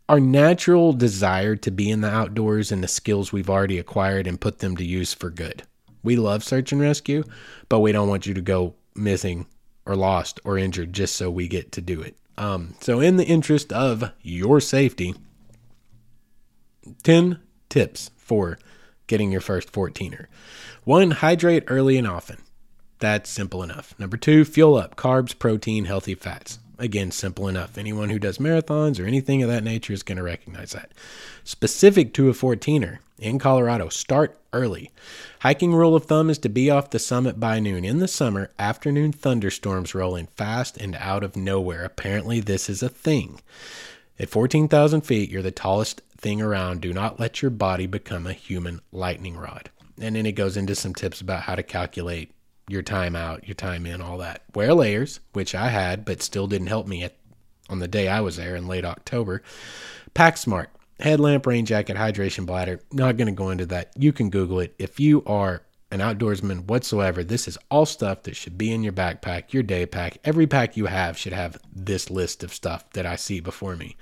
our 0.08 0.20
natural 0.20 0.94
desire 0.94 1.56
to 1.56 1.72
be 1.72 1.90
in 1.90 2.02
the 2.02 2.12
outdoors 2.12 2.72
and 2.72 2.84
the 2.84 2.88
skills 2.88 3.34
we've 3.34 3.50
already 3.50 3.80
acquired 3.80 4.28
and 4.28 4.40
put 4.40 4.60
them 4.60 4.78
to 4.78 4.86
use 4.86 5.16
for 5.16 5.32
good. 5.32 5.64
We 6.04 6.18
love 6.18 6.44
search 6.44 6.72
and 6.72 6.80
rescue, 6.80 7.24
but 7.68 7.80
we 7.80 7.92
don't 7.92 8.10
want 8.10 8.28
you 8.28 8.36
to 8.36 8.42
go 8.42 8.76
missing 8.94 9.48
or 9.86 9.96
lost 9.96 10.40
or 10.44 10.58
injured 10.58 10.94
just 10.94 11.16
so 11.16 11.30
we 11.30 11.48
get 11.48 11.72
to 11.74 11.82
do 11.82 12.02
it. 12.02 12.16
Um, 12.38 12.76
so, 12.82 13.00
in 13.00 13.18
the 13.18 13.26
interest 13.26 13.72
of 13.72 14.12
your 14.22 14.60
safety, 14.60 15.16
10 17.04 17.40
tips 17.70 18.12
for 18.18 18.60
getting 19.08 19.32
your 19.32 19.42
first 19.42 19.72
14er. 19.72 20.26
One, 20.84 21.12
hydrate 21.12 21.64
early 21.68 21.98
and 21.98 22.08
often. 22.08 22.42
That's 23.00 23.30
simple 23.30 23.64
enough. 23.64 23.94
Number 24.00 24.18
two, 24.18 24.46
fuel 24.46 24.76
up 24.76 24.96
carbs, 24.96 25.38
protein, 25.38 25.86
healthy 25.86 26.16
fats. 26.16 26.60
Again, 26.78 27.12
simple 27.12 27.48
enough. 27.48 27.78
Anyone 27.78 28.10
who 28.10 28.20
does 28.20 28.38
marathons 28.38 29.00
or 29.00 29.06
anything 29.06 29.42
of 29.42 29.50
that 29.50 29.64
nature 29.64 29.94
is 29.94 30.04
going 30.04 30.18
to 30.18 30.24
recognize 30.24 30.72
that. 30.72 30.92
Specific 31.44 32.14
to 32.14 32.30
a 32.30 32.34
14er 32.34 33.00
in 33.18 33.40
Colorado, 33.40 33.88
start 33.90 34.38
early. 34.52 34.92
Hiking 35.40 35.74
rule 35.74 35.96
of 35.96 36.06
thumb 36.06 36.30
is 36.30 36.38
to 36.40 36.50
be 36.50 36.70
off 36.70 36.90
the 36.90 37.00
summit 37.00 37.40
by 37.40 37.60
noon. 37.60 37.86
In 37.86 38.00
the 38.00 38.08
summer, 38.08 38.52
afternoon 38.60 39.14
thunderstorms 39.14 39.96
roll 39.96 40.16
in 40.16 40.28
fast 40.28 40.78
and 40.78 40.96
out 40.96 41.24
of 41.24 41.38
nowhere. 41.38 41.86
Apparently, 41.86 42.42
this 42.42 42.70
is 42.70 42.84
a 42.84 42.90
thing. 42.90 43.40
At 44.20 44.30
14,000 44.30 45.02
feet, 45.02 45.30
you're 45.30 45.42
the 45.42 45.52
tallest 45.52 46.02
thing 46.18 46.42
around. 46.42 46.82
Do 46.82 46.94
not 46.94 47.20
let 47.20 47.42
your 47.42 47.52
body 47.52 47.86
become 47.88 48.28
a 48.28 48.34
human 48.34 48.82
lightning 48.92 49.38
rod. 49.38 49.70
And 50.00 50.16
then 50.16 50.26
it 50.26 50.34
goes 50.34 50.58
into 50.58 50.76
some 50.76 50.94
tips 50.94 51.22
about 51.22 51.44
how 51.44 51.56
to 51.56 51.64
calculate 51.64 52.35
your 52.68 52.82
time 52.82 53.16
out, 53.16 53.48
your 53.48 53.56
time 53.56 53.86
in, 53.86 54.02
all 54.02 54.18
that. 54.18 54.44
Wear 54.54 54.74
layers, 54.74 55.20
which 55.34 55.54
I 55.54 55.70
had, 55.70 56.06
but 56.06 56.22
still 56.22 56.48
didn't 56.48 56.68
help 56.68 56.88
me 56.88 57.04
at, 57.04 57.16
on 57.70 57.80
the 57.80 57.88
day 57.88 58.08
I 58.08 58.22
was 58.22 58.38
there 58.38 58.56
in 58.56 58.68
late 58.68 58.86
October. 58.86 59.42
Pack 60.14 60.38
smart. 60.38 60.70
Headlamp, 61.00 61.46
rain 61.46 61.66
jacket, 61.66 61.98
hydration 61.98 62.46
bladder. 62.46 62.80
Not 62.92 63.18
going 63.18 63.28
to 63.28 63.34
go 63.34 63.50
into 63.50 63.66
that. 63.68 63.92
You 63.98 64.14
can 64.14 64.30
Google 64.30 64.62
it. 64.62 64.74
If 64.80 65.00
you 65.00 65.24
are 65.26 65.64
an 65.92 66.00
outdoorsman 66.00 66.66
whatsoever, 66.68 67.24
this 67.24 67.48
is 67.48 67.58
all 67.70 67.86
stuff 67.86 68.24
that 68.24 68.36
should 68.36 68.58
be 68.58 68.72
in 68.72 68.82
your 68.82 68.94
backpack, 68.94 69.52
your 69.52 69.64
day 69.64 69.86
pack. 69.86 70.18
Every 70.24 70.48
pack 70.48 70.78
you 70.78 70.86
have 70.86 71.18
should 71.18 71.34
have 71.34 71.58
this 71.74 72.10
list 72.10 72.44
of 72.44 72.54
stuff 72.54 72.90
that 72.92 73.06
I 73.06 73.18
see 73.18 73.42
before 73.42 73.76
me. 73.76 73.98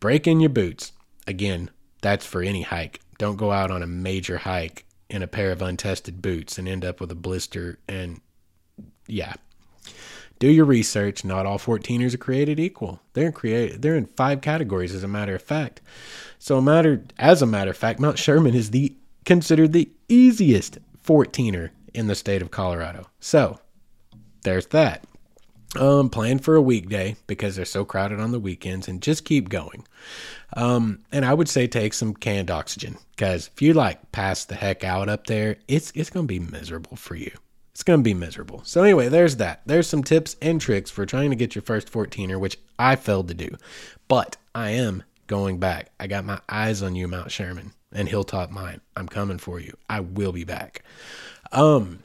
Break 0.00 0.26
in 0.26 0.40
your 0.40 0.50
boots. 0.50 0.92
Again, 1.26 1.70
that's 2.02 2.26
for 2.26 2.42
any 2.42 2.62
hike. 2.62 3.00
Don't 3.16 3.36
go 3.36 3.50
out 3.50 3.70
on 3.70 3.82
a 3.82 3.86
major 3.86 4.36
hike 4.36 4.84
in 5.14 5.22
a 5.22 5.28
pair 5.28 5.52
of 5.52 5.62
untested 5.62 6.20
boots 6.20 6.58
and 6.58 6.66
end 6.66 6.84
up 6.84 7.00
with 7.00 7.08
a 7.12 7.14
blister 7.14 7.78
and 7.88 8.20
yeah. 9.06 9.34
Do 10.40 10.48
your 10.48 10.64
research. 10.64 11.24
Not 11.24 11.46
all 11.46 11.56
14ers 11.56 12.14
are 12.14 12.18
created 12.18 12.58
equal. 12.58 12.98
They're 13.12 13.30
created 13.30 13.80
they're 13.80 13.94
in 13.94 14.06
five 14.06 14.40
categories 14.40 14.92
as 14.92 15.04
a 15.04 15.08
matter 15.08 15.36
of 15.36 15.42
fact. 15.42 15.80
So 16.40 16.58
a 16.58 16.62
matter 16.62 17.04
as 17.16 17.42
a 17.42 17.46
matter 17.46 17.70
of 17.70 17.76
fact, 17.76 18.00
Mount 18.00 18.18
Sherman 18.18 18.56
is 18.56 18.72
the 18.72 18.96
considered 19.24 19.72
the 19.72 19.88
easiest 20.08 20.78
14er 21.06 21.70
in 21.94 22.08
the 22.08 22.16
state 22.16 22.42
of 22.42 22.50
Colorado. 22.50 23.06
So, 23.20 23.60
there's 24.42 24.66
that. 24.66 25.04
Um, 25.76 26.08
plan 26.08 26.38
for 26.38 26.54
a 26.54 26.62
weekday 26.62 27.16
because 27.26 27.56
they're 27.56 27.64
so 27.64 27.84
crowded 27.84 28.20
on 28.20 28.32
the 28.32 28.40
weekends 28.40 28.88
and 28.88 29.02
just 29.02 29.24
keep 29.24 29.48
going. 29.48 29.86
Um, 30.56 31.00
and 31.10 31.24
I 31.24 31.34
would 31.34 31.48
say 31.48 31.66
take 31.66 31.94
some 31.94 32.14
canned 32.14 32.50
oxygen 32.50 32.98
because 33.16 33.50
if 33.52 33.60
you 33.60 33.74
like 33.74 34.12
pass 34.12 34.44
the 34.44 34.54
heck 34.54 34.84
out 34.84 35.08
up 35.08 35.26
there, 35.26 35.56
it's 35.66 35.92
it's 35.94 36.10
gonna 36.10 36.26
be 36.26 36.38
miserable 36.38 36.96
for 36.96 37.16
you. 37.16 37.32
It's 37.72 37.82
gonna 37.82 38.02
be 38.02 38.14
miserable. 38.14 38.62
So 38.64 38.82
anyway, 38.82 39.08
there's 39.08 39.36
that. 39.36 39.62
There's 39.66 39.88
some 39.88 40.04
tips 40.04 40.36
and 40.40 40.60
tricks 40.60 40.90
for 40.90 41.06
trying 41.06 41.30
to 41.30 41.36
get 41.36 41.54
your 41.54 41.62
first 41.62 41.90
14er, 41.90 42.38
which 42.38 42.58
I 42.78 42.94
failed 42.96 43.28
to 43.28 43.34
do, 43.34 43.50
but 44.06 44.36
I 44.54 44.70
am 44.70 45.02
going 45.26 45.58
back. 45.58 45.90
I 45.98 46.06
got 46.06 46.24
my 46.24 46.40
eyes 46.48 46.82
on 46.82 46.94
you, 46.94 47.08
Mount 47.08 47.30
Sherman 47.30 47.72
and 47.94 48.08
Hilltop 48.08 48.50
Mine. 48.50 48.80
I'm 48.96 49.08
coming 49.08 49.38
for 49.38 49.60
you. 49.60 49.76
I 49.88 50.00
will 50.00 50.32
be 50.32 50.44
back. 50.44 50.82
Um, 51.52 52.00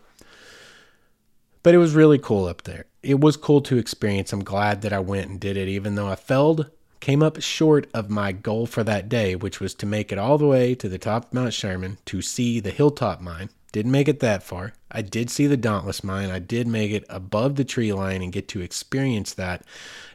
but 1.64 1.74
it 1.74 1.80
was 1.80 1.96
really 1.96 2.20
cool 2.20 2.46
up 2.46 2.62
there. 2.64 2.86
It 3.02 3.20
was 3.20 3.38
cool 3.38 3.62
to 3.62 3.78
experience. 3.78 4.34
I'm 4.34 4.44
glad 4.44 4.82
that 4.82 4.94
I 4.94 5.00
went 5.00 5.30
and 5.30 5.40
did 5.40 5.58
it, 5.58 5.68
even 5.68 5.96
though 5.96 6.08
I 6.08 6.16
failed 6.16 6.70
came 7.00 7.24
up 7.24 7.42
short 7.42 7.88
of 7.94 8.10
my 8.10 8.32
goal 8.32 8.66
for 8.66 8.84
that 8.84 9.10
day, 9.10 9.36
which 9.36 9.60
was 9.60 9.74
to 9.76 9.86
make 9.86 10.12
it 10.12 10.18
all 10.18 10.38
the 10.38 10.48
way 10.48 10.76
to 10.76 10.90
the 10.90 10.98
top 10.98 11.26
of 11.26 11.34
Mount 11.34 11.54
Sherman 11.54 11.98
to 12.06 12.22
see 12.22 12.60
the 12.60 12.72
Hilltop 12.72 13.22
Mine. 13.22 13.50
Didn't 13.72 13.92
make 13.92 14.08
it 14.08 14.20
that 14.20 14.44
far. 14.44 14.74
I 14.92 15.02
did 15.02 15.30
see 15.30 15.48
the 15.48 15.58
Dauntless 15.58 16.04
Mine. 16.04 16.30
I 16.30 16.40
did 16.40 16.68
make 16.68 16.92
it 16.92 17.06
above 17.08 17.56
the 17.56 17.64
tree 17.64 17.94
line 17.94 18.22
and 18.22 18.34
get 18.34 18.48
to 18.50 18.62
experience 18.62 19.34
that. 19.36 19.64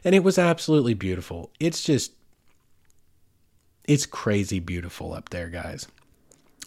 And 0.03 0.13
it 0.13 0.23
was 0.23 0.37
absolutely 0.37 0.93
beautiful. 0.93 1.51
It's 1.59 1.81
just, 1.81 2.11
it's 3.87 4.05
crazy 4.05 4.59
beautiful 4.59 5.13
up 5.13 5.29
there, 5.29 5.47
guys. 5.47 5.87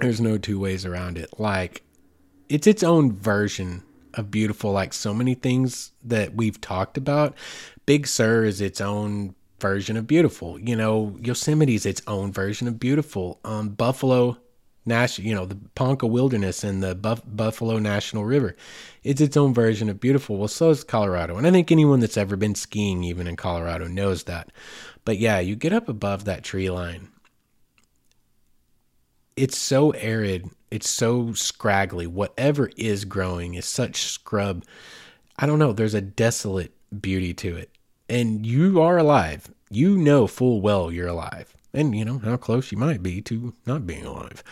There's 0.00 0.20
no 0.20 0.38
two 0.38 0.59
ways 0.59 0.87
around 0.87 1.18
it. 1.18 1.38
Like, 1.38 1.83
it's 2.48 2.66
its 2.66 2.83
own 2.83 3.12
version 3.12 3.83
of 4.14 4.30
beautiful, 4.30 4.72
like 4.72 4.92
so 4.92 5.14
many 5.14 5.34
things 5.34 5.92
that 6.04 6.34
we've 6.34 6.60
talked 6.60 6.96
about. 6.96 7.36
Big 7.86 8.06
Sur 8.06 8.44
is 8.44 8.60
its 8.60 8.80
own 8.80 9.34
version 9.60 9.96
of 9.96 10.06
beautiful. 10.06 10.58
You 10.58 10.76
know, 10.76 11.16
Yosemite's 11.20 11.86
its 11.86 12.02
own 12.06 12.32
version 12.32 12.68
of 12.68 12.78
beautiful. 12.78 13.40
Um, 13.44 13.70
Buffalo 13.70 14.38
National, 14.86 15.28
you 15.28 15.34
know, 15.34 15.44
the 15.44 15.58
Ponca 15.74 16.06
Wilderness 16.06 16.64
and 16.64 16.82
the 16.82 16.94
Buff- 16.94 17.22
Buffalo 17.26 17.78
National 17.78 18.24
River, 18.24 18.56
it's 19.04 19.20
its 19.20 19.36
own 19.36 19.54
version 19.54 19.88
of 19.88 20.00
beautiful. 20.00 20.36
Well, 20.36 20.48
so 20.48 20.70
is 20.70 20.82
Colorado, 20.82 21.36
and 21.36 21.46
I 21.46 21.50
think 21.50 21.70
anyone 21.70 22.00
that's 22.00 22.16
ever 22.16 22.36
been 22.36 22.54
skiing, 22.54 23.04
even 23.04 23.26
in 23.26 23.36
Colorado, 23.36 23.86
knows 23.86 24.24
that. 24.24 24.50
But 25.04 25.18
yeah, 25.18 25.38
you 25.40 25.56
get 25.56 25.72
up 25.72 25.88
above 25.88 26.24
that 26.24 26.42
tree 26.42 26.70
line. 26.70 27.08
It's 29.36 29.59
so 29.59 29.90
arid. 29.92 30.50
It's 30.70 30.88
so 30.88 31.32
scraggly. 31.32 32.06
Whatever 32.06 32.70
is 32.76 33.04
growing 33.04 33.54
is 33.54 33.66
such 33.66 34.02
scrub. 34.02 34.64
I 35.38 35.46
don't 35.46 35.58
know. 35.58 35.72
There's 35.72 35.94
a 35.94 36.00
desolate 36.00 36.72
beauty 37.00 37.34
to 37.34 37.56
it 37.56 37.70
and 38.08 38.46
you 38.46 38.80
are 38.80 38.98
alive, 38.98 39.50
you 39.70 39.96
know 39.96 40.26
full 40.26 40.60
well 40.60 40.90
you're 40.90 41.08
alive. 41.08 41.54
And 41.74 41.94
you 41.94 42.04
know 42.04 42.18
how 42.18 42.36
close 42.38 42.72
you 42.72 42.78
might 42.78 43.02
be 43.02 43.20
to 43.22 43.52
not 43.66 43.86
being 43.86 44.06
alive. 44.06 44.42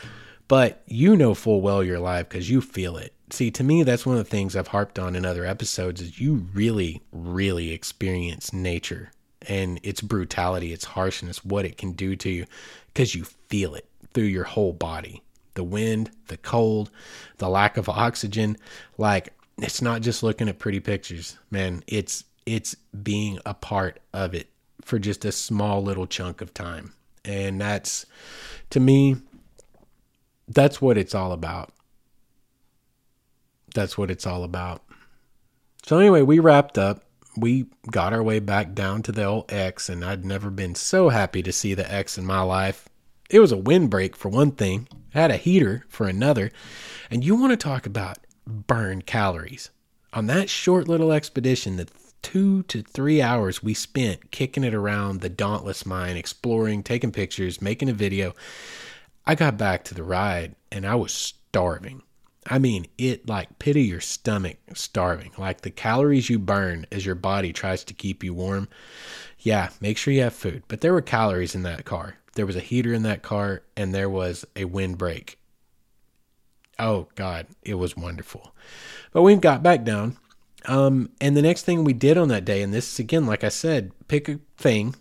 but 0.48 0.82
you 0.86 1.16
know 1.16 1.34
full 1.34 1.60
well 1.60 1.82
you're 1.82 1.96
alive 1.96 2.28
because 2.28 2.48
you 2.50 2.60
feel 2.60 2.96
it. 2.96 3.12
See, 3.30 3.50
to 3.50 3.64
me, 3.64 3.82
that's 3.82 4.06
one 4.06 4.16
of 4.16 4.24
the 4.24 4.30
things 4.30 4.54
I've 4.54 4.68
harped 4.68 4.98
on 4.98 5.16
in 5.16 5.26
other 5.26 5.44
episodes 5.44 6.00
is 6.00 6.20
you 6.20 6.46
really, 6.54 7.02
really 7.10 7.72
experience 7.72 8.52
nature 8.52 9.10
and 9.48 9.80
its 9.82 10.00
brutality, 10.00 10.72
its 10.72 10.84
harshness, 10.84 11.44
what 11.44 11.64
it 11.64 11.76
can 11.76 11.92
do 11.92 12.14
to 12.16 12.30
you 12.30 12.46
because 12.92 13.14
you 13.16 13.24
feel 13.24 13.74
it 13.74 13.88
through 14.14 14.24
your 14.24 14.44
whole 14.44 14.72
body. 14.72 15.22
The 15.57 15.64
wind, 15.64 16.11
the 16.28 16.36
cold, 16.36 16.90
the 17.38 17.48
lack 17.48 17.76
of 17.76 17.88
oxygen. 17.88 18.57
Like, 18.96 19.34
it's 19.59 19.82
not 19.82 20.02
just 20.02 20.22
looking 20.22 20.48
at 20.48 20.59
pretty 20.59 20.80
pictures, 20.80 21.36
man. 21.50 21.82
It's 21.86 22.24
it's 22.46 22.76
being 23.02 23.40
a 23.44 23.54
part 23.54 23.98
of 24.12 24.34
it 24.34 24.48
for 24.82 24.98
just 24.98 25.24
a 25.24 25.32
small 25.32 25.82
little 25.82 26.07
chunk 26.07 26.40
of 26.40 26.54
time. 26.54 26.92
And 27.24 27.61
that's 27.61 28.07
to 28.70 28.80
me 28.80 29.16
that's 30.48 30.80
what 30.80 30.96
it's 30.96 31.14
all 31.14 31.32
about. 31.32 31.72
That's 33.74 33.98
what 33.98 34.11
it's 34.11 34.26
all 34.26 34.44
about. 34.44 34.82
So 35.84 35.98
anyway, 35.98 36.22
we 36.22 36.38
wrapped 36.38 36.78
up. 36.78 37.02
We 37.36 37.66
got 37.90 38.12
our 38.12 38.22
way 38.22 38.38
back 38.38 38.74
down 38.74 39.02
to 39.02 39.12
the 39.12 39.24
old 39.24 39.52
X 39.52 39.88
and 39.88 40.04
I'd 40.04 40.24
never 40.24 40.50
been 40.50 40.74
so 40.74 41.11
happy 41.11 41.42
to 41.42 41.52
see 41.52 41.74
the 41.74 41.90
X 41.92 42.16
in 42.16 42.24
my 42.24 42.40
life. 42.40 42.88
It 43.28 43.40
was 43.40 43.52
a 43.52 43.57
windbreak 43.57 44.16
for 44.16 44.28
one 44.28 44.52
thing, 44.52 44.88
had 45.16 45.30
a 45.30 45.36
heater 45.36 45.84
for 45.88 46.06
another. 46.06 46.50
And 47.10 47.24
you 47.24 47.36
want 47.36 47.52
to 47.52 47.56
talk 47.56 47.86
about 47.86 48.18
burn 48.46 49.02
calories. 49.02 49.70
On 50.12 50.26
that 50.26 50.48
short 50.48 50.88
little 50.88 51.12
expedition, 51.12 51.76
the 51.76 51.88
two 52.22 52.62
to 52.64 52.82
three 52.82 53.22
hours 53.22 53.62
we 53.62 53.74
spent 53.74 54.30
kicking 54.30 54.64
it 54.64 54.74
around 54.74 55.20
the 55.20 55.28
Dauntless 55.28 55.86
Mine, 55.86 56.16
exploring, 56.16 56.82
taking 56.82 57.12
pictures, 57.12 57.62
making 57.62 57.88
a 57.88 57.94
video, 57.94 58.34
I 59.26 59.34
got 59.34 59.56
back 59.56 59.84
to 59.84 59.94
the 59.94 60.04
ride 60.04 60.54
and 60.70 60.86
I 60.86 60.94
was 60.94 61.12
starving. 61.12 62.02
I 62.48 62.58
mean, 62.58 62.86
it 62.96 63.28
like 63.28 63.58
pit 63.58 63.76
of 63.76 63.82
your 63.82 64.00
stomach 64.00 64.58
starving. 64.74 65.32
Like 65.36 65.62
the 65.62 65.70
calories 65.70 66.30
you 66.30 66.38
burn 66.38 66.86
as 66.92 67.04
your 67.04 67.14
body 67.16 67.52
tries 67.52 67.82
to 67.84 67.94
keep 67.94 68.22
you 68.22 68.34
warm. 68.34 68.68
Yeah, 69.40 69.70
make 69.80 69.98
sure 69.98 70.14
you 70.14 70.22
have 70.22 70.34
food. 70.34 70.62
But 70.68 70.80
there 70.80 70.92
were 70.92 71.02
calories 71.02 71.54
in 71.54 71.62
that 71.62 71.84
car. 71.84 72.16
There 72.37 72.47
was 72.47 72.57
a 72.57 72.61
heater 72.61 72.95
in 72.95 73.03
that 73.03 73.22
car 73.22 73.62
and 73.76 73.93
there 73.93 74.09
was 74.09 74.45
a 74.55 74.64
windbreak. 74.64 75.39
Oh 76.78 77.09
God, 77.14 77.47
it 77.62 77.74
was 77.74 77.97
wonderful. 77.97 78.55
But 79.12 79.22
we 79.22 79.34
got 79.37 79.62
back 79.62 79.82
down. 79.82 80.16
Um, 80.66 81.11
and 81.20 81.37
the 81.37 81.43
next 81.43 81.62
thing 81.62 81.84
we 81.84 81.93
did 81.93 82.18
on 82.18 82.28
that 82.28 82.45
day, 82.45 82.62
and 82.62 82.72
this 82.72 82.93
is 82.93 82.99
again, 82.99 83.26
like 83.26 83.45
I 83.45 83.49
said, 83.49 83.93
pick 84.09 84.28
a 84.28 84.41
thing, 84.57 84.95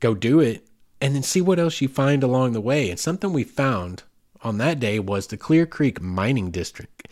go 0.00 0.14
do 0.14 0.40
it, 0.40 0.66
and 1.00 1.14
then 1.14 1.22
see 1.22 1.40
what 1.40 1.58
else 1.58 1.80
you 1.80 1.88
find 1.88 2.22
along 2.22 2.52
the 2.52 2.60
way. 2.60 2.90
And 2.90 2.98
something 2.98 3.32
we 3.32 3.44
found 3.44 4.04
on 4.42 4.58
that 4.58 4.80
day 4.80 4.98
was 4.98 5.26
the 5.26 5.36
Clear 5.36 5.66
Creek 5.66 6.00
Mining 6.00 6.50
District. 6.50 7.08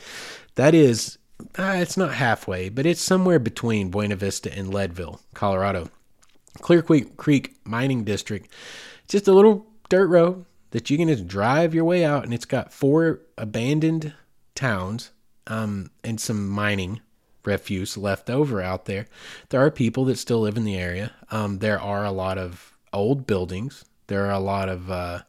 That 0.55 0.75
is, 0.75 1.19
uh, 1.59 1.75
it's 1.77 1.97
not 1.97 2.15
halfway, 2.15 2.69
but 2.69 2.87
it's 2.87 3.01
somewhere 3.01 3.39
between 3.39 3.91
Buena 3.91 4.17
Vista 4.17 4.57
and 4.57 4.73
Leadville, 4.73 5.21
Colorado. 5.35 5.91
Clear 6.61 6.83
Creek 6.83 7.57
Mining 7.65 8.05
District, 8.05 8.49
just 9.09 9.29
a 9.29 9.33
little 9.33 9.67
dirt 9.89 10.09
road 10.09 10.45
that 10.71 10.91
you 10.91 10.97
can 10.97 11.09
just 11.09 11.29
drive 11.29 11.75
your 11.75 11.85
way 11.85 12.05
out, 12.05 12.25
and 12.25 12.35
it's 12.35 12.45
got 12.45 12.73
four 12.73 13.21
abandoned 13.39 14.13
towns 14.55 15.13
um, 15.47 15.91
and 16.03 16.21
some 16.21 16.49
mining 16.49 17.01
refuse 17.45 17.97
left 17.97 18.31
over 18.31 18.63
out 18.63 18.87
there. 18.87 19.07
There 19.51 19.65
are 19.65 19.71
people 19.71 20.05
that 20.07 20.19
still 20.19 20.41
live 20.41 20.57
in 20.57 20.65
the 20.65 20.77
area. 20.77 21.13
Um, 21.31 21.59
there 21.59 21.81
are 21.81 22.05
a 22.05 22.11
lot 22.11 22.39
of 22.39 22.73
old 22.93 23.27
buildings. 23.27 23.85
There 24.07 24.27
are 24.27 24.33
a 24.33 24.39
lot 24.39 24.69
of 24.69 24.91
uh, 24.91 25.23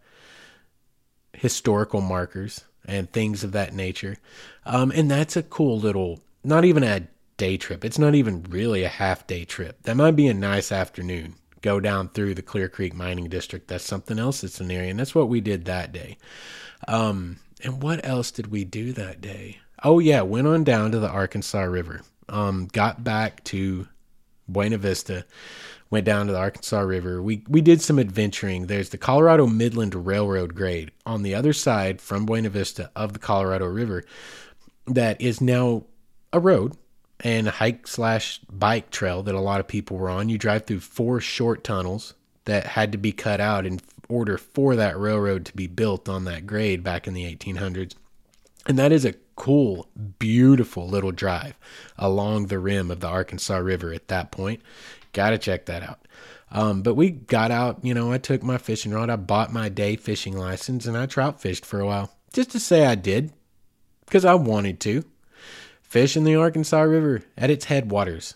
historical 1.33 2.01
markers 2.01 2.63
and 2.85 3.11
things 3.11 3.43
of 3.43 3.51
that 3.51 3.73
nature. 3.73 4.17
Um, 4.65 4.91
and 4.91 5.09
that's 5.09 5.35
a 5.35 5.43
cool 5.43 5.79
little, 5.79 6.21
not 6.43 6.65
even 6.65 6.83
a 6.83 7.07
day 7.37 7.57
trip. 7.57 7.83
It's 7.83 7.99
not 7.99 8.15
even 8.15 8.43
really 8.49 8.83
a 8.83 8.89
half 8.89 9.27
day 9.27 9.43
trip. 9.45 9.83
That 9.83 9.97
might 9.97 10.15
be 10.15 10.27
a 10.27 10.33
nice 10.33 10.71
afternoon. 10.71 11.35
Go 11.65 11.79
down 11.79 12.09
through 12.09 12.35
the 12.35 12.43
Clear 12.43 12.69
Creek 12.69 12.93
Mining 12.93 13.27
District. 13.27 13.67
That's 13.67 13.83
something 13.83 14.19
else 14.19 14.41
that's 14.41 14.59
an 14.59 14.69
area. 14.69 14.91
And 14.91 14.99
that's 14.99 15.15
what 15.15 15.29
we 15.29 15.41
did 15.41 15.65
that 15.65 15.91
day. 15.91 16.17
Um, 16.87 17.39
and 17.63 17.81
what 17.81 18.05
else 18.05 18.29
did 18.29 18.51
we 18.51 18.63
do 18.65 18.93
that 18.93 19.19
day? 19.19 19.57
Oh, 19.83 19.97
yeah, 19.97 20.21
went 20.21 20.45
on 20.45 20.63
down 20.63 20.91
to 20.91 20.99
the 20.99 21.09
Arkansas 21.09 21.63
River. 21.63 22.01
Um, 22.29 22.67
got 22.71 23.03
back 23.03 23.43
to 23.45 23.87
Buena 24.47 24.77
Vista 24.77 25.25
went 25.89 26.05
down 26.05 26.27
to 26.27 26.33
the 26.33 26.37
Arkansas 26.37 26.81
River. 26.81 27.19
We 27.19 27.43
we 27.47 27.61
did 27.61 27.81
some 27.81 27.97
adventuring. 27.99 28.67
There's 28.67 28.89
the 28.89 28.97
Colorado 28.97 29.47
Midland 29.47 29.95
Railroad 29.95 30.53
grade 30.53 30.91
on 31.03 31.23
the 31.23 31.33
other 31.33 31.53
side 31.53 31.99
from 31.99 32.25
Buena 32.25 32.49
Vista 32.49 32.91
of 32.95 33.13
the 33.13 33.19
Colorado 33.19 33.65
River 33.65 34.03
that 34.87 35.19
is 35.19 35.41
now 35.41 35.85
a 36.31 36.39
road 36.39 36.75
and 37.21 37.47
hike 37.47 37.87
slash 37.87 38.39
bike 38.49 38.91
trail 38.91 39.23
that 39.23 39.35
a 39.35 39.39
lot 39.39 39.59
of 39.59 39.67
people 39.67 39.97
were 39.97 40.09
on. 40.09 40.29
You 40.29 40.37
drive 40.37 40.65
through 40.65 40.81
four 40.81 41.19
short 41.21 41.63
tunnels 41.63 42.13
that 42.45 42.65
had 42.67 42.91
to 42.91 42.97
be 42.97 43.11
cut 43.11 43.39
out 43.39 43.65
in 43.65 43.79
order 44.09 44.37
for 44.37 44.75
that 44.75 44.97
railroad 44.97 45.45
to 45.45 45.55
be 45.55 45.67
built 45.67 46.07
on 46.07 46.25
that 46.25 46.45
grade 46.45 46.83
back 46.83 47.07
in 47.07 47.13
the 47.13 47.23
1800s. 47.23 47.95
And 48.67 48.77
that 48.79 48.91
is 48.91 49.05
a 49.05 49.15
cool, 49.35 49.87
beautiful 50.19 50.87
little 50.87 51.11
drive 51.11 51.57
along 51.97 52.47
the 52.47 52.59
rim 52.59 52.91
of 52.91 52.99
the 52.99 53.07
Arkansas 53.07 53.57
River 53.57 53.93
at 53.93 54.07
that 54.07 54.31
point. 54.31 54.61
Got 55.13 55.31
to 55.31 55.37
check 55.37 55.65
that 55.65 55.83
out. 55.83 56.07
Um, 56.51 56.81
but 56.83 56.95
we 56.95 57.09
got 57.09 57.51
out, 57.51 57.83
you 57.83 57.93
know, 57.93 58.11
I 58.11 58.17
took 58.17 58.43
my 58.43 58.57
fishing 58.57 58.93
rod, 58.93 59.09
I 59.09 59.15
bought 59.15 59.51
my 59.51 59.67
day 59.67 59.95
fishing 59.95 60.37
license, 60.37 60.85
and 60.85 60.97
I 60.97 61.05
trout 61.05 61.41
fished 61.41 61.65
for 61.65 61.79
a 61.79 61.85
while. 61.85 62.11
Just 62.33 62.51
to 62.51 62.59
say 62.59 62.85
I 62.85 62.95
did, 62.95 63.33
because 64.05 64.25
I 64.25 64.35
wanted 64.35 64.79
to. 64.81 65.03
Fish 65.95 66.17
in 66.17 66.25
the 66.25 66.35
Arkansas 66.35 66.81
River 66.81 67.21
at 67.37 67.49
its 67.49 67.63
headwaters, 67.63 68.35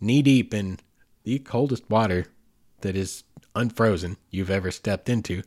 knee 0.00 0.22
deep 0.22 0.52
in 0.52 0.80
the 1.22 1.38
coldest 1.38 1.88
water 1.88 2.26
that 2.80 2.96
is 2.96 3.22
unfrozen 3.54 4.16
you've 4.30 4.50
ever 4.50 4.72
stepped 4.72 5.08
into. 5.08 5.44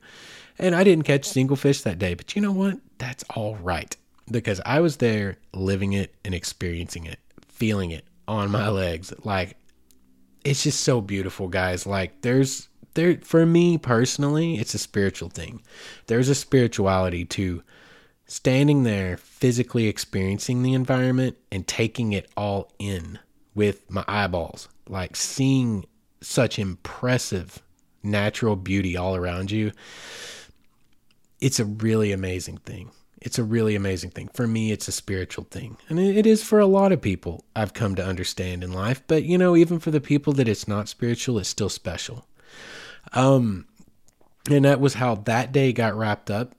And 0.57 0.73
I 0.73 0.85
didn't 0.85 1.03
catch 1.03 1.27
a 1.27 1.29
single 1.29 1.57
fish 1.57 1.81
that 1.81 1.99
day, 1.99 2.13
but 2.13 2.33
you 2.33 2.41
know 2.41 2.53
what? 2.53 2.79
That's 2.97 3.25
all 3.35 3.57
right 3.57 3.93
because 4.31 4.61
I 4.65 4.79
was 4.79 4.95
there 4.95 5.35
living 5.53 5.91
it 5.91 6.15
and 6.23 6.33
experiencing 6.33 7.05
it, 7.05 7.19
feeling 7.45 7.91
it 7.91 8.05
on 8.25 8.49
my 8.49 8.69
legs. 8.69 9.13
Like 9.25 9.57
it's 10.45 10.63
just 10.63 10.79
so 10.79 11.01
beautiful, 11.01 11.49
guys. 11.49 11.85
Like 11.85 12.21
there's 12.21 12.69
there 12.93 13.17
for 13.21 13.45
me 13.45 13.77
personally, 13.77 14.59
it's 14.59 14.75
a 14.75 14.79
spiritual 14.79 15.27
thing. 15.27 15.61
There's 16.05 16.29
a 16.29 16.35
spirituality 16.35 17.25
to 17.25 17.63
standing 18.27 18.83
there 18.83 19.17
physically 19.17 19.87
experiencing 19.87 20.61
the 20.61 20.73
environment 20.73 21.37
and 21.51 21.65
taking 21.67 22.13
it 22.13 22.29
all 22.35 22.71
in 22.77 23.19
with 23.55 23.89
my 23.89 24.03
eyeballs. 24.07 24.67
Like 24.87 25.15
seeing 25.15 25.85
such 26.21 26.59
impressive 26.59 27.61
natural 28.03 28.55
beauty 28.55 28.95
all 28.95 29.15
around 29.15 29.51
you. 29.51 29.71
It's 31.39 31.59
a 31.59 31.65
really 31.65 32.11
amazing 32.11 32.57
thing. 32.57 32.91
It's 33.21 33.39
a 33.39 33.43
really 33.43 33.75
amazing 33.75 34.11
thing. 34.11 34.29
For 34.33 34.47
me, 34.47 34.71
it's 34.71 34.87
a 34.87 34.91
spiritual 34.91 35.45
thing. 35.49 35.77
And 35.89 35.99
it 35.99 36.25
is 36.25 36.43
for 36.43 36.59
a 36.59 36.67
lot 36.67 36.91
of 36.91 37.01
people, 37.01 37.43
I've 37.55 37.73
come 37.73 37.95
to 37.95 38.05
understand 38.05 38.63
in 38.63 38.71
life. 38.71 39.01
But, 39.07 39.23
you 39.23 39.37
know, 39.37 39.55
even 39.55 39.79
for 39.79 39.91
the 39.91 40.01
people 40.01 40.33
that 40.33 40.47
it's 40.47 40.67
not 40.67 40.87
spiritual, 40.87 41.39
it's 41.39 41.49
still 41.49 41.69
special. 41.69 42.27
Um, 43.13 43.65
and 44.49 44.65
that 44.65 44.79
was 44.79 44.95
how 44.95 45.15
that 45.15 45.51
day 45.51 45.73
got 45.73 45.95
wrapped 45.95 46.29
up. 46.29 46.53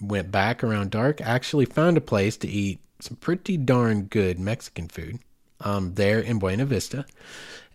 Went 0.00 0.30
back 0.30 0.62
around 0.62 0.90
dark, 0.90 1.20
actually 1.20 1.64
found 1.64 1.96
a 1.96 2.00
place 2.00 2.36
to 2.38 2.48
eat 2.48 2.80
some 3.00 3.16
pretty 3.16 3.56
darn 3.56 4.04
good 4.04 4.38
Mexican 4.38 4.88
food 4.88 5.18
um, 5.60 5.94
there 5.94 6.20
in 6.20 6.38
Buena 6.38 6.64
Vista, 6.64 7.04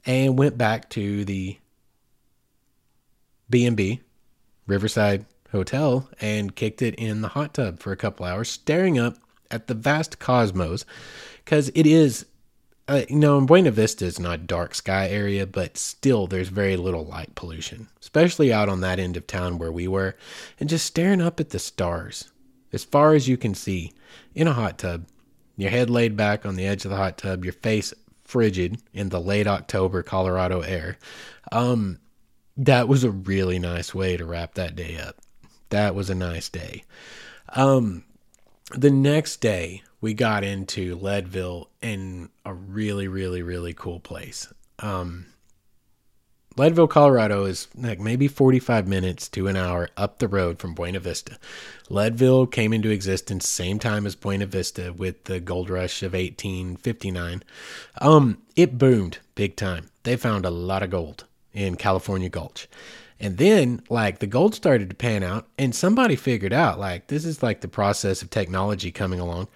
and 0.05 0.37
went 0.37 0.57
back 0.57 0.89
to 0.91 1.25
the 1.25 1.57
B&B, 3.49 4.01
Riverside 4.65 5.25
hotel 5.51 6.09
and 6.19 6.55
kicked 6.55 6.81
it 6.81 6.95
in 6.95 7.21
the 7.21 7.29
hot 7.29 7.53
tub 7.53 7.79
for 7.79 7.91
a 7.91 7.97
couple 7.97 8.25
hours, 8.25 8.49
staring 8.49 8.97
up 8.97 9.17
at 9.51 9.67
the 9.67 9.73
vast 9.73 10.19
cosmos. 10.19 10.85
Because 11.43 11.69
it 11.75 11.85
is, 11.85 12.25
uh, 12.87 13.03
you 13.09 13.15
know, 13.15 13.37
in 13.37 13.45
Buena 13.45 13.71
Vista 13.71 14.05
is 14.05 14.19
not 14.19 14.39
a 14.39 14.43
dark 14.43 14.75
sky 14.75 15.09
area, 15.09 15.45
but 15.47 15.77
still 15.77 16.27
there's 16.27 16.49
very 16.49 16.75
little 16.75 17.05
light 17.05 17.35
pollution, 17.35 17.87
especially 18.01 18.51
out 18.51 18.69
on 18.69 18.81
that 18.81 18.99
end 18.99 19.17
of 19.17 19.27
town 19.27 19.57
where 19.57 19.71
we 19.71 19.87
were, 19.87 20.15
and 20.59 20.69
just 20.69 20.85
staring 20.85 21.21
up 21.21 21.39
at 21.39 21.49
the 21.51 21.59
stars 21.59 22.31
as 22.71 22.83
far 22.83 23.13
as 23.13 23.27
you 23.27 23.37
can 23.37 23.53
see 23.53 23.93
in 24.33 24.47
a 24.47 24.53
hot 24.53 24.77
tub, 24.77 25.05
your 25.55 25.69
head 25.69 25.89
laid 25.89 26.17
back 26.17 26.45
on 26.45 26.55
the 26.55 26.65
edge 26.65 26.83
of 26.85 26.91
the 26.91 26.97
hot 26.97 27.17
tub, 27.17 27.43
your 27.43 27.53
face 27.53 27.93
frigid 28.23 28.81
in 28.93 29.09
the 29.09 29.21
late 29.21 29.47
October 29.47 30.01
Colorado 30.01 30.61
air. 30.61 30.97
Um, 31.51 31.99
that 32.57 32.87
was 32.87 33.03
a 33.03 33.11
really 33.11 33.59
nice 33.59 33.93
way 33.93 34.17
to 34.17 34.25
wrap 34.25 34.55
that 34.55 34.75
day 34.75 34.97
up 34.97 35.17
that 35.73 35.95
was 35.95 36.11
a 36.11 36.15
nice 36.15 36.49
day. 36.49 36.83
Um, 37.49 38.03
the 38.77 38.91
next 38.91 39.41
day, 39.41 39.81
we 40.03 40.13
got 40.13 40.43
into 40.43 40.95
Leadville 40.95 41.69
in 41.81 42.27
a 42.43 42.53
really, 42.53 43.07
really, 43.07 43.41
really 43.41 43.73
cool 43.73 44.01
place. 44.01 44.51
Um, 44.79 45.27
Leadville, 46.57 46.89
Colorado 46.89 47.45
is 47.45 47.69
like 47.77 48.01
maybe 48.01 48.27
45 48.27 48.85
minutes 48.85 49.29
to 49.29 49.47
an 49.47 49.55
hour 49.55 49.87
up 49.95 50.19
the 50.19 50.27
road 50.27 50.59
from 50.59 50.73
Buena 50.73 50.99
Vista. 50.99 51.37
Leadville 51.89 52.47
came 52.47 52.73
into 52.73 52.89
existence 52.89 53.47
same 53.47 53.79
time 53.79 54.05
as 54.05 54.13
Buena 54.13 54.45
Vista 54.45 54.91
with 54.91 55.23
the 55.23 55.39
gold 55.39 55.69
rush 55.69 56.03
of 56.03 56.11
1859. 56.11 57.41
Um, 58.01 58.41
it 58.57 58.77
boomed 58.77 59.19
big 59.35 59.55
time. 59.55 59.89
They 60.03 60.17
found 60.17 60.45
a 60.45 60.51
lot 60.51 60.83
of 60.83 60.89
gold 60.89 61.23
in 61.53 61.77
California 61.77 62.27
Gulch. 62.27 62.67
And 63.23 63.37
then, 63.37 63.81
like, 63.89 64.19
the 64.19 64.27
gold 64.27 64.53
started 64.53 64.89
to 64.89 64.95
pan 64.97 65.23
out, 65.23 65.47
and 65.57 65.73
somebody 65.73 66.17
figured 66.17 66.51
out, 66.51 66.77
like, 66.77 67.07
this 67.07 67.23
is 67.23 67.41
like 67.41 67.61
the 67.61 67.69
process 67.69 68.21
of 68.21 68.29
technology 68.29 68.91
coming 68.91 69.21
along. 69.21 69.47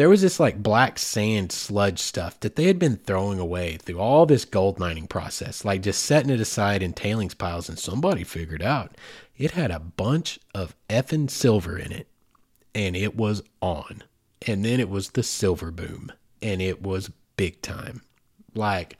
There 0.00 0.08
was 0.08 0.22
this, 0.22 0.40
like, 0.40 0.62
black 0.62 0.98
sand 0.98 1.52
sludge 1.52 1.98
stuff 1.98 2.40
that 2.40 2.56
they 2.56 2.64
had 2.64 2.78
been 2.78 2.96
throwing 2.96 3.38
away 3.38 3.76
through 3.76 3.98
all 3.98 4.24
this 4.24 4.46
gold 4.46 4.78
mining 4.78 5.06
process, 5.06 5.62
like, 5.62 5.82
just 5.82 6.02
setting 6.02 6.30
it 6.30 6.40
aside 6.40 6.82
in 6.82 6.94
tailings 6.94 7.34
piles. 7.34 7.68
And 7.68 7.78
somebody 7.78 8.24
figured 8.24 8.62
out 8.62 8.96
it 9.36 9.50
had 9.50 9.70
a 9.70 9.78
bunch 9.78 10.40
of 10.54 10.74
effing 10.88 11.28
silver 11.28 11.76
in 11.76 11.92
it, 11.92 12.08
and 12.74 12.96
it 12.96 13.14
was 13.14 13.42
on. 13.60 14.02
And 14.46 14.64
then 14.64 14.80
it 14.80 14.88
was 14.88 15.10
the 15.10 15.22
silver 15.22 15.70
boom, 15.70 16.10
and 16.40 16.62
it 16.62 16.80
was 16.80 17.10
big 17.36 17.60
time. 17.60 18.00
Like, 18.54 18.96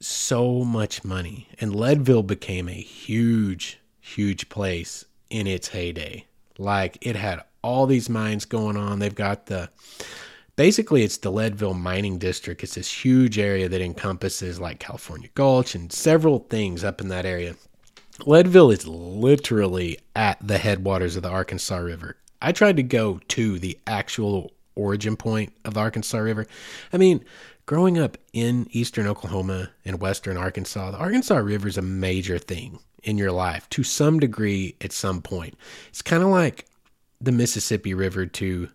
so 0.00 0.64
much 0.64 1.04
money. 1.04 1.48
And 1.60 1.76
Leadville 1.76 2.22
became 2.22 2.70
a 2.70 2.72
huge, 2.72 3.80
huge 4.00 4.48
place 4.48 5.04
in 5.28 5.46
its 5.46 5.68
heyday. 5.68 6.24
Like 6.56 6.96
it 7.02 7.16
had 7.16 7.44
all 7.62 7.86
these 7.86 8.08
mines 8.08 8.44
going 8.44 8.76
on. 8.76 8.98
They've 8.98 9.14
got 9.14 9.46
the 9.46 9.70
basically 10.56 11.02
it's 11.02 11.18
the 11.18 11.30
Leadville 11.30 11.74
mining 11.74 12.18
district. 12.18 12.62
It's 12.62 12.74
this 12.74 13.04
huge 13.04 13.38
area 13.38 13.68
that 13.68 13.80
encompasses 13.80 14.60
like 14.60 14.80
California 14.80 15.28
Gulch 15.34 15.74
and 15.74 15.92
several 15.92 16.40
things 16.40 16.84
up 16.84 17.00
in 17.00 17.08
that 17.08 17.26
area. 17.26 17.54
Leadville 18.26 18.70
is 18.70 18.86
literally 18.86 19.98
at 20.14 20.38
the 20.46 20.58
headwaters 20.58 21.16
of 21.16 21.22
the 21.22 21.30
Arkansas 21.30 21.78
River. 21.78 22.16
I 22.40 22.52
tried 22.52 22.76
to 22.76 22.82
go 22.82 23.20
to 23.28 23.58
the 23.58 23.78
actual 23.86 24.52
origin 24.74 25.16
point 25.16 25.52
of 25.64 25.74
the 25.74 25.80
Arkansas 25.80 26.18
River. 26.18 26.46
I 26.92 26.98
mean, 26.98 27.24
growing 27.66 27.98
up 27.98 28.18
in 28.32 28.66
eastern 28.70 29.06
Oklahoma 29.06 29.70
and 29.84 30.00
western 30.00 30.36
Arkansas, 30.36 30.90
the 30.90 30.98
Arkansas 30.98 31.36
River 31.36 31.68
is 31.68 31.78
a 31.78 31.82
major 31.82 32.38
thing 32.38 32.78
in 33.02 33.18
your 33.18 33.32
life 33.32 33.68
to 33.70 33.82
some 33.82 34.20
degree 34.20 34.76
at 34.80 34.92
some 34.92 35.22
point. 35.22 35.54
It's 35.88 36.02
kind 36.02 36.22
of 36.22 36.28
like 36.28 36.66
the 37.22 37.32
Mississippi 37.32 37.94
River 37.94 38.26
to 38.26 38.68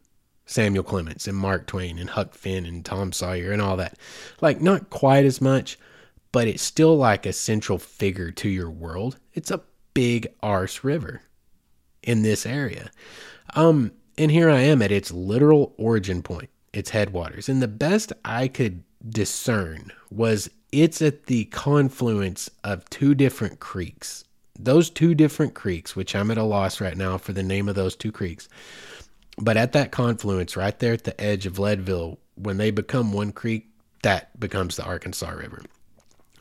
Samuel 0.46 0.84
Clemens 0.84 1.28
and 1.28 1.38
Mark 1.38 1.68
Twain 1.68 2.00
and 2.00 2.10
Huck 2.10 2.34
Finn 2.34 2.66
and 2.66 2.84
Tom 2.84 3.12
Sawyer 3.12 3.52
and 3.52 3.62
all 3.62 3.78
that. 3.78 3.98
Like, 4.40 4.62
not 4.62 4.90
quite 4.90 5.26
as 5.26 5.42
much, 5.42 5.78
but 6.32 6.48
it's 6.48 6.64
still 6.64 6.96
like 6.98 7.26
a 7.26 7.34
central 7.34 7.78
figure 7.78 8.32
to 8.32 8.50
your 8.50 8.70
world. 8.70 9.18
It's 9.34 9.52
a 9.52 9.62
big 9.94 10.28
arse 10.42 10.84
river 10.84 11.22
in 12.02 12.22
this 12.22 12.46
area. 12.46 12.92
Um, 13.56 13.92
and 14.18 14.32
here 14.32 14.50
I 14.50 14.62
am 14.62 14.82
at 14.82 14.92
its 14.92 15.12
literal 15.12 15.74
origin 15.78 16.24
point 16.24 16.50
its 16.74 16.92
headwaters. 16.92 17.50
And 17.50 17.62
the 17.62 17.68
best 17.68 18.14
I 18.24 18.48
could 18.48 18.84
discern 19.08 19.92
was 20.10 20.50
it's 20.72 21.02
at 21.02 21.26
the 21.26 21.46
confluence 21.46 22.50
of 22.64 22.90
two 22.90 23.16
different 23.16 23.60
creeks. 23.60 24.24
Those 24.60 24.90
two 24.90 25.14
different 25.14 25.54
creeks, 25.54 25.96
which 25.96 26.16
I'm 26.16 26.32
at 26.32 26.38
a 26.38 26.44
loss 26.44 26.82
right 26.82 26.98
now 26.98 27.18
for 27.18 27.34
the 27.34 27.44
name 27.44 27.70
of 27.70 27.76
those 27.76 27.96
two 27.96 28.12
creeks. 28.12 28.50
But 29.40 29.58
at 29.58 29.74
that 29.74 29.92
confluence, 29.92 30.58
right 30.58 30.78
there 30.80 30.94
at 30.94 31.04
the 31.04 31.20
edge 31.22 31.46
of 31.46 31.60
Leadville, 31.60 32.18
when 32.36 32.58
they 32.58 32.72
become 32.72 33.14
one 33.14 33.32
creek, 33.32 33.68
that 34.04 34.40
becomes 34.40 34.76
the 34.76 34.84
Arkansas 34.84 35.30
River. 35.30 35.64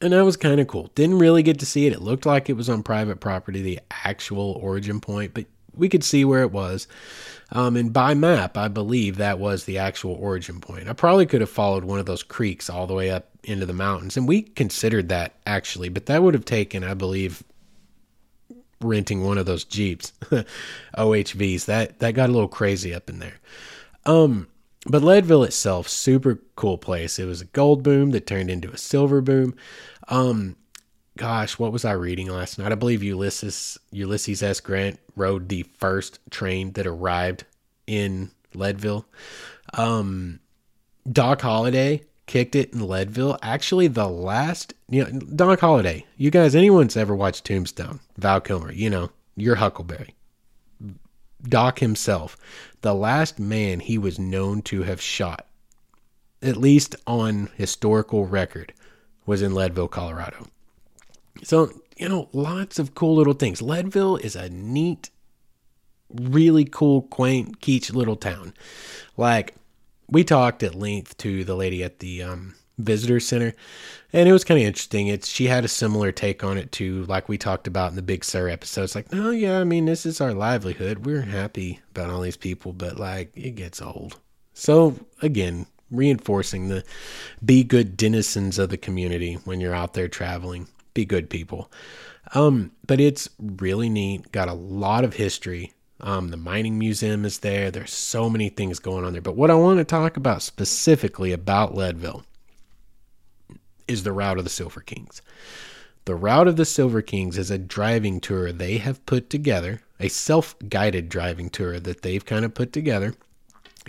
And 0.00 0.12
that 0.12 0.24
was 0.24 0.36
kind 0.36 0.60
of 0.60 0.66
cool. 0.66 0.90
Didn't 0.94 1.18
really 1.18 1.42
get 1.42 1.58
to 1.60 1.66
see 1.66 1.86
it. 1.86 1.92
It 1.92 2.02
looked 2.02 2.26
like 2.26 2.48
it 2.48 2.56
was 2.56 2.68
on 2.68 2.82
private 2.82 3.20
property, 3.20 3.62
the 3.62 3.80
actual 3.90 4.58
origin 4.62 5.00
point, 5.00 5.32
but 5.32 5.46
we 5.74 5.88
could 5.88 6.04
see 6.04 6.24
where 6.24 6.42
it 6.42 6.52
was. 6.52 6.86
Um, 7.52 7.76
and 7.76 7.92
by 7.92 8.14
map, 8.14 8.56
I 8.56 8.68
believe 8.68 9.16
that 9.16 9.38
was 9.38 9.64
the 9.64 9.78
actual 9.78 10.12
origin 10.12 10.60
point. 10.60 10.88
I 10.88 10.92
probably 10.92 11.26
could 11.26 11.40
have 11.40 11.50
followed 11.50 11.84
one 11.84 11.98
of 11.98 12.06
those 12.06 12.22
creeks 12.22 12.68
all 12.68 12.86
the 12.86 12.94
way 12.94 13.10
up 13.10 13.28
into 13.44 13.66
the 13.66 13.72
mountains, 13.72 14.16
and 14.16 14.26
we 14.26 14.42
considered 14.42 15.08
that 15.10 15.34
actually, 15.46 15.88
but 15.88 16.06
that 16.06 16.22
would 16.22 16.34
have 16.34 16.44
taken, 16.44 16.82
I 16.82 16.94
believe, 16.94 17.42
renting 18.80 19.24
one 19.24 19.38
of 19.38 19.46
those 19.46 19.64
Jeeps, 19.64 20.12
OHVs. 20.96 21.64
That 21.66 21.98
that 22.00 22.14
got 22.14 22.28
a 22.28 22.32
little 22.32 22.48
crazy 22.48 22.94
up 22.94 23.08
in 23.08 23.18
there. 23.18 23.36
Um, 24.04 24.48
but 24.86 25.02
Leadville 25.02 25.42
itself, 25.44 25.88
super 25.88 26.40
cool 26.54 26.78
place. 26.78 27.18
It 27.18 27.24
was 27.24 27.40
a 27.40 27.46
gold 27.46 27.82
boom 27.82 28.10
that 28.10 28.26
turned 28.26 28.50
into 28.50 28.70
a 28.70 28.78
silver 28.78 29.20
boom. 29.20 29.54
Um, 30.08 30.56
gosh, 31.16 31.58
what 31.58 31.72
was 31.72 31.84
I 31.84 31.92
reading 31.92 32.30
last 32.30 32.58
night? 32.58 32.72
I 32.72 32.76
believe 32.76 33.02
Ulysses 33.02 33.78
Ulysses 33.90 34.42
S. 34.42 34.60
Grant 34.60 35.00
rode 35.16 35.48
the 35.48 35.64
first 35.78 36.20
train 36.30 36.72
that 36.72 36.86
arrived 36.86 37.44
in 37.86 38.30
Leadville. 38.54 39.06
Um, 39.74 40.40
Doc 41.10 41.40
Holliday 41.42 42.02
kicked 42.26 42.54
it 42.54 42.72
in 42.72 42.86
Leadville. 42.86 43.38
Actually, 43.42 43.86
the 43.88 44.08
last, 44.08 44.74
you 44.88 45.04
know, 45.04 45.18
Doc 45.20 45.60
Holliday. 45.60 46.04
You 46.16 46.30
guys, 46.30 46.54
anyone's 46.54 46.96
ever 46.96 47.14
watched 47.14 47.44
Tombstone? 47.44 48.00
Val 48.16 48.40
Kilmer, 48.40 48.72
you 48.72 48.90
know, 48.90 49.10
you're 49.36 49.56
Huckleberry. 49.56 50.14
Doc 51.48 51.78
himself, 51.78 52.36
the 52.80 52.94
last 52.94 53.38
man 53.38 53.80
he 53.80 53.98
was 53.98 54.18
known 54.18 54.62
to 54.62 54.82
have 54.82 55.00
shot, 55.00 55.46
at 56.42 56.56
least 56.56 56.96
on 57.06 57.50
historical 57.56 58.26
record, 58.26 58.72
was 59.26 59.42
in 59.42 59.54
Leadville, 59.54 59.88
Colorado. 59.88 60.48
So, 61.44 61.70
you 61.96 62.08
know, 62.08 62.28
lots 62.32 62.78
of 62.78 62.94
cool 62.94 63.14
little 63.14 63.34
things. 63.34 63.62
Leadville 63.62 64.16
is 64.16 64.34
a 64.34 64.48
neat, 64.48 65.10
really 66.10 66.64
cool, 66.64 67.02
quaint, 67.02 67.60
kitsch 67.60 67.94
little 67.94 68.16
town. 68.16 68.54
Like, 69.16 69.54
we 70.08 70.24
talked 70.24 70.62
at 70.62 70.74
length 70.74 71.16
to 71.18 71.44
the 71.44 71.54
lady 71.54 71.82
at 71.82 71.98
the 71.98 72.22
um, 72.22 72.54
visitor 72.78 73.20
center, 73.20 73.54
and 74.12 74.28
it 74.28 74.32
was 74.32 74.44
kind 74.44 74.60
of 74.60 74.66
interesting. 74.66 75.08
It's 75.08 75.28
she 75.28 75.46
had 75.46 75.64
a 75.64 75.68
similar 75.68 76.12
take 76.12 76.44
on 76.44 76.58
it 76.58 76.72
too, 76.72 77.04
like 77.06 77.28
we 77.28 77.38
talked 77.38 77.66
about 77.66 77.90
in 77.90 77.96
the 77.96 78.02
Big 78.02 78.24
Sur 78.24 78.48
episode. 78.48 78.84
It's 78.84 78.94
like, 78.94 79.12
no, 79.12 79.30
yeah, 79.30 79.60
I 79.60 79.64
mean, 79.64 79.86
this 79.86 80.06
is 80.06 80.20
our 80.20 80.34
livelihood. 80.34 81.06
We're 81.06 81.22
happy 81.22 81.80
about 81.90 82.10
all 82.10 82.20
these 82.20 82.36
people, 82.36 82.72
but 82.72 82.98
like, 82.98 83.32
it 83.34 83.52
gets 83.52 83.82
old. 83.82 84.18
So 84.54 84.96
again, 85.22 85.66
reinforcing 85.90 86.68
the 86.68 86.84
be 87.44 87.62
good 87.62 87.96
denizens 87.96 88.58
of 88.58 88.70
the 88.70 88.76
community 88.76 89.34
when 89.44 89.60
you're 89.60 89.74
out 89.74 89.94
there 89.94 90.08
traveling 90.08 90.66
be 90.96 91.04
good 91.04 91.30
people. 91.30 91.70
Um, 92.34 92.72
but 92.84 92.98
it's 92.98 93.28
really 93.38 93.88
neat. 93.88 94.32
Got 94.32 94.48
a 94.48 94.54
lot 94.54 95.04
of 95.04 95.14
history. 95.14 95.74
Um, 96.00 96.28
the 96.28 96.36
mining 96.36 96.78
museum 96.78 97.24
is 97.24 97.38
there. 97.38 97.70
There's 97.70 97.92
so 97.92 98.28
many 98.28 98.48
things 98.48 98.78
going 98.78 99.04
on 99.04 99.12
there. 99.12 99.22
But 99.22 99.36
what 99.36 99.50
I 99.50 99.54
want 99.54 99.78
to 99.78 99.84
talk 99.84 100.16
about 100.16 100.42
specifically 100.42 101.32
about 101.32 101.74
Leadville 101.74 102.24
is 103.88 104.02
the 104.02 104.12
Route 104.12 104.38
of 104.38 104.44
the 104.44 104.50
Silver 104.50 104.80
Kings. 104.80 105.22
The 106.04 106.14
Route 106.14 106.48
of 106.48 106.56
the 106.56 106.64
Silver 106.64 107.02
Kings 107.02 107.38
is 107.38 107.50
a 107.50 107.58
driving 107.58 108.20
tour 108.20 108.52
they 108.52 108.78
have 108.78 109.04
put 109.06 109.30
together, 109.30 109.82
a 109.98 110.08
self 110.08 110.54
guided 110.68 111.08
driving 111.08 111.48
tour 111.48 111.80
that 111.80 112.02
they've 112.02 112.24
kind 112.24 112.44
of 112.44 112.54
put 112.54 112.72
together. 112.72 113.14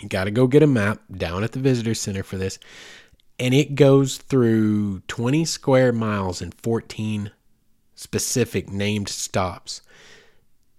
You 0.02 0.08
got 0.08 0.26
to 0.26 0.32
go 0.32 0.48
get 0.48 0.64
a 0.64 0.68
map 0.68 1.02
down 1.12 1.44
at 1.44 1.52
the 1.52 1.60
visitor 1.60 1.94
center 1.94 2.24
for 2.24 2.38
this 2.38 2.60
and 3.40 3.54
it 3.54 3.76
goes 3.76 4.18
through 4.18 5.02
20 5.02 5.46
square 5.46 5.92
miles 5.92 6.42
and 6.42 6.54
14 6.56 7.32
specific 7.96 8.70
named 8.70 9.10
stops 9.10 9.82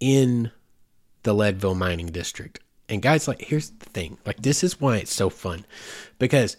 in 0.01 0.51
the 1.29 1.35
Leadville 1.35 1.75
mining 1.75 2.07
district. 2.07 2.61
And 2.89 3.03
guys, 3.03 3.29
like, 3.29 3.43
here's 3.43 3.69
the 3.69 3.85
thing 3.85 4.17
like, 4.25 4.41
this 4.41 4.65
is 4.65 4.81
why 4.81 4.97
it's 4.97 5.13
so 5.13 5.29
fun 5.29 5.67
because 6.19 6.57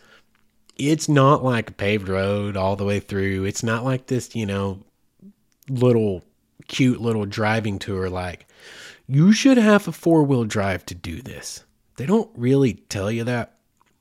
it's 0.78 1.09
not 1.09 1.43
like 1.43 1.72
a 1.72 1.74
paved 1.74 2.07
road 2.07 2.55
all 2.55 2.76
the 2.76 2.86
way 2.86 2.99
through. 2.99 3.45
It's 3.45 3.63
not 3.63 3.84
like 3.84 4.05
this, 4.05 4.36
you 4.36 4.45
know, 4.45 4.84
little 5.67 6.24
cute 6.67 7.01
little 7.01 7.26
driving 7.26 7.80
tour. 7.80 8.11
Like, 8.11 8.45
you 9.07 9.34
should 9.34 9.57
have 9.57 9.88
a 9.88 9.91
four 9.91 10.24
wheel 10.24 10.45
drive 10.45 10.86
to 10.86 10.95
do 10.95 11.20
this. 11.24 11.63
They 11.97 12.05
don't 12.05 12.30
really 12.36 12.76
tell 12.76 13.11
you 13.11 13.24
that 13.24 13.55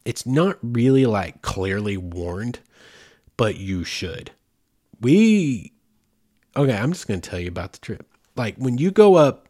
it's 0.04 0.26
not 0.26 0.58
really 0.60 1.06
like 1.06 1.40
clearly 1.40 1.96
warned, 1.96 2.60
but 3.38 3.56
you 3.56 3.84
should. 3.84 4.32
We 5.00 5.72
okay, 6.54 6.76
I'm 6.76 6.92
just 6.92 7.08
going 7.08 7.22
to 7.22 7.30
tell 7.30 7.40
you 7.40 7.48
about 7.48 7.72
the 7.72 7.78
trip. 7.78 8.06
Like 8.36 8.56
when 8.56 8.76
you 8.76 8.90
go 8.90 9.14
up 9.14 9.47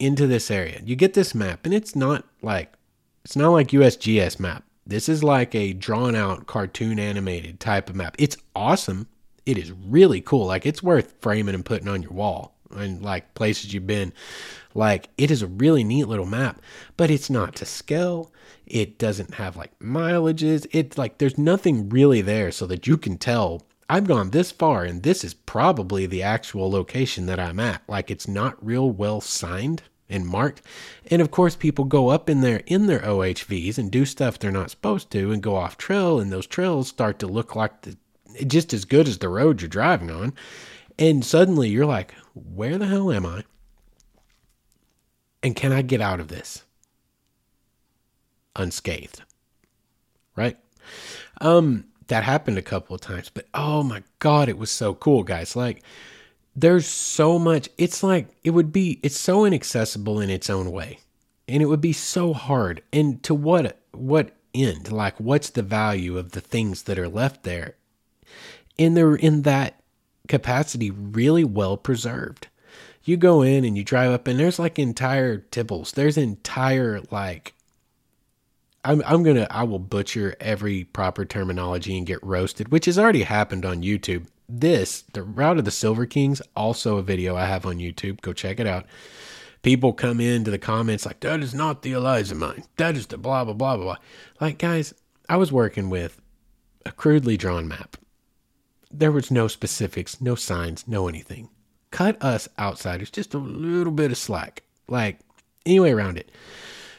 into 0.00 0.26
this 0.26 0.50
area, 0.50 0.80
you 0.84 0.96
get 0.96 1.14
this 1.14 1.34
map 1.34 1.64
and 1.64 1.74
it's 1.74 1.94
not 1.94 2.24
like 2.42 2.72
it's 3.24 3.36
not 3.36 3.50
like 3.50 3.68
USGS 3.68 4.40
map. 4.40 4.64
This 4.86 5.08
is 5.08 5.22
like 5.22 5.54
a 5.54 5.72
drawn 5.72 6.16
out 6.16 6.46
cartoon 6.46 6.98
animated 6.98 7.60
type 7.60 7.90
of 7.90 7.96
map. 7.96 8.16
It's 8.18 8.36
awesome. 8.56 9.06
It 9.46 9.58
is 9.58 9.72
really 9.72 10.20
cool. 10.20 10.46
Like 10.46 10.66
it's 10.66 10.82
worth 10.82 11.14
framing 11.20 11.54
and 11.54 11.64
putting 11.64 11.88
on 11.88 12.02
your 12.02 12.12
wall 12.12 12.56
and 12.70 13.02
like 13.02 13.34
places 13.34 13.74
you've 13.74 13.86
been. 13.86 14.12
Like 14.74 15.10
it 15.18 15.30
is 15.30 15.42
a 15.42 15.46
really 15.46 15.84
neat 15.84 16.04
little 16.04 16.26
map, 16.26 16.60
but 16.96 17.10
it's 17.10 17.30
not 17.30 17.54
to 17.56 17.66
scale. 17.66 18.32
It 18.66 18.98
doesn't 18.98 19.34
have 19.34 19.56
like 19.56 19.78
mileages. 19.78 20.66
It's 20.72 20.96
like 20.96 21.18
there's 21.18 21.38
nothing 21.38 21.88
really 21.88 22.22
there 22.22 22.50
so 22.50 22.66
that 22.66 22.86
you 22.86 22.96
can 22.96 23.18
tell 23.18 23.66
I've 23.88 24.06
gone 24.06 24.30
this 24.30 24.52
far 24.52 24.84
and 24.84 25.02
this 25.02 25.24
is 25.24 25.34
probably 25.34 26.06
the 26.06 26.22
actual 26.22 26.70
location 26.70 27.26
that 27.26 27.40
I'm 27.40 27.58
at. 27.58 27.82
Like 27.88 28.10
it's 28.10 28.28
not 28.28 28.64
real 28.64 28.90
well 28.90 29.20
signed 29.20 29.82
and 30.10 30.26
marked. 30.26 30.60
And 31.10 31.22
of 31.22 31.30
course, 31.30 31.56
people 31.56 31.84
go 31.84 32.08
up 32.08 32.28
in 32.28 32.40
there 32.40 32.62
in 32.66 32.86
their 32.86 33.00
OHVs 33.00 33.78
and 33.78 33.90
do 33.90 34.04
stuff 34.04 34.38
they're 34.38 34.50
not 34.50 34.70
supposed 34.70 35.10
to 35.12 35.32
and 35.32 35.42
go 35.42 35.56
off 35.56 35.78
trail, 35.78 36.20
and 36.20 36.32
those 36.32 36.46
trails 36.46 36.88
start 36.88 37.18
to 37.20 37.26
look 37.26 37.56
like 37.56 37.82
the, 37.82 37.96
just 38.46 38.74
as 38.74 38.84
good 38.84 39.08
as 39.08 39.18
the 39.18 39.28
road 39.28 39.62
you're 39.62 39.68
driving 39.68 40.10
on. 40.10 40.34
And 40.98 41.24
suddenly 41.24 41.70
you're 41.70 41.86
like, 41.86 42.14
where 42.34 42.76
the 42.76 42.86
hell 42.86 43.10
am 43.10 43.24
I? 43.24 43.44
And 45.42 45.56
can 45.56 45.72
I 45.72 45.82
get 45.82 46.00
out 46.00 46.20
of 46.20 46.28
this 46.28 46.64
unscathed? 48.56 49.22
Right? 50.36 50.58
Um, 51.40 51.86
that 52.08 52.24
happened 52.24 52.58
a 52.58 52.62
couple 52.62 52.94
of 52.94 53.00
times, 53.00 53.30
but 53.32 53.46
oh 53.54 53.82
my 53.82 54.02
God, 54.18 54.48
it 54.48 54.58
was 54.58 54.70
so 54.70 54.94
cool, 54.94 55.22
guys. 55.22 55.56
Like, 55.56 55.82
there's 56.54 56.86
so 56.86 57.38
much 57.38 57.68
it's 57.78 58.02
like 58.02 58.28
it 58.44 58.50
would 58.50 58.72
be 58.72 58.98
it's 59.02 59.18
so 59.18 59.44
inaccessible 59.44 60.20
in 60.20 60.30
its 60.30 60.50
own 60.50 60.70
way. 60.70 61.00
And 61.48 61.62
it 61.62 61.66
would 61.66 61.80
be 61.80 61.92
so 61.92 62.32
hard. 62.32 62.82
And 62.92 63.22
to 63.24 63.34
what 63.34 63.80
what 63.92 64.36
end? 64.54 64.92
Like 64.92 65.18
what's 65.18 65.50
the 65.50 65.62
value 65.62 66.18
of 66.18 66.32
the 66.32 66.40
things 66.40 66.84
that 66.84 66.98
are 66.98 67.08
left 67.08 67.42
there? 67.42 67.76
And 68.78 68.96
they're 68.96 69.14
in 69.14 69.42
that 69.42 69.80
capacity 70.28 70.90
really 70.90 71.44
well 71.44 71.76
preserved. 71.76 72.48
You 73.02 73.16
go 73.16 73.42
in 73.42 73.64
and 73.64 73.76
you 73.76 73.82
drive 73.82 74.12
up 74.12 74.26
and 74.26 74.38
there's 74.38 74.58
like 74.58 74.78
entire 74.78 75.38
tipples 75.38 75.92
there's 75.92 76.16
entire 76.16 77.00
like 77.10 77.54
I'm 78.84 79.02
I'm 79.04 79.22
gonna 79.22 79.46
I 79.50 79.64
will 79.64 79.78
butcher 79.78 80.36
every 80.40 80.84
proper 80.84 81.24
terminology 81.24 81.96
and 81.96 82.06
get 82.06 82.22
roasted, 82.22 82.70
which 82.70 82.86
has 82.86 82.98
already 82.98 83.22
happened 83.22 83.64
on 83.64 83.82
YouTube 83.82 84.26
this, 84.50 85.02
the 85.12 85.22
Route 85.22 85.58
of 85.58 85.64
the 85.64 85.70
Silver 85.70 86.06
Kings, 86.06 86.42
also 86.56 86.96
a 86.96 87.02
video 87.02 87.36
I 87.36 87.46
have 87.46 87.66
on 87.66 87.78
YouTube. 87.78 88.20
Go 88.20 88.32
check 88.32 88.58
it 88.58 88.66
out. 88.66 88.86
People 89.62 89.92
come 89.92 90.20
into 90.20 90.50
the 90.50 90.58
comments 90.58 91.04
like, 91.04 91.20
that 91.20 91.40
is 91.40 91.54
not 91.54 91.82
the 91.82 91.92
Eliza 91.92 92.34
mine. 92.34 92.64
That 92.76 92.96
is 92.96 93.06
the 93.06 93.18
blah, 93.18 93.44
blah, 93.44 93.54
blah, 93.54 93.76
blah. 93.76 93.84
blah. 93.84 93.96
Like, 94.40 94.58
guys, 94.58 94.94
I 95.28 95.36
was 95.36 95.52
working 95.52 95.90
with 95.90 96.20
a 96.86 96.92
crudely 96.92 97.36
drawn 97.36 97.68
map. 97.68 97.96
There 98.90 99.12
was 99.12 99.30
no 99.30 99.48
specifics, 99.48 100.20
no 100.20 100.34
signs, 100.34 100.88
no 100.88 101.08
anything. 101.08 101.50
Cut 101.90 102.22
us 102.22 102.48
outsiders 102.58 103.10
just 103.10 103.34
a 103.34 103.38
little 103.38 103.92
bit 103.92 104.10
of 104.10 104.18
slack. 104.18 104.62
Like, 104.88 105.20
anyway, 105.66 105.90
around 105.90 106.16
it. 106.18 106.30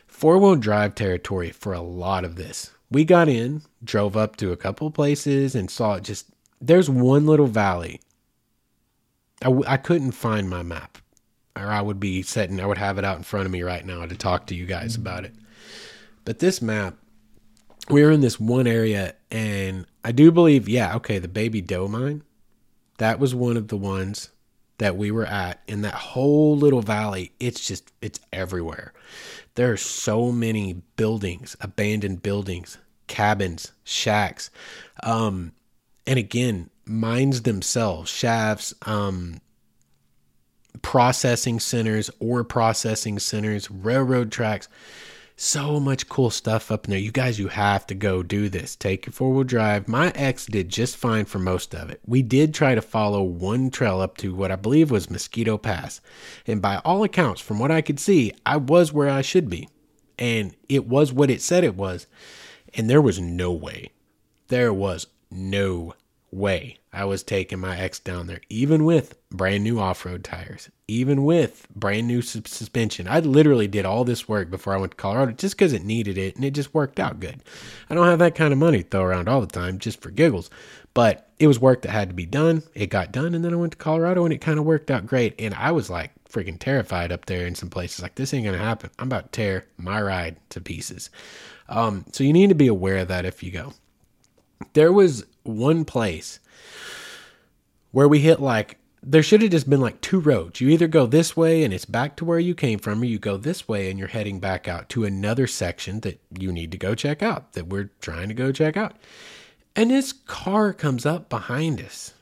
Four 0.08 0.38
wheel 0.38 0.56
drive 0.56 0.96
territory 0.96 1.50
for 1.50 1.74
a 1.74 1.82
lot 1.82 2.24
of 2.24 2.36
this. 2.36 2.72
We 2.92 3.06
got 3.06 3.28
in, 3.28 3.64
drove 3.84 4.16
up 4.16 4.36
to 4.38 4.52
a 4.52 4.58
couple 4.58 4.92
places, 4.92 5.56
and 5.56 5.72
saw 5.72 5.96
it 5.96 6.04
just 6.04 6.31
there's 6.62 6.90
one 6.90 7.26
little 7.26 7.48
valley. 7.48 8.00
I 9.42 9.46
w- 9.46 9.66
I 9.68 9.78
couldn't 9.78 10.12
find 10.12 10.50
my 10.50 10.62
map, 10.62 11.00
or 11.56 11.68
I 11.68 11.82
would 11.82 12.00
be 12.00 12.22
setting, 12.22 12.60
I 12.60 12.66
would 12.68 12.78
have 12.78 12.98
it 12.98 13.04
out 13.06 13.18
in 13.18 13.24
front 13.24 13.48
of 13.48 13.52
me 13.52 13.64
right 13.64 13.86
now 13.86 14.06
to 14.06 14.16
talk 14.16 14.46
to 14.48 14.56
you 14.56 14.66
guys 14.66 14.96
about 14.96 15.26
it. 15.26 15.34
But 16.24 16.40
this 16.40 16.62
map, 16.62 16.96
we 17.90 18.04
are 18.04 18.12
in 18.12 18.22
this 18.22 18.40
one 18.40 18.68
area, 18.68 19.16
and 19.32 19.88
I 20.04 20.12
do 20.12 20.32
believe, 20.32 20.70
yeah, 20.70 20.96
okay, 20.98 21.18
the 21.18 21.28
baby 21.28 21.62
doe 21.62 21.88
mine, 21.88 22.24
that 23.00 23.20
was 23.20 23.34
one 23.34 23.58
of 23.58 23.70
the 23.70 23.78
ones 23.78 24.30
that 24.78 24.96
we 24.96 25.10
were 25.10 25.26
at 25.26 25.62
in 25.68 25.82
that 25.82 25.94
whole 25.96 26.56
little 26.56 26.82
valley. 26.82 27.32
It's 27.40 27.68
just, 27.68 27.92
it's 28.02 28.20
everywhere. 28.32 28.94
There 29.56 29.72
are 29.72 29.78
so 29.78 30.32
many 30.32 30.82
buildings, 30.96 31.58
abandoned 31.60 32.22
buildings, 32.22 32.78
cabins, 33.08 33.72
shacks. 33.84 34.52
Um, 35.04 35.54
and 36.08 36.18
again, 36.18 36.70
mines 36.86 37.44
themselves, 37.44 38.10
shafts, 38.10 38.74
um, 38.84 39.40
processing 40.82 41.60
centers, 41.60 42.10
ore 42.20 42.44
processing 42.44 43.20
centers, 43.20 43.70
railroad 43.70 44.32
tracks. 44.32 44.68
So 45.36 45.80
much 45.80 46.08
cool 46.08 46.30
stuff 46.30 46.72
up 46.72 46.86
in 46.86 46.92
there. 46.92 47.00
You 47.00 47.12
guys, 47.12 47.40
you 47.40 47.48
have 47.48 47.88
to 47.88 47.96
go 47.96 48.22
do 48.22 48.48
this. 48.48 48.76
Take 48.76 49.08
your 49.08 49.14
four 49.14 49.32
wheel 49.32 49.44
drive. 49.44 49.88
My 49.88 50.12
ex 50.14 50.46
did 50.46 50.70
just 50.70 50.96
fine 50.96 51.26
for 51.26 51.40
most 51.40 51.74
of 51.74 51.90
it. 51.90 52.00
We 52.06 52.22
did 52.22 52.54
try 52.54 52.76
to 52.76 52.82
follow 52.82 53.24
one 53.24 53.72
trail 53.72 54.02
up 54.02 54.18
to 54.18 54.36
what 54.36 54.52
I 54.52 54.56
believe 54.56 54.92
was 54.92 55.10
Mosquito 55.10 55.58
Pass. 55.58 56.00
And 56.46 56.62
by 56.62 56.78
all 56.86 57.04
accounts, 57.04 57.42
from 57.42 57.58
what 57.58 57.72
I 57.72 57.82
could 57.82 58.00
see, 58.00 58.34
I 58.46 58.58
was 58.58 58.94
where 58.94 59.10
I 59.10 59.24
should 59.24 59.50
be. 59.50 59.68
And 60.20 60.56
it 60.70 60.86
was 60.86 61.12
what 61.12 61.32
it 61.32 61.42
said 61.42 61.64
it 61.64 61.76
was. 61.76 62.06
And 62.76 62.88
there 62.88 63.02
was 63.02 63.20
no 63.20 63.52
way. 63.52 63.90
There 64.50 64.74
was 64.74 65.08
no 65.32 65.96
way 66.32 66.78
I 66.94 67.06
was 67.06 67.24
taking 67.24 67.60
my 67.60 67.78
ex 67.78 68.00
down 68.00 68.28
there, 68.28 68.42
even 68.50 68.86
with 68.86 69.16
brand 69.30 69.64
new 69.64 69.80
off 69.80 70.06
road 70.06 70.24
tires, 70.24 70.70
even 70.88 71.24
with 71.24 71.68
brand 71.74 72.08
new 72.08 72.22
suspension. 72.22 73.08
I 73.08 73.20
literally 73.20 73.68
did 73.68 73.86
all 73.86 74.04
this 74.04 74.28
work 74.28 74.50
before 74.50 74.74
I 74.74 74.78
went 74.78 74.92
to 74.92 74.98
Colorado 74.98 75.32
just 75.34 75.58
because 75.58 75.74
it 75.74 75.84
needed 75.84 76.18
it 76.18 76.36
and 76.36 76.44
it 76.44 76.52
just 76.52 76.74
worked 76.74 77.00
out 77.00 77.20
good. 77.20 77.42
I 77.90 77.96
don't 77.96 78.08
have 78.08 78.20
that 78.20 78.36
kind 78.36 78.52
of 78.52 78.60
money 78.60 78.84
to 78.84 78.90
throw 78.90 79.04
around 79.04 79.30
all 79.30 79.42
the 79.42 79.48
time 79.48 79.80
just 79.80 80.02
for 80.02 80.10
giggles, 80.10 80.50
but 80.94 81.30
it 81.40 81.48
was 81.48 81.60
work 81.60 81.82
that 81.82 81.92
had 81.92 82.10
to 82.10 82.16
be 82.16 82.26
done. 82.26 82.64
It 82.74 82.88
got 82.88 83.12
done, 83.12 83.34
and 83.34 83.44
then 83.44 83.54
I 83.54 83.58
went 83.58 83.74
to 83.74 83.78
Colorado 83.78 84.26
and 84.26 84.34
it 84.34 84.42
kind 84.42 84.60
of 84.60 84.66
worked 84.66 84.92
out 84.92 85.06
great. 85.06 85.36
And 85.40 85.54
I 85.54 85.72
was 85.72 85.90
like 85.90 86.12
freaking 86.30 86.60
terrified 86.60 87.12
up 87.12 87.26
there 87.26 87.46
in 87.46 87.56
some 87.56 87.70
places 87.70 88.02
like 88.02 88.16
this 88.16 88.34
ain't 88.34 88.46
gonna 88.46 88.58
happen. 88.58 88.90
I'm 89.00 89.08
about 89.08 89.32
to 89.32 89.38
tear 89.38 89.66
my 89.78 90.02
ride 90.02 90.38
to 90.50 90.62
pieces. 90.62 91.10
Um, 91.70 92.06
so 92.12 92.24
you 92.24 92.34
need 92.34 92.50
to 92.50 92.56
be 92.56 92.68
aware 92.68 92.98
of 92.98 93.08
that 93.08 93.26
if 93.26 93.44
you 93.44 93.52
go. 93.52 93.74
There 94.74 94.92
was 94.92 95.26
one 95.44 95.86
place 95.86 96.40
where 97.92 98.08
we 98.08 98.20
hit 98.20 98.40
like 98.40 98.78
there 99.04 99.24
should 99.24 99.42
have 99.42 99.52
just 99.52 99.70
been 99.70 99.82
like 99.82 100.00
two 100.02 100.20
roads. 100.20 100.62
You 100.62 100.70
either 100.70 100.88
go 100.88 101.08
this 101.08 101.36
way 101.36 101.64
and 101.64 101.74
it's 101.74 101.86
back 101.86 102.16
to 102.18 102.26
where 102.26 102.40
you 102.40 102.54
came 102.54 102.78
from, 102.78 103.02
or 103.02 103.06
you 103.06 103.18
go 103.18 103.36
this 103.36 103.68
way 103.68 103.90
and 103.90 103.98
you're 103.98 104.08
heading 104.08 104.40
back 104.40 104.68
out 104.68 104.90
to 104.90 105.06
another 105.06 105.48
section 105.48 106.02
that 106.02 106.22
you 106.38 106.52
need 106.52 106.72
to 106.72 106.78
go 106.78 106.94
check 106.94 107.24
out, 107.24 107.54
that 107.54 107.68
we're 107.68 107.90
trying 108.00 108.28
to 108.28 108.36
go 108.36 108.52
check 108.52 108.78
out. 108.78 108.96
And 109.76 109.90
this 109.90 110.14
car 110.14 110.74
comes 110.74 111.06
up 111.06 111.30
behind 111.30 111.82
us. 111.82 112.14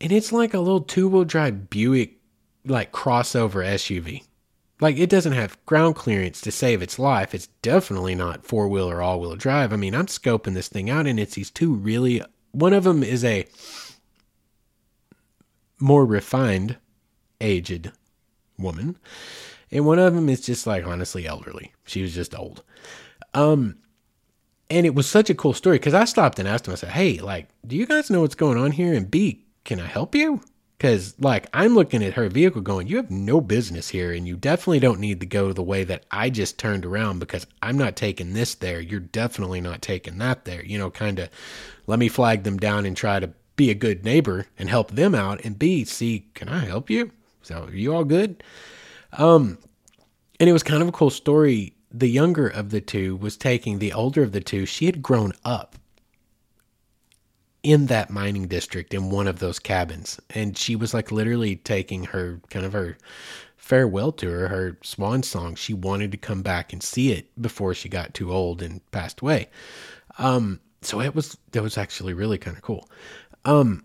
And 0.00 0.10
it's 0.10 0.32
like 0.32 0.54
a 0.54 0.60
little 0.60 0.80
two 0.80 1.08
wheel 1.08 1.24
drive 1.24 1.70
Buick, 1.70 2.16
like 2.64 2.92
crossover 2.92 3.64
SUV. 3.64 4.24
Like 4.80 4.96
it 4.96 5.10
doesn't 5.10 5.32
have 5.32 5.64
ground 5.66 5.96
clearance 5.96 6.40
to 6.42 6.52
save 6.52 6.82
its 6.82 6.98
life. 6.98 7.34
It's 7.34 7.48
definitely 7.62 8.14
not 8.14 8.46
four 8.46 8.68
wheel 8.68 8.88
or 8.88 9.02
all 9.02 9.20
wheel 9.20 9.34
drive. 9.36 9.72
I 9.72 9.76
mean, 9.76 9.94
I'm 9.94 10.06
scoping 10.06 10.54
this 10.54 10.68
thing 10.68 10.88
out 10.88 11.06
and 11.06 11.18
it's 11.18 11.34
these 11.34 11.50
two 11.50 11.74
really, 11.74 12.22
one 12.52 12.72
of 12.72 12.84
them 12.84 13.02
is 13.02 13.24
a 13.24 13.46
more 15.80 16.06
refined, 16.06 16.76
aged 17.40 17.92
woman. 18.58 18.96
And 19.70 19.84
one 19.84 19.98
of 19.98 20.14
them 20.14 20.28
is 20.28 20.40
just 20.40 20.66
like 20.66 20.86
honestly 20.86 21.26
elderly. 21.26 21.72
She 21.84 22.02
was 22.02 22.14
just 22.14 22.38
old. 22.38 22.62
Um, 23.34 23.78
and 24.70 24.86
it 24.86 24.94
was 24.94 25.08
such 25.08 25.30
a 25.30 25.34
cool 25.34 25.54
story 25.54 25.76
because 25.76 25.94
I 25.94 26.04
stopped 26.04 26.38
and 26.38 26.48
asked 26.48 26.66
him, 26.66 26.72
I 26.72 26.76
said, 26.76 26.90
Hey, 26.90 27.18
like, 27.18 27.48
do 27.66 27.76
you 27.76 27.86
guys 27.86 28.10
know 28.10 28.20
what's 28.20 28.34
going 28.34 28.58
on 28.58 28.72
here? 28.72 28.92
And 28.94 29.10
B, 29.10 29.44
can 29.64 29.80
I 29.80 29.86
help 29.86 30.14
you? 30.14 30.40
Because, 30.78 31.16
like, 31.18 31.48
I'm 31.52 31.74
looking 31.74 32.04
at 32.04 32.14
her 32.14 32.28
vehicle 32.28 32.60
going, 32.60 32.86
You 32.86 32.96
have 32.96 33.10
no 33.10 33.40
business 33.40 33.88
here, 33.88 34.12
and 34.12 34.28
you 34.28 34.36
definitely 34.36 34.78
don't 34.78 35.00
need 35.00 35.18
to 35.20 35.26
go 35.26 35.52
the 35.52 35.62
way 35.62 35.82
that 35.82 36.04
I 36.12 36.30
just 36.30 36.56
turned 36.56 36.86
around 36.86 37.18
because 37.18 37.48
I'm 37.60 37.76
not 37.76 37.96
taking 37.96 38.32
this 38.32 38.54
there. 38.54 38.80
You're 38.80 39.00
definitely 39.00 39.60
not 39.60 39.82
taking 39.82 40.18
that 40.18 40.44
there. 40.44 40.64
You 40.64 40.78
know, 40.78 40.90
kind 40.90 41.18
of 41.18 41.30
let 41.88 41.98
me 41.98 42.08
flag 42.08 42.44
them 42.44 42.58
down 42.58 42.86
and 42.86 42.96
try 42.96 43.18
to 43.18 43.30
be 43.56 43.70
a 43.70 43.74
good 43.74 44.04
neighbor 44.04 44.46
and 44.56 44.70
help 44.70 44.92
them 44.92 45.16
out. 45.16 45.44
And 45.44 45.58
B, 45.58 45.84
see, 45.84 46.28
can 46.34 46.48
I 46.48 46.60
help 46.66 46.88
you? 46.88 47.10
So, 47.42 47.64
are 47.64 47.74
you 47.74 47.92
all 47.92 48.04
good? 48.04 48.44
Um, 49.14 49.58
and 50.38 50.48
it 50.48 50.52
was 50.52 50.62
kind 50.62 50.80
of 50.80 50.88
a 50.88 50.92
cool 50.92 51.10
story. 51.10 51.74
The 51.90 52.08
younger 52.08 52.46
of 52.46 52.70
the 52.70 52.80
two 52.80 53.16
was 53.16 53.36
taking 53.36 53.80
the 53.80 53.92
older 53.92 54.22
of 54.22 54.30
the 54.30 54.40
two. 54.40 54.64
She 54.64 54.86
had 54.86 55.02
grown 55.02 55.32
up 55.44 55.74
in 57.62 57.86
that 57.86 58.10
mining 58.10 58.46
district 58.46 58.94
in 58.94 59.10
one 59.10 59.26
of 59.26 59.38
those 59.38 59.58
cabins. 59.58 60.20
And 60.30 60.56
she 60.56 60.76
was 60.76 60.94
like 60.94 61.10
literally 61.10 61.56
taking 61.56 62.04
her 62.04 62.40
kind 62.50 62.64
of 62.64 62.72
her 62.72 62.96
farewell 63.56 64.12
to 64.12 64.30
her, 64.30 64.48
her 64.48 64.78
swan 64.82 65.22
song. 65.22 65.54
She 65.54 65.74
wanted 65.74 66.12
to 66.12 66.18
come 66.18 66.42
back 66.42 66.72
and 66.72 66.82
see 66.82 67.12
it 67.12 67.28
before 67.40 67.74
she 67.74 67.88
got 67.88 68.14
too 68.14 68.32
old 68.32 68.62
and 68.62 68.88
passed 68.90 69.20
away. 69.20 69.48
Um, 70.18 70.60
so 70.82 71.00
it 71.00 71.14
was 71.14 71.36
that 71.52 71.62
was 71.62 71.76
actually 71.76 72.14
really 72.14 72.38
kind 72.38 72.56
of 72.56 72.62
cool. 72.62 72.88
Um, 73.44 73.84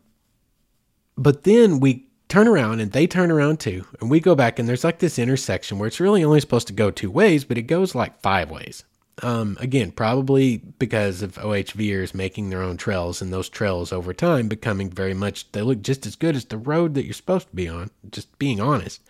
but 1.18 1.44
then 1.44 1.80
we 1.80 2.08
turn 2.30 2.48
around 2.48 2.80
and 2.80 2.92
they 2.92 3.08
turn 3.08 3.32
around 3.32 3.60
too, 3.60 3.86
and 4.00 4.10
we 4.10 4.20
go 4.20 4.36
back 4.36 4.58
and 4.58 4.68
there's 4.68 4.84
like 4.84 5.00
this 5.00 5.20
intersection 5.20 5.78
where 5.78 5.88
it's 5.88 6.00
really 6.00 6.24
only 6.24 6.40
supposed 6.40 6.68
to 6.68 6.74
go 6.74 6.90
two 6.92 7.12
ways, 7.12 7.44
but 7.44 7.58
it 7.58 7.64
goes 7.64 7.94
like 7.94 8.22
five 8.22 8.50
ways. 8.50 8.84
Um, 9.22 9.58
again, 9.60 9.92
probably 9.92 10.58
because 10.80 11.22
of 11.22 11.36
OHVers 11.36 12.16
making 12.16 12.50
their 12.50 12.64
own 12.64 12.78
trails 12.78 13.22
and 13.22 13.32
those 13.32 13.48
trails 13.48 13.94
over 13.94 14.14
time 14.14 14.48
becoming 14.48 14.90
very 14.90 15.14
much, 15.14 15.52
they 15.52 15.62
look 15.62 15.82
just 15.84 16.06
as 16.08 16.16
good 16.16 16.36
as 16.36 16.46
the 16.46 16.58
road 16.58 16.96
that 16.96 17.06
you're 17.06 17.14
supposed 17.14 17.48
to 17.50 17.56
be 17.56 17.68
on, 17.70 17.92
just 18.12 18.38
being 18.40 18.60
honest. 18.60 19.02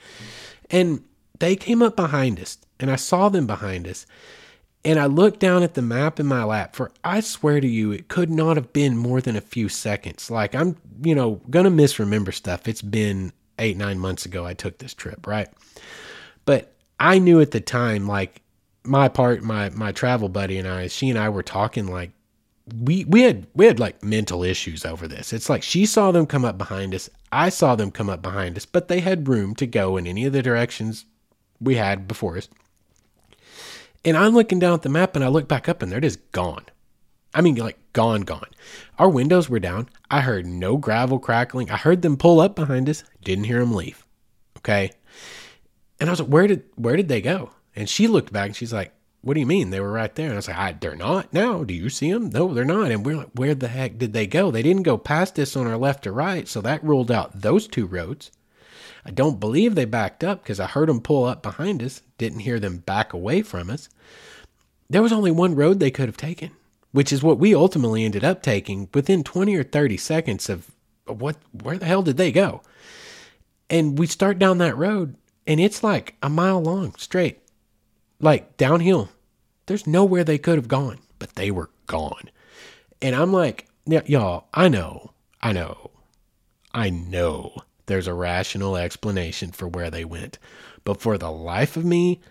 And 0.70 1.04
they 1.40 1.56
came 1.56 1.82
up 1.82 1.96
behind 1.96 2.40
us 2.40 2.58
and 2.80 2.92
I 2.92 2.98
saw 2.98 3.30
them 3.30 3.48
behind 3.48 3.88
us 3.88 4.06
And 4.86 5.00
I 5.00 5.06
looked 5.06 5.40
down 5.40 5.64
at 5.64 5.76
the 5.76 5.82
map 5.82 6.20
in 6.20 6.26
my 6.26 6.44
lap 6.44 6.76
for 6.76 6.92
I 7.04 7.22
swear 7.22 7.62
to 7.62 7.68
you, 7.68 7.92
it 7.92 8.10
could 8.10 8.30
not 8.30 8.58
have 8.58 8.74
been 8.74 8.98
more 8.98 9.22
than 9.22 9.36
a 9.38 9.42
few 9.42 9.70
seconds. 9.70 10.30
Like 10.30 10.54
I'm, 10.56 10.76
you 11.02 11.16
know, 11.16 11.42
gonna 11.50 11.70
misremember 11.70 12.34
stuff. 12.34 12.68
It's 12.68 12.82
been 12.82 13.32
eight, 13.60 13.78
nine 13.78 14.00
months 14.00 14.26
ago 14.26 14.46
I 14.46 14.54
took 14.54 14.80
this 14.80 14.94
trip, 14.94 15.26
right? 15.26 15.48
But 16.46 16.74
I 17.00 17.20
knew 17.20 17.42
at 17.42 17.52
the 17.52 17.62
time, 17.62 18.08
like 18.08 18.43
my 18.84 19.08
part, 19.08 19.44
my 19.44 19.70
my 19.70 19.92
travel 19.92 20.30
buddy 20.30 20.58
and 20.58 20.68
I, 20.68 20.88
she 20.88 21.10
and 21.10 21.20
I 21.20 21.30
were 21.30 21.44
talking 21.44 21.88
like 21.88 22.12
we 22.80 23.06
we 23.06 23.22
had 23.22 23.48
we 23.54 23.66
had 23.66 23.80
like 23.80 24.04
mental 24.04 24.44
issues 24.44 24.86
over 24.86 25.08
this. 25.08 25.34
It's 25.34 25.50
like 25.50 25.64
she 25.64 25.86
saw 25.86 26.12
them 26.12 26.26
come 26.26 26.46
up 26.46 26.58
behind 26.58 26.96
us, 26.96 27.10
I 27.32 27.50
saw 27.50 27.76
them 27.76 27.92
come 27.92 28.10
up 28.10 28.22
behind 28.22 28.58
us, 28.58 28.66
but 28.66 28.88
they 28.88 29.00
had 29.00 29.28
room 29.28 29.56
to 29.56 29.68
go 29.68 29.98
in 29.98 30.08
any 30.08 30.26
of 30.26 30.34
the 30.34 30.42
directions 30.42 31.06
we 31.60 31.76
had 31.76 32.08
before 32.08 32.38
us. 32.38 32.48
And 34.06 34.18
I'm 34.18 34.34
looking 34.34 34.60
down 34.60 34.74
at 34.74 34.82
the 34.82 34.90
map 34.90 35.16
and 35.16 35.24
I 35.24 35.30
look 35.30 35.48
back 35.48 35.70
up 35.70 35.82
and 35.82 35.92
they're 35.92 36.02
just 36.02 36.32
gone. 36.32 36.66
I 37.34 37.42
mean, 37.42 37.56
like 37.56 37.80
gone, 37.94 38.22
gone. 38.22 38.50
Our 39.00 39.10
windows 39.10 39.50
were 39.50 39.60
down. 39.60 39.90
I 40.12 40.22
heard 40.22 40.46
no 40.46 40.78
gravel 40.78 41.20
crackling. 41.20 41.72
I 41.72 41.78
heard 41.78 42.02
them 42.02 42.18
pull 42.18 42.40
up 42.40 42.56
behind 42.56 42.90
us. 42.90 43.04
Didn't 43.24 43.46
hear 43.46 43.60
them 43.60 43.74
leave. 43.74 44.06
Okay. 44.58 44.92
And 46.00 46.10
I 46.10 46.12
was 46.12 46.20
like, 46.20 46.30
where 46.30 46.48
did 46.48 46.64
where 46.76 46.98
did 46.98 47.08
they 47.08 47.22
go? 47.22 47.52
And 47.76 47.90
she 47.90 48.08
looked 48.08 48.32
back 48.32 48.48
and 48.48 48.56
she's 48.56 48.74
like, 48.74 48.94
what 49.22 49.36
do 49.36 49.40
you 49.40 49.46
mean? 49.46 49.70
They 49.70 49.80
were 49.80 49.92
right 49.92 50.14
there. 50.14 50.26
And 50.26 50.34
I 50.34 50.38
was 50.38 50.48
like, 50.50 50.58
I, 50.58 50.72
they're 50.74 50.98
not 50.98 51.32
now. 51.32 51.64
Do 51.64 51.74
you 51.74 51.90
see 51.90 52.12
them? 52.12 52.30
No, 52.30 52.54
they're 52.54 52.66
not. 52.66 52.92
And 52.92 53.06
we're 53.06 53.16
like, 53.16 53.32
where 53.36 53.56
the 53.56 53.70
heck 53.70 53.98
did 53.98 54.12
they 54.12 54.28
go? 54.28 54.52
They 54.52 54.62
didn't 54.62 54.84
go 54.84 54.98
past 54.98 55.40
us 55.40 55.56
on 55.56 55.66
our 55.66 55.78
left 55.78 56.06
or 56.06 56.12
right. 56.12 56.48
So 56.48 56.60
that 56.62 56.84
ruled 56.84 57.10
out 57.10 57.42
those 57.42 57.68
two 57.68 57.86
roads. 57.86 58.32
I 59.06 59.12
don't 59.12 59.40
believe 59.40 59.76
they 59.76 59.86
backed 59.86 60.24
up 60.24 60.44
because 60.44 60.60
I 60.60 60.68
heard 60.68 60.90
them 60.90 61.02
pull 61.02 61.24
up 61.24 61.42
behind 61.42 61.82
us, 61.82 62.02
didn't 62.18 62.40
hear 62.40 62.60
them 62.60 62.78
back 62.78 63.14
away 63.14 63.42
from 63.42 63.70
us. 63.70 63.90
There 64.90 65.02
was 65.02 65.14
only 65.14 65.32
one 65.32 65.56
road 65.56 65.80
they 65.80 65.92
could 65.92 66.08
have 66.08 66.18
taken, 66.18 66.52
which 66.92 67.12
is 67.12 67.24
what 67.24 67.40
we 67.40 67.56
ultimately 67.56 68.06
ended 68.06 68.24
up 68.24 68.42
taking 68.42 68.90
within 68.94 69.24
20 69.24 69.56
or 69.56 69.64
30 69.64 69.98
seconds 69.98 70.50
of 70.50 70.70
what 71.06 71.38
where 71.52 71.78
the 71.78 71.86
hell 71.86 72.04
did 72.04 72.18
they 72.18 72.32
go? 72.32 72.62
And 73.70 73.98
we 73.98 74.08
start 74.08 74.40
down 74.40 74.58
that 74.60 74.78
road 74.78 75.16
and 75.48 75.60
it's 75.60 75.84
like 75.84 76.16
a 76.22 76.30
mile 76.30 76.62
long 76.62 76.96
straight. 76.96 77.40
Like 78.24 78.56
downhill. 78.56 79.10
There's 79.66 79.86
nowhere 79.86 80.24
they 80.24 80.38
could 80.38 80.56
have 80.58 80.70
gone, 80.70 81.00
but 81.20 81.36
they 81.36 81.52
were 81.52 81.70
gone. 81.88 82.30
And 83.02 83.16
I'm 83.16 83.34
like, 83.34 83.68
y'all, 83.86 84.46
I 84.54 84.70
know, 84.70 85.12
I 85.42 85.52
know, 85.52 85.92
I 86.74 86.90
know 86.90 87.54
there's 87.86 88.08
a 88.08 88.14
rational 88.14 88.78
explanation 88.78 89.52
for 89.52 89.68
where 89.68 89.90
they 89.90 90.06
went. 90.06 90.40
But 90.86 91.02
for 91.02 91.18
the 91.18 91.32
life 91.32 91.76
of 91.76 91.84
me, 91.84 92.22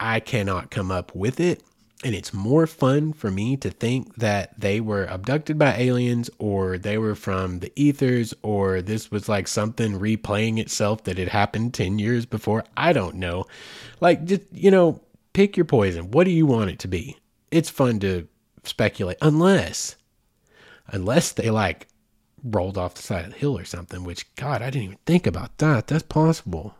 I 0.00 0.20
cannot 0.20 0.70
come 0.70 0.90
up 0.90 1.14
with 1.14 1.38
it. 1.38 1.62
And 2.04 2.14
it's 2.14 2.32
more 2.32 2.66
fun 2.66 3.12
for 3.12 3.30
me 3.30 3.56
to 3.58 3.70
think 3.70 4.16
that 4.16 4.58
they 4.60 4.80
were 4.80 5.04
abducted 5.04 5.58
by 5.58 5.76
aliens 5.76 6.30
or 6.38 6.78
they 6.78 6.98
were 6.98 7.14
from 7.14 7.60
the 7.60 7.72
ethers 7.74 8.34
or 8.42 8.82
this 8.82 9.10
was 9.10 9.28
like 9.28 9.48
something 9.48 9.98
replaying 9.98 10.58
itself 10.58 11.04
that 11.04 11.18
had 11.18 11.28
happened 11.28 11.74
10 11.74 11.98
years 11.98 12.26
before. 12.26 12.64
I 12.76 12.92
don't 12.92 13.16
know. 13.16 13.46
Like, 14.00 14.24
just, 14.24 14.42
you 14.52 14.70
know, 14.70 15.00
pick 15.36 15.54
your 15.54 15.66
poison. 15.66 16.10
What 16.10 16.24
do 16.24 16.30
you 16.30 16.46
want 16.46 16.70
it 16.70 16.78
to 16.78 16.88
be? 16.88 17.18
It's 17.50 17.68
fun 17.68 18.00
to 18.00 18.26
speculate, 18.64 19.18
unless, 19.20 19.96
unless 20.86 21.30
they 21.32 21.50
like 21.50 21.88
rolled 22.42 22.78
off 22.78 22.94
the 22.94 23.02
side 23.02 23.26
of 23.26 23.32
the 23.32 23.38
hill 23.38 23.58
or 23.58 23.66
something, 23.66 24.02
which, 24.02 24.34
God, 24.36 24.62
I 24.62 24.70
didn't 24.70 24.84
even 24.84 24.98
think 25.04 25.26
about 25.26 25.58
that. 25.58 25.88
That's 25.88 26.04
possible. 26.04 26.74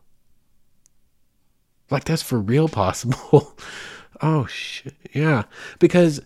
Like, 1.91 2.05
that's 2.05 2.23
for 2.23 2.39
real 2.39 2.67
possible. 2.67 3.59
oh, 4.23 4.47
shit. 4.47 4.95
Yeah. 5.13 5.43
Because 5.79 6.23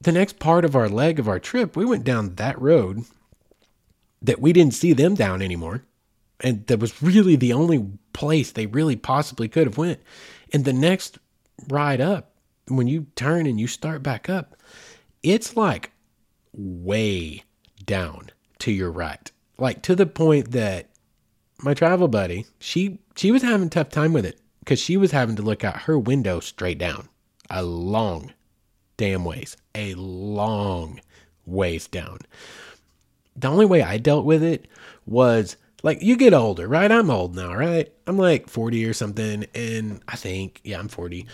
the 0.00 0.12
next 0.12 0.40
part 0.40 0.64
of 0.64 0.74
our 0.74 0.88
leg 0.88 1.20
of 1.20 1.28
our 1.28 1.38
trip, 1.38 1.76
we 1.76 1.84
went 1.84 2.02
down 2.02 2.34
that 2.34 2.60
road 2.60 3.04
that 4.20 4.40
we 4.40 4.52
didn't 4.52 4.74
see 4.74 4.92
them 4.92 5.14
down 5.14 5.42
anymore. 5.42 5.84
And 6.40 6.66
that 6.66 6.80
was 6.80 7.00
really 7.00 7.36
the 7.36 7.52
only 7.52 7.86
place 8.12 8.50
they 8.50 8.66
really 8.66 8.96
possibly 8.96 9.46
could 9.46 9.68
have 9.68 9.78
went. 9.78 10.00
And 10.54 10.64
the 10.64 10.72
next 10.72 11.18
ride 11.68 12.00
up, 12.00 12.30
when 12.68 12.86
you 12.86 13.08
turn 13.16 13.46
and 13.46 13.58
you 13.58 13.66
start 13.66 14.04
back 14.04 14.30
up, 14.30 14.56
it's 15.20 15.56
like 15.56 15.90
way 16.52 17.42
down 17.84 18.30
to 18.60 18.70
your 18.70 18.92
right. 18.92 19.32
Like 19.58 19.82
to 19.82 19.96
the 19.96 20.06
point 20.06 20.52
that 20.52 20.90
my 21.60 21.74
travel 21.74 22.06
buddy, 22.06 22.46
she 22.60 23.00
she 23.16 23.32
was 23.32 23.42
having 23.42 23.66
a 23.66 23.70
tough 23.70 23.88
time 23.88 24.12
with 24.12 24.24
it 24.24 24.40
because 24.60 24.78
she 24.78 24.96
was 24.96 25.10
having 25.10 25.34
to 25.34 25.42
look 25.42 25.64
out 25.64 25.82
her 25.82 25.98
window 25.98 26.38
straight 26.38 26.78
down. 26.78 27.08
A 27.50 27.64
long 27.64 28.32
damn 28.96 29.24
ways. 29.24 29.56
A 29.74 29.94
long 29.94 31.00
ways 31.46 31.88
down. 31.88 32.18
The 33.34 33.48
only 33.48 33.66
way 33.66 33.82
I 33.82 33.98
dealt 33.98 34.24
with 34.24 34.44
it 34.44 34.68
was 35.04 35.56
like 35.84 36.02
you 36.02 36.16
get 36.16 36.32
older, 36.32 36.66
right? 36.66 36.90
I'm 36.90 37.10
old 37.10 37.36
now, 37.36 37.54
right? 37.54 37.92
I'm 38.06 38.16
like 38.16 38.48
40 38.48 38.86
or 38.86 38.94
something 38.94 39.44
and 39.54 40.00
I 40.08 40.16
think 40.16 40.62
yeah, 40.64 40.78
I'm 40.78 40.88
40 40.88 41.26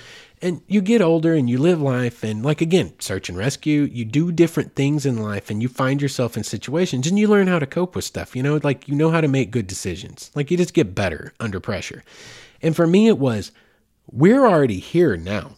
and 0.43 0.61
you 0.67 0.81
get 0.81 1.01
older 1.01 1.35
and 1.35 1.49
you 1.49 1.57
live 1.57 1.81
life 1.81 2.25
and 2.25 2.45
like 2.45 2.61
again 2.61 2.93
search 2.99 3.29
and 3.29 3.39
rescue 3.39 3.83
you 3.83 4.05
do 4.05 4.33
different 4.33 4.75
things 4.75 5.07
in 5.07 5.23
life 5.23 5.51
and 5.51 5.63
you 5.63 5.69
find 5.69 6.03
yourself 6.03 6.37
in 6.37 6.43
situations 6.43 7.07
and 7.07 7.17
you 7.17 7.29
learn 7.29 7.47
how 7.47 7.61
to 7.61 7.67
cope 7.67 7.95
with 7.95 8.05
stuff 8.05 8.35
you 8.35 8.43
know? 8.43 8.59
Like 8.61 8.89
you 8.89 8.97
know 8.97 9.11
how 9.11 9.21
to 9.21 9.29
make 9.29 9.53
good 9.53 9.69
decisions. 9.69 10.33
Like 10.35 10.51
you 10.51 10.57
just 10.57 10.75
get 10.75 10.97
better 10.97 11.33
under 11.39 11.61
pressure. 11.61 12.03
And 12.61 12.75
for 12.75 12.89
me 12.89 13.07
it 13.07 13.19
was 13.19 13.53
we're 14.11 14.45
already 14.45 14.81
here 14.81 15.17
now. 15.17 15.53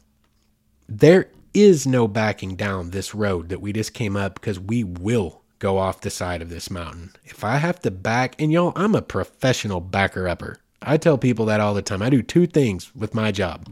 There 0.86 1.30
is 1.54 1.86
no 1.86 2.06
backing 2.06 2.56
down 2.56 2.90
this 2.90 3.14
road 3.14 3.48
that 3.48 3.62
we 3.62 3.72
just 3.72 3.94
came 3.94 4.18
up 4.18 4.34
because 4.34 4.60
we 4.60 4.84
will 4.84 5.41
go 5.62 5.78
off 5.78 6.00
the 6.00 6.10
side 6.10 6.42
of 6.42 6.50
this 6.50 6.70
mountain 6.70 7.12
if 7.24 7.44
i 7.44 7.56
have 7.56 7.78
to 7.78 7.90
back 7.90 8.34
and 8.40 8.50
y'all 8.50 8.72
i'm 8.74 8.96
a 8.96 9.02
professional 9.02 9.80
backer 9.80 10.26
upper 10.26 10.58
i 10.82 10.96
tell 10.96 11.16
people 11.16 11.46
that 11.46 11.60
all 11.60 11.72
the 11.72 11.80
time 11.80 12.02
i 12.02 12.10
do 12.10 12.20
two 12.20 12.46
things 12.46 12.92
with 12.96 13.14
my 13.14 13.30
job 13.30 13.68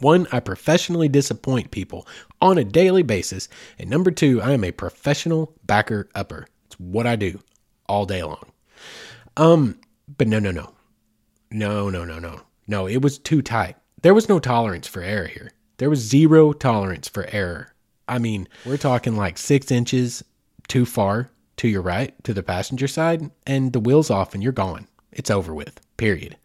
one, 0.00 0.28
I 0.30 0.38
professionally 0.40 1.08
disappoint 1.08 1.72
people 1.72 2.06
on 2.40 2.56
a 2.56 2.64
daily 2.64 3.02
basis. 3.02 3.48
And 3.78 3.90
number 3.90 4.10
two, 4.10 4.40
I 4.40 4.52
am 4.52 4.62
a 4.62 4.70
professional 4.70 5.54
backer 5.66 6.08
upper. 6.14 6.46
It's 6.66 6.78
what 6.78 7.06
I 7.06 7.16
do 7.16 7.40
all 7.88 8.06
day 8.06 8.22
long. 8.22 8.44
Um, 9.36 9.80
but 10.16 10.28
no, 10.28 10.38
no, 10.38 10.52
no. 10.52 10.72
No, 11.50 11.90
no, 11.90 12.04
no, 12.04 12.18
no. 12.18 12.42
No, 12.66 12.86
it 12.86 13.02
was 13.02 13.18
too 13.18 13.42
tight. 13.42 13.76
There 14.02 14.14
was 14.14 14.28
no 14.28 14.38
tolerance 14.38 14.86
for 14.86 15.02
error 15.02 15.26
here. 15.26 15.50
There 15.78 15.90
was 15.90 16.00
zero 16.00 16.52
tolerance 16.52 17.08
for 17.08 17.26
error. 17.32 17.74
I 18.06 18.18
mean, 18.18 18.48
we're 18.64 18.76
talking 18.76 19.16
like 19.16 19.36
six 19.36 19.70
inches 19.70 20.22
too 20.68 20.86
far 20.86 21.30
to 21.56 21.68
your 21.68 21.82
right, 21.82 22.14
to 22.24 22.32
the 22.32 22.42
passenger 22.42 22.86
side, 22.86 23.30
and 23.46 23.72
the 23.72 23.80
wheel's 23.80 24.10
off 24.10 24.34
and 24.34 24.42
you're 24.42 24.52
gone. 24.52 24.86
It's 25.10 25.30
over 25.30 25.54
with, 25.54 25.80
period. 25.96 26.36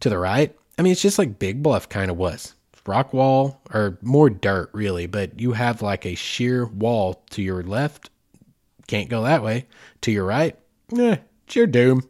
To 0.00 0.08
the 0.08 0.18
right, 0.18 0.54
I 0.78 0.82
mean, 0.82 0.92
it's 0.92 1.02
just 1.02 1.18
like 1.18 1.38
Big 1.38 1.62
Bluff 1.62 1.88
kind 1.88 2.10
of 2.10 2.16
was 2.16 2.54
rock 2.86 3.12
wall 3.12 3.60
or 3.72 3.98
more 4.02 4.28
dirt 4.30 4.70
really, 4.72 5.06
but 5.06 5.40
you 5.40 5.52
have 5.52 5.82
like 5.82 6.04
a 6.04 6.14
sheer 6.14 6.66
wall 6.66 7.24
to 7.30 7.42
your 7.42 7.62
left. 7.62 8.10
Can't 8.86 9.08
go 9.08 9.22
that 9.22 9.42
way. 9.42 9.66
To 10.02 10.12
your 10.12 10.24
right, 10.24 10.58
eh, 10.96 11.16
it's 11.46 11.56
your 11.56 11.66
doom. 11.66 12.08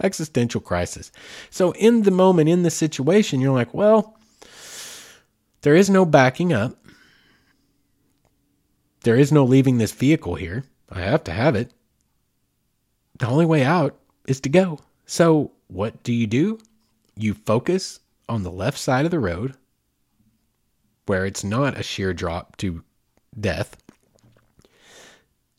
Existential 0.00 0.60
crisis. 0.60 1.12
So 1.50 1.72
in 1.72 2.02
the 2.02 2.10
moment, 2.10 2.48
in 2.48 2.62
the 2.62 2.70
situation, 2.70 3.40
you're 3.40 3.54
like, 3.54 3.72
well, 3.74 4.18
there 5.62 5.76
is 5.76 5.90
no 5.90 6.04
backing 6.04 6.52
up. 6.52 6.76
There 9.04 9.16
is 9.16 9.32
no 9.32 9.44
leaving 9.44 9.78
this 9.78 9.92
vehicle 9.92 10.36
here. 10.36 10.64
I 10.92 11.00
have 11.00 11.24
to 11.24 11.32
have 11.32 11.56
it. 11.56 11.72
The 13.18 13.26
only 13.26 13.46
way 13.46 13.64
out 13.64 13.98
is 14.26 14.40
to 14.40 14.48
go. 14.48 14.78
So 15.06 15.52
what 15.68 16.02
do 16.02 16.12
you 16.12 16.26
do? 16.26 16.58
You 17.16 17.34
focus 17.34 18.00
on 18.28 18.42
the 18.42 18.50
left 18.50 18.78
side 18.78 19.04
of 19.04 19.10
the 19.10 19.18
road 19.18 19.54
where 21.06 21.26
it's 21.26 21.42
not 21.42 21.78
a 21.78 21.82
sheer 21.82 22.12
drop 22.12 22.56
to 22.58 22.84
death. 23.38 23.76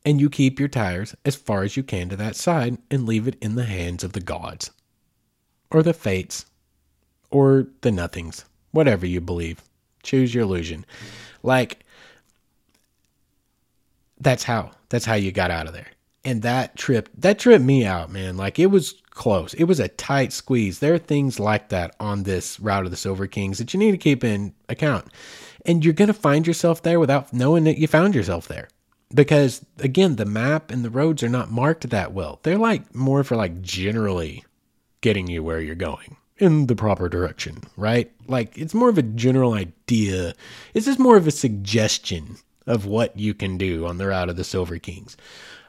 And 0.05 0.19
you 0.19 0.29
keep 0.29 0.59
your 0.59 0.69
tires 0.69 1.15
as 1.25 1.35
far 1.35 1.63
as 1.63 1.77
you 1.77 1.83
can 1.83 2.09
to 2.09 2.15
that 2.15 2.35
side 2.35 2.77
and 2.91 3.05
leave 3.05 3.27
it 3.27 3.37
in 3.41 3.55
the 3.55 3.65
hands 3.65 4.03
of 4.03 4.13
the 4.13 4.19
gods, 4.19 4.71
or 5.71 5.81
the 5.81 5.93
fates, 5.93 6.45
or 7.31 7.67
the 7.81 7.91
nothings, 7.91 8.45
whatever 8.71 9.05
you 9.05 9.21
believe. 9.21 9.61
Choose 10.01 10.33
your 10.33 10.43
illusion. 10.43 10.85
Like, 11.41 11.82
that's 14.23 14.43
how. 14.43 14.71
That's 14.89 15.05
how 15.05 15.15
you 15.15 15.31
got 15.31 15.51
out 15.51 15.67
of 15.67 15.73
there. 15.73 15.87
And 16.25 16.41
that 16.43 16.77
trip, 16.77 17.09
that 17.17 17.37
tripped 17.39 17.65
me 17.65 17.85
out, 17.85 18.09
man. 18.09 18.37
Like, 18.37 18.57
it 18.57 18.67
was 18.67 18.95
close. 19.09 19.53
It 19.55 19.65
was 19.65 19.79
a 19.79 19.89
tight 19.89 20.31
squeeze. 20.31 20.79
There 20.79 20.93
are 20.93 20.99
things 20.99 21.39
like 21.39 21.69
that 21.69 21.95
on 21.99 22.23
this 22.23 22.59
route 22.59 22.85
of 22.85 22.91
the 22.91 22.97
Silver 22.97 23.27
Kings 23.27 23.57
that 23.57 23.73
you 23.73 23.79
need 23.79 23.91
to 23.91 23.97
keep 23.97 24.23
in 24.23 24.53
account. 24.69 25.07
And 25.65 25.83
you're 25.83 25.93
going 25.93 26.07
to 26.07 26.13
find 26.13 26.47
yourself 26.47 26.81
there 26.81 26.99
without 26.99 27.33
knowing 27.33 27.65
that 27.65 27.77
you 27.77 27.87
found 27.87 28.15
yourself 28.15 28.47
there. 28.47 28.69
Because 29.13 29.65
again, 29.79 30.15
the 30.15 30.25
map 30.25 30.71
and 30.71 30.83
the 30.83 30.89
roads 30.89 31.23
are 31.23 31.29
not 31.29 31.51
marked 31.51 31.89
that 31.89 32.13
well. 32.13 32.39
They're 32.43 32.57
like 32.57 32.95
more 32.95 33.23
for 33.23 33.35
like 33.35 33.61
generally 33.61 34.45
getting 35.01 35.27
you 35.27 35.43
where 35.43 35.59
you're 35.59 35.75
going. 35.75 36.15
in 36.37 36.67
the 36.67 36.75
proper 36.75 37.07
direction, 37.09 37.61
right? 37.77 38.11
Like 38.27 38.57
it's 38.57 38.73
more 38.73 38.89
of 38.89 38.97
a 38.97 39.03
general 39.03 39.53
idea. 39.53 40.33
It's 40.73 40.85
just 40.85 40.99
more 40.99 41.17
of 41.17 41.27
a 41.27 41.31
suggestion 41.31 42.37
of 42.65 42.85
what 42.85 43.17
you 43.17 43.33
can 43.33 43.57
do 43.57 43.85
on 43.85 43.97
the 43.97 44.07
route 44.07 44.29
of 44.29 44.35
the 44.35 44.43
Silver 44.43 44.79
Kings. 44.79 45.17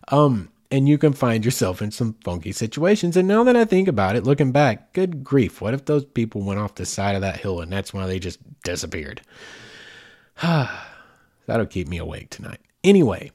Um, 0.08 0.50
and 0.70 0.88
you 0.88 0.98
can 0.98 1.12
find 1.12 1.44
yourself 1.44 1.80
in 1.80 1.90
some 1.90 2.16
funky 2.24 2.52
situations. 2.52 3.16
And 3.16 3.28
now 3.28 3.44
that 3.44 3.56
I 3.56 3.64
think 3.64 3.86
about 3.86 4.16
it, 4.16 4.24
looking 4.24 4.50
back, 4.50 4.92
good 4.92 5.22
grief, 5.22 5.60
what 5.60 5.74
if 5.74 5.84
those 5.84 6.04
people 6.04 6.42
went 6.42 6.58
off 6.58 6.74
the 6.74 6.86
side 6.86 7.14
of 7.14 7.20
that 7.20 7.38
hill 7.38 7.60
and 7.60 7.72
that's 7.72 7.94
why 7.94 8.06
they 8.06 8.18
just 8.18 8.40
disappeared? 8.62 9.22
That'll 10.42 11.66
keep 11.66 11.88
me 11.88 11.98
awake 11.98 12.30
tonight. 12.30 12.60
Anyway, 12.82 13.30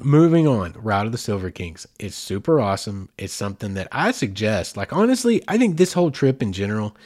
moving 0.00 0.46
on, 0.46 0.72
Route 0.74 1.06
of 1.06 1.12
the 1.12 1.18
Silver 1.18 1.50
Kings. 1.50 1.86
It's 1.98 2.14
super 2.14 2.60
awesome. 2.60 3.08
It's 3.18 3.32
something 3.32 3.74
that 3.74 3.88
I 3.90 4.12
suggest. 4.12 4.76
Like, 4.76 4.92
honestly, 4.92 5.42
I 5.48 5.58
think 5.58 5.76
this 5.76 5.94
whole 5.94 6.10
trip 6.10 6.42
in 6.42 6.52
general, 6.52 6.96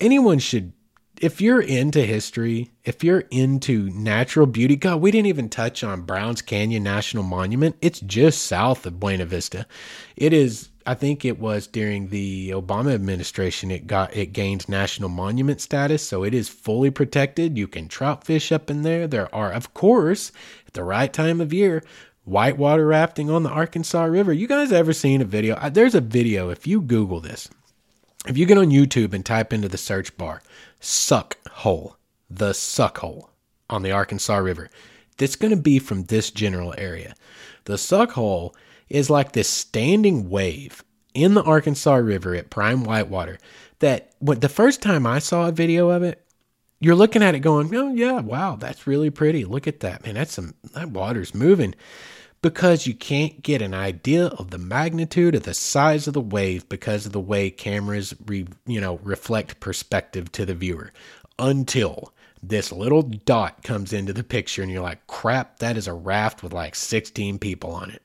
anyone 0.00 0.38
should 0.38 0.72
if 1.20 1.38
you're 1.38 1.60
into 1.60 2.00
history, 2.00 2.70
if 2.82 3.04
you're 3.04 3.24
into 3.30 3.90
natural 3.90 4.46
beauty, 4.46 4.74
God, 4.74 5.02
we 5.02 5.10
didn't 5.10 5.26
even 5.26 5.50
touch 5.50 5.84
on 5.84 6.02
Browns 6.02 6.40
Canyon 6.40 6.82
National 6.82 7.22
Monument. 7.22 7.76
It's 7.82 8.00
just 8.00 8.46
south 8.46 8.86
of 8.86 8.98
Buena 8.98 9.26
Vista. 9.26 9.66
It 10.16 10.32
is, 10.32 10.70
I 10.86 10.94
think 10.94 11.26
it 11.26 11.38
was 11.38 11.66
during 11.66 12.08
the 12.08 12.50
Obama 12.50 12.94
administration 12.94 13.70
it 13.70 13.86
got 13.86 14.16
it 14.16 14.32
gained 14.32 14.66
national 14.66 15.10
monument 15.10 15.60
status, 15.60 16.02
so 16.02 16.24
it 16.24 16.32
is 16.32 16.48
fully 16.48 16.90
protected. 16.90 17.58
You 17.58 17.68
can 17.68 17.86
trout 17.86 18.24
fish 18.24 18.50
up 18.50 18.70
in 18.70 18.80
there. 18.80 19.06
There 19.06 19.32
are, 19.34 19.52
of 19.52 19.74
course, 19.74 20.32
at 20.66 20.72
the 20.72 20.84
right 20.84 21.12
time 21.12 21.42
of 21.42 21.52
year, 21.52 21.84
whitewater 22.24 22.86
rafting 22.86 23.28
on 23.28 23.42
the 23.42 23.50
Arkansas 23.50 24.04
River. 24.04 24.32
You 24.32 24.48
guys 24.48 24.72
ever 24.72 24.94
seen 24.94 25.20
a 25.20 25.26
video? 25.26 25.68
There's 25.68 25.94
a 25.94 26.00
video 26.00 26.48
if 26.48 26.66
you 26.66 26.80
Google 26.80 27.20
this. 27.20 27.50
If 28.26 28.36
you 28.36 28.44
get 28.44 28.58
on 28.58 28.66
YouTube 28.70 29.14
and 29.14 29.24
type 29.24 29.50
into 29.50 29.68
the 29.68 29.78
search 29.78 30.14
bar, 30.18 30.42
suck 30.80 31.36
hole, 31.48 31.96
the 32.28 32.52
suck 32.52 32.98
hole 32.98 33.30
on 33.68 33.82
the 33.82 33.92
Arkansas 33.92 34.36
River. 34.36 34.70
That's 35.18 35.36
going 35.36 35.50
to 35.50 35.56
be 35.60 35.78
from 35.78 36.04
this 36.04 36.30
general 36.30 36.74
area. 36.78 37.14
The 37.64 37.78
suck 37.78 38.12
hole 38.12 38.54
is 38.88 39.10
like 39.10 39.32
this 39.32 39.48
standing 39.48 40.30
wave 40.30 40.82
in 41.14 41.34
the 41.34 41.42
Arkansas 41.42 41.94
River 41.94 42.34
at 42.34 42.50
prime 42.50 42.84
whitewater 42.84 43.38
that 43.80 44.12
when 44.18 44.40
the 44.40 44.48
first 44.48 44.82
time 44.82 45.06
I 45.06 45.18
saw 45.18 45.48
a 45.48 45.52
video 45.52 45.90
of 45.90 46.02
it, 46.02 46.24
you're 46.80 46.94
looking 46.94 47.22
at 47.22 47.34
it 47.34 47.40
going, 47.40 47.74
oh 47.74 47.92
yeah, 47.92 48.20
wow, 48.20 48.56
that's 48.56 48.86
really 48.86 49.10
pretty. 49.10 49.44
Look 49.44 49.66
at 49.66 49.80
that, 49.80 50.04
man. 50.04 50.14
That's 50.14 50.32
some 50.32 50.54
that 50.72 50.90
water's 50.90 51.34
moving 51.34 51.74
because 52.42 52.86
you 52.86 52.94
can't 52.94 53.42
get 53.42 53.60
an 53.60 53.74
idea 53.74 54.26
of 54.26 54.50
the 54.50 54.58
magnitude 54.58 55.34
of 55.34 55.42
the 55.42 55.54
size 55.54 56.06
of 56.06 56.14
the 56.14 56.20
wave 56.20 56.68
because 56.68 57.06
of 57.06 57.12
the 57.12 57.20
way 57.20 57.50
cameras 57.50 58.14
re, 58.26 58.46
you 58.66 58.80
know 58.80 58.98
reflect 59.02 59.60
perspective 59.60 60.32
to 60.32 60.46
the 60.46 60.54
viewer. 60.54 60.92
Until 61.38 62.12
this 62.42 62.72
little 62.72 63.02
dot 63.02 63.62
comes 63.62 63.92
into 63.92 64.12
the 64.12 64.24
picture 64.24 64.62
and 64.62 64.70
you're 64.70 64.82
like 64.82 65.06
crap 65.06 65.58
that 65.58 65.76
is 65.76 65.86
a 65.86 65.92
raft 65.92 66.42
with 66.42 66.52
like 66.52 66.74
16 66.74 67.38
people 67.38 67.72
on 67.72 67.90
it. 67.90 68.02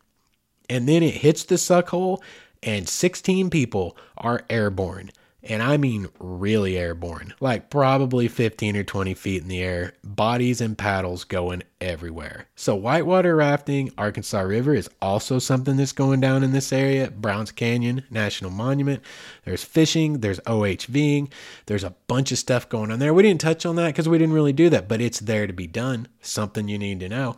And 0.70 0.90
then 0.90 1.04
it 1.04 1.16
hits 1.16 1.44
the 1.44 1.58
suck 1.58 1.90
hole 1.90 2.22
and 2.64 2.90
16 2.90 3.50
people 3.50 3.96
are 4.18 4.44
airborne 4.50 5.12
and 5.46 5.62
I 5.62 5.78
mean 5.78 6.08
really 6.20 6.78
airborne, 6.78 7.34
like 7.39 7.70
probably 7.70 8.28
15 8.28 8.76
or 8.76 8.84
20 8.84 9.14
feet 9.14 9.41
in 9.43 9.48
the 9.48 9.62
air, 9.62 9.93
bodies 10.04 10.60
and 10.60 10.78
paddles 10.78 11.24
going 11.24 11.64
everywhere. 11.80 12.48
So, 12.56 12.76
whitewater 12.76 13.36
rafting, 13.36 13.91
Arkansas 13.98 14.41
River 14.41 14.74
is 14.74 14.89
also 15.02 15.39
something 15.39 15.78
that's 15.78 15.91
going 15.91 16.20
down 16.20 16.43
in 16.43 16.52
this 16.52 16.74
area. 16.74 17.12
Browns 17.12 17.52
Canyon 17.52 18.04
National 18.10 18.50
Monument. 18.52 19.04
There's 19.46 19.64
fishing, 19.64 20.20
there's 20.20 20.39
OHVing, 20.41 21.32
there's 21.68 21.84
a 21.84 21.96
bunch 22.08 22.32
of 22.32 22.38
stuff 22.38 22.68
going 22.68 22.91
on 22.91 23.00
there. 23.00 23.14
We 23.14 23.24
didn't 23.24 23.41
touch 23.41 23.66
on 23.66 23.76
that 23.76 23.88
because 23.88 24.10
we 24.10 24.18
didn't 24.18 24.36
really 24.36 24.54
do 24.54 24.70
that, 24.70 24.88
but 24.88 25.02
it's 25.02 25.20
there 25.20 25.48
to 25.48 25.54
be 25.54 25.68
done. 25.68 26.08
Something 26.22 26.68
you 26.68 26.80
need 26.80 27.00
to 27.02 27.10
know. 27.10 27.38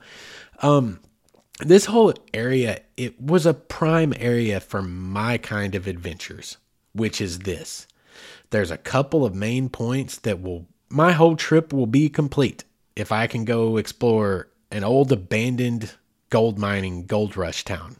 Um, 0.62 1.02
this 1.60 1.86
whole 1.86 2.14
area, 2.34 2.82
it 2.96 3.20
was 3.20 3.46
a 3.46 3.54
prime 3.54 4.14
area 4.18 4.60
for 4.60 4.82
my 4.82 5.38
kind 5.38 5.76
of 5.76 5.88
adventures, 5.88 6.58
which 6.94 7.20
is 7.20 7.40
this 7.40 7.88
there's 8.50 8.72
a 8.72 8.78
couple 8.78 9.26
of 9.26 9.36
main 9.36 9.70
points 9.70 10.18
that 10.20 10.42
will, 10.42 10.66
my 10.90 11.12
whole 11.12 11.36
trip 11.36 11.74
will 11.74 11.88
be 11.88 12.10
complete 12.10 12.64
if 12.96 13.12
I 13.12 13.28
can 13.28 13.46
go 13.46 13.78
explore 13.78 14.48
an 14.72 14.84
old 14.84 15.12
abandoned 15.12 15.92
gold 16.30 16.58
mining 16.58 17.06
gold 17.06 17.38
rush 17.38 17.64
town. 17.64 17.98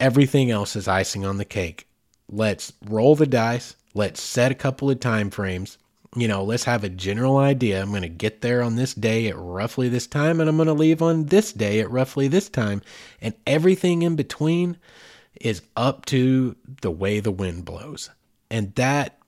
Everything 0.00 0.50
else 0.50 0.76
is 0.76 0.86
icing 0.88 1.24
on 1.24 1.38
the 1.38 1.44
cake. 1.44 1.88
Let's 2.30 2.72
roll 2.86 3.16
the 3.16 3.26
dice. 3.26 3.74
Let's 3.94 4.22
set 4.22 4.52
a 4.52 4.54
couple 4.54 4.90
of 4.90 5.00
time 5.00 5.30
frames. 5.30 5.78
You 6.16 6.28
know, 6.28 6.44
let's 6.44 6.64
have 6.64 6.84
a 6.84 6.88
general 6.88 7.36
idea. 7.36 7.82
I'm 7.82 7.90
going 7.90 8.02
to 8.02 8.08
get 8.08 8.40
there 8.40 8.62
on 8.62 8.76
this 8.76 8.94
day 8.94 9.28
at 9.28 9.36
roughly 9.36 9.88
this 9.88 10.06
time, 10.06 10.40
and 10.40 10.48
I'm 10.48 10.56
going 10.56 10.68
to 10.68 10.72
leave 10.72 11.02
on 11.02 11.26
this 11.26 11.52
day 11.52 11.80
at 11.80 11.90
roughly 11.90 12.28
this 12.28 12.48
time. 12.48 12.82
And 13.20 13.34
everything 13.46 14.02
in 14.02 14.16
between 14.16 14.78
is 15.40 15.62
up 15.76 16.06
to 16.06 16.56
the 16.80 16.90
way 16.90 17.20
the 17.20 17.30
wind 17.30 17.64
blows. 17.64 18.10
And 18.50 18.74
that, 18.76 19.18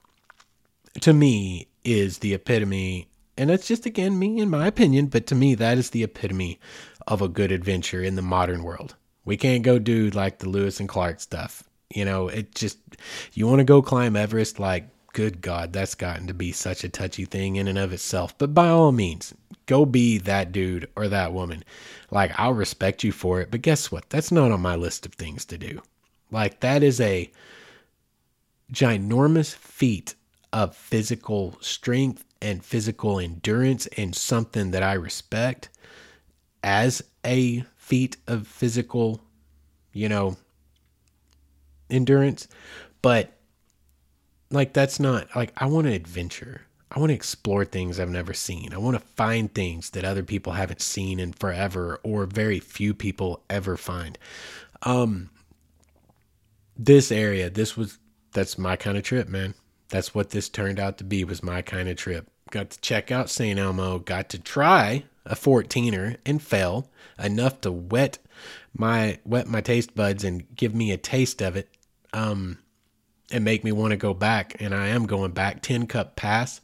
to 1.00 1.12
me, 1.12 1.68
is 1.84 2.18
the 2.18 2.34
epitome. 2.34 3.08
And 3.36 3.50
it's 3.50 3.68
just, 3.68 3.86
again, 3.86 4.18
me 4.18 4.38
in 4.38 4.50
my 4.50 4.66
opinion, 4.66 5.06
but 5.06 5.26
to 5.28 5.34
me, 5.34 5.54
that 5.54 5.78
is 5.78 5.90
the 5.90 6.02
epitome 6.02 6.60
of 7.06 7.22
a 7.22 7.28
good 7.28 7.52
adventure 7.52 8.02
in 8.02 8.16
the 8.16 8.22
modern 8.22 8.62
world. 8.62 8.96
We 9.24 9.36
can't 9.36 9.62
go 9.62 9.78
do 9.78 10.10
like 10.10 10.38
the 10.38 10.48
Lewis 10.48 10.80
and 10.80 10.88
Clark 10.88 11.20
stuff. 11.20 11.64
You 11.94 12.04
know, 12.04 12.28
it 12.28 12.54
just, 12.54 12.78
you 13.32 13.46
want 13.46 13.58
to 13.58 13.64
go 13.64 13.82
climb 13.82 14.16
Everest, 14.16 14.60
like, 14.60 14.88
good 15.12 15.40
God, 15.40 15.72
that's 15.72 15.94
gotten 15.94 16.28
to 16.28 16.34
be 16.34 16.52
such 16.52 16.84
a 16.84 16.88
touchy 16.88 17.24
thing 17.24 17.56
in 17.56 17.66
and 17.66 17.78
of 17.78 17.92
itself. 17.92 18.36
But 18.38 18.54
by 18.54 18.68
all 18.68 18.92
means, 18.92 19.34
go 19.66 19.84
be 19.84 20.18
that 20.18 20.52
dude 20.52 20.88
or 20.94 21.08
that 21.08 21.32
woman. 21.32 21.64
Like, 22.10 22.32
I'll 22.38 22.54
respect 22.54 23.02
you 23.02 23.10
for 23.10 23.40
it. 23.40 23.50
But 23.50 23.62
guess 23.62 23.90
what? 23.90 24.08
That's 24.10 24.30
not 24.30 24.52
on 24.52 24.60
my 24.60 24.76
list 24.76 25.06
of 25.06 25.14
things 25.14 25.44
to 25.46 25.58
do. 25.58 25.82
Like, 26.30 26.60
that 26.60 26.82
is 26.82 27.00
a 27.00 27.30
ginormous 28.72 29.54
feat 29.54 30.14
of 30.52 30.76
physical 30.76 31.56
strength 31.60 32.24
and 32.42 32.64
physical 32.64 33.18
endurance 33.18 33.86
and 33.96 34.14
something 34.14 34.70
that 34.70 34.82
I 34.82 34.94
respect 34.94 35.68
as 36.62 37.02
a 37.24 37.64
feat 37.76 38.16
of 38.26 38.46
physical, 38.46 39.20
you 39.92 40.08
know, 40.08 40.36
endurance. 41.88 42.48
But 43.02 43.32
like, 44.50 44.72
that's 44.72 44.98
not 44.98 45.34
like 45.36 45.52
I 45.56 45.66
want 45.66 45.86
to 45.86 45.92
adventure. 45.92 46.62
I 46.92 46.98
want 46.98 47.10
to 47.10 47.14
explore 47.14 47.64
things 47.64 48.00
I've 48.00 48.10
never 48.10 48.34
seen. 48.34 48.74
I 48.74 48.78
want 48.78 48.94
to 48.96 49.06
find 49.14 49.52
things 49.54 49.90
that 49.90 50.04
other 50.04 50.24
people 50.24 50.54
haven't 50.54 50.80
seen 50.80 51.20
in 51.20 51.32
forever 51.32 52.00
or 52.02 52.26
very 52.26 52.58
few 52.58 52.94
people 52.94 53.44
ever 53.48 53.76
find. 53.76 54.18
Um, 54.82 55.30
this 56.76 57.12
area, 57.12 57.48
this 57.48 57.76
was 57.76 57.98
that's 58.32 58.58
my 58.58 58.76
kind 58.76 58.96
of 58.96 59.04
trip, 59.04 59.28
man. 59.28 59.54
That's 59.88 60.14
what 60.14 60.30
this 60.30 60.48
turned 60.48 60.78
out 60.78 60.98
to 60.98 61.04
be 61.04 61.24
was 61.24 61.42
my 61.42 61.62
kind 61.62 61.88
of 61.88 61.96
trip. 61.96 62.28
Got 62.50 62.70
to 62.70 62.80
check 62.80 63.10
out 63.10 63.30
St. 63.30 63.58
Elmo, 63.58 63.98
got 63.98 64.28
to 64.30 64.38
try 64.38 65.04
a 65.26 65.34
14er 65.34 66.16
and 66.24 66.42
fell 66.42 66.88
enough 67.22 67.60
to 67.60 67.70
wet 67.70 68.18
my 68.74 69.18
wet 69.24 69.46
my 69.46 69.60
taste 69.60 69.94
buds 69.94 70.24
and 70.24 70.54
give 70.56 70.74
me 70.74 70.92
a 70.92 70.96
taste 70.96 71.42
of 71.42 71.56
it. 71.56 71.68
Um 72.12 72.58
and 73.30 73.44
make 73.44 73.62
me 73.62 73.70
want 73.70 73.92
to 73.92 73.96
go 73.96 74.14
back 74.14 74.56
and 74.60 74.74
I 74.74 74.88
am 74.88 75.06
going 75.06 75.32
back 75.32 75.62
Tin 75.62 75.86
Cup 75.86 76.16
Pass. 76.16 76.60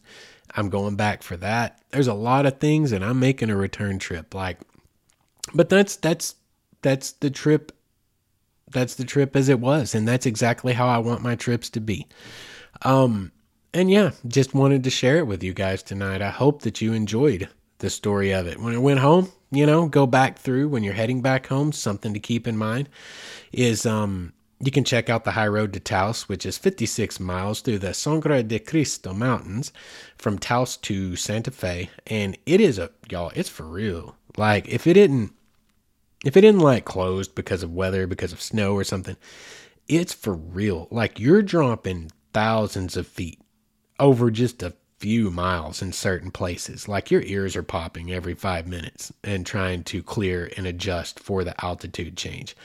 I'm 0.55 0.71
going 0.71 0.97
back 0.97 1.23
for 1.23 1.37
that. 1.37 1.81
There's 1.91 2.09
a 2.09 2.15
lot 2.15 2.47
of 2.47 2.59
things 2.59 2.93
and 2.93 3.05
I'm 3.05 3.21
making 3.21 3.51
a 3.51 3.57
return 3.57 3.99
trip 3.99 4.35
like 4.35 4.59
but 5.55 5.69
that's 5.69 5.97
that's 5.97 6.37
that's 6.83 7.13
the 7.13 7.31
trip 7.31 7.73
that's 8.71 8.95
the 8.95 9.05
trip 9.05 9.37
as 9.37 9.49
it 9.49 9.61
was 9.61 9.95
and 9.95 10.07
that's 10.07 10.27
exactly 10.27 10.73
how 10.73 10.87
I 10.87 10.99
want 10.99 11.23
my 11.23 11.35
trips 11.35 11.71
to 11.71 11.81
be. 11.81 12.07
Um 12.83 13.33
and 13.75 13.91
yeah, 13.91 14.13
just 14.27 14.55
wanted 14.55 14.85
to 14.85 14.91
share 14.91 15.19
it 15.19 15.27
with 15.27 15.43
you 15.43 15.53
guys 15.53 15.83
tonight. 15.83 16.23
I 16.23 16.31
hope 16.31 16.63
that 16.63 16.81
you 16.81 16.93
enjoyed 16.93 17.49
the 17.79 17.91
story 17.91 18.33
of 18.33 18.47
it. 18.47 18.59
When 18.59 18.75
I 18.75 18.79
went 18.79 19.01
home, 19.01 19.31
you 19.51 19.67
know, 19.67 19.87
go 19.87 20.07
back 20.07 20.39
through 20.39 20.69
when 20.69 20.83
you're 20.83 20.95
heading 20.95 21.21
back 21.21 21.47
home, 21.47 21.73
something 21.73 22.15
to 22.15 22.21
keep 22.21 22.47
in 22.47 22.57
mind 22.57 22.89
is 23.53 23.87
um 23.87 24.33
you 24.61 24.71
can 24.71 24.85
check 24.85 25.11
out 25.11 25.25
the 25.25 25.33
high 25.33 25.47
road 25.49 25.73
to 25.75 25.81
Taos, 25.81 26.29
which 26.29 26.47
is 26.47 26.57
56 26.57 27.21
miles 27.21 27.61
through 27.61 27.79
the 27.79 27.93
Sangre 27.93 28.43
de 28.43 28.59
Cristo 28.59 29.13
Mountains 29.13 29.73
from 30.17 30.39
Taos 30.39 30.79
to 30.79 31.15
Santa 31.15 31.51
Fe. 31.51 31.91
And 32.07 32.39
it 32.47 32.61
is 32.61 32.79
a, 32.79 32.91
y'all, 33.11 33.33
it's 33.35 33.51
for 33.51 33.65
real. 33.65 34.17
Like, 34.37 34.67
if 34.69 34.87
it 34.87 34.95
didn't, 34.95 35.33
if 36.27 36.37
it 36.37 36.41
didn't 36.41 36.61
like 36.61 36.85
closed 36.85 37.37
because 37.37 37.63
of 37.63 37.73
weather, 37.73 38.09
because 38.09 38.33
of 38.33 38.43
snow 38.43 38.75
or 38.75 38.83
something, 38.83 39.17
it's 39.87 40.13
for 40.13 40.35
real. 40.35 40.89
Like 40.91 41.21
you're 41.21 41.41
dropping 41.41 42.11
thousands 42.33 42.97
of 42.97 43.07
feet 43.07 43.41
over 44.01 44.33
just 44.33 44.61
a 44.61 44.75
few 44.99 45.31
miles 45.31 45.83
in 45.83 45.93
certain 45.93 46.33
places. 46.33 46.89
Like 46.89 47.13
your 47.13 47.23
ears 47.23 47.55
are 47.55 47.63
popping 47.63 48.11
every 48.11 48.35
five 48.35 48.67
minutes 48.67 49.13
and 49.23 49.47
trying 49.47 49.85
to 49.85 50.03
clear 50.03 50.51
and 50.57 50.67
adjust 50.67 51.21
for 51.21 51.45
the 51.45 51.55
altitude 51.65 52.17
change. 52.17 52.57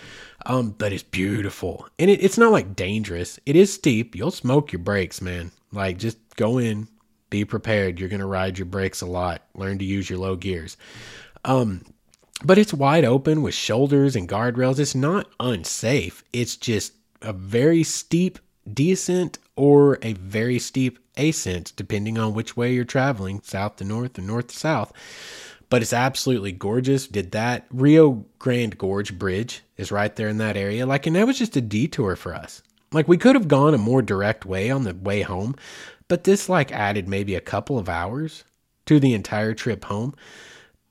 Um, 0.47 0.71
but 0.71 0.91
it's 0.91 1.03
beautiful. 1.03 1.87
And 1.99 2.09
it, 2.09 2.23
it's 2.23 2.39
not 2.39 2.51
like 2.51 2.75
dangerous. 2.75 3.39
It 3.45 3.55
is 3.55 3.71
steep. 3.71 4.15
You'll 4.15 4.31
smoke 4.31 4.71
your 4.71 4.79
brakes, 4.79 5.21
man. 5.21 5.51
Like 5.71 5.99
just 5.99 6.17
go 6.35 6.57
in, 6.57 6.87
be 7.29 7.45
prepared. 7.45 7.99
You're 7.99 8.09
going 8.09 8.21
to 8.21 8.25
ride 8.25 8.57
your 8.57 8.65
brakes 8.65 9.01
a 9.01 9.05
lot. 9.05 9.43
Learn 9.53 9.77
to 9.77 9.85
use 9.85 10.09
your 10.09 10.17
low 10.17 10.35
gears. 10.35 10.77
Um, 11.45 11.83
but 12.43 12.57
it's 12.57 12.73
wide 12.73 13.05
open 13.05 13.41
with 13.41 13.53
shoulders 13.53 14.15
and 14.15 14.27
guardrails. 14.27 14.79
It's 14.79 14.95
not 14.95 15.29
unsafe. 15.39 16.23
It's 16.33 16.55
just 16.55 16.93
a 17.21 17.33
very 17.33 17.83
steep 17.83 18.39
descent 18.71 19.37
or 19.55 19.99
a 20.01 20.13
very 20.13 20.59
steep 20.59 20.99
ascent, 21.17 21.73
depending 21.75 22.17
on 22.17 22.33
which 22.33 22.57
way 22.57 22.73
you're 22.73 22.85
traveling, 22.85 23.41
south 23.43 23.77
to 23.77 23.83
north 23.83 24.17
or 24.17 24.21
north 24.21 24.47
to 24.47 24.57
south. 24.57 24.91
But 25.69 25.81
it's 25.81 25.93
absolutely 25.93 26.51
gorgeous. 26.51 27.07
Did 27.07 27.31
that 27.31 27.65
Rio 27.71 28.25
Grande 28.39 28.77
Gorge 28.77 29.17
Bridge 29.17 29.61
is 29.77 29.91
right 29.91 30.15
there 30.15 30.27
in 30.27 30.37
that 30.37 30.57
area. 30.57 30.85
Like, 30.85 31.05
and 31.07 31.15
that 31.15 31.27
was 31.27 31.37
just 31.37 31.55
a 31.55 31.61
detour 31.61 32.15
for 32.15 32.33
us. 32.33 32.61
Like, 32.91 33.07
we 33.07 33.17
could 33.17 33.35
have 33.35 33.47
gone 33.47 33.73
a 33.73 33.79
more 33.79 34.01
direct 34.01 34.45
way 34.45 34.69
on 34.69 34.83
the 34.83 34.93
way 34.93 35.21
home, 35.21 35.55
but 36.07 36.25
this 36.25 36.49
like 36.49 36.71
added 36.71 37.07
maybe 37.07 37.35
a 37.35 37.41
couple 37.41 37.79
of 37.79 37.87
hours 37.87 38.43
to 38.85 38.99
the 38.99 39.13
entire 39.13 39.53
trip 39.53 39.85
home 39.85 40.13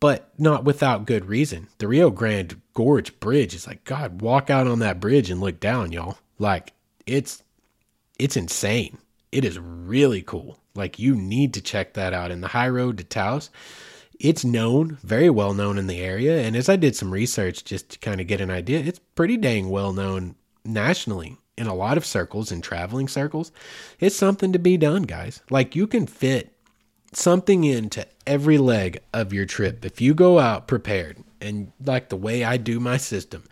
but 0.00 0.32
not 0.38 0.64
without 0.64 1.06
good 1.06 1.26
reason. 1.26 1.68
The 1.78 1.88
Rio 1.88 2.10
Grande 2.10 2.60
Gorge 2.74 3.18
Bridge 3.20 3.54
is 3.54 3.66
like, 3.66 3.84
God, 3.84 4.22
walk 4.22 4.50
out 4.50 4.66
on 4.66 4.78
that 4.80 5.00
bridge 5.00 5.30
and 5.30 5.40
look 5.40 5.60
down, 5.60 5.92
y'all. 5.92 6.18
Like, 6.38 6.72
it's 7.06 7.42
it's 8.18 8.36
insane. 8.36 8.98
It 9.32 9.44
is 9.44 9.58
really 9.58 10.22
cool. 10.22 10.58
Like 10.74 10.98
you 10.98 11.14
need 11.14 11.54
to 11.54 11.60
check 11.60 11.94
that 11.94 12.12
out. 12.12 12.30
In 12.30 12.40
the 12.40 12.48
high 12.48 12.68
road 12.68 12.98
to 12.98 13.04
Taos, 13.04 13.50
it's 14.18 14.44
known, 14.44 14.98
very 15.02 15.30
well 15.30 15.54
known 15.54 15.78
in 15.78 15.86
the 15.86 16.00
area. 16.00 16.42
And 16.42 16.54
as 16.54 16.68
I 16.68 16.76
did 16.76 16.94
some 16.94 17.12
research 17.12 17.64
just 17.64 17.90
to 17.90 17.98
kind 17.98 18.20
of 18.20 18.26
get 18.26 18.40
an 18.40 18.50
idea, 18.50 18.80
it's 18.80 19.00
pretty 19.14 19.36
dang 19.36 19.70
well 19.70 19.92
known 19.92 20.36
nationally 20.64 21.38
in 21.56 21.66
a 21.66 21.74
lot 21.74 21.96
of 21.96 22.06
circles 22.06 22.52
and 22.52 22.62
traveling 22.62 23.08
circles. 23.08 23.52
It's 23.98 24.16
something 24.16 24.52
to 24.52 24.58
be 24.58 24.76
done, 24.76 25.02
guys. 25.02 25.42
Like 25.50 25.74
you 25.74 25.86
can 25.86 26.06
fit 26.06 26.52
something 27.12 27.64
into 27.64 28.06
every 28.30 28.56
leg 28.56 29.00
of 29.12 29.32
your 29.32 29.44
trip 29.44 29.84
if 29.84 30.00
you 30.00 30.14
go 30.14 30.38
out 30.38 30.66
prepared 30.66 31.18
and 31.40 31.72
like 31.84 32.08
the 32.08 32.16
way 32.16 32.44
I 32.44 32.56
do 32.56 32.80
my 32.80 32.96
system 32.96 33.44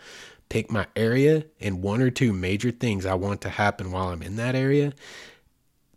pick 0.49 0.71
my 0.71 0.87
area 0.97 1.45
and 1.61 1.83
one 1.83 2.01
or 2.01 2.11
two 2.11 2.33
major 2.33 2.71
things 2.71 3.05
I 3.05 3.15
want 3.15 3.41
to 3.43 3.51
happen 3.51 3.91
while 3.91 4.09
I'm 4.09 4.23
in 4.23 4.37
that 4.37 4.55
area, 4.55 4.93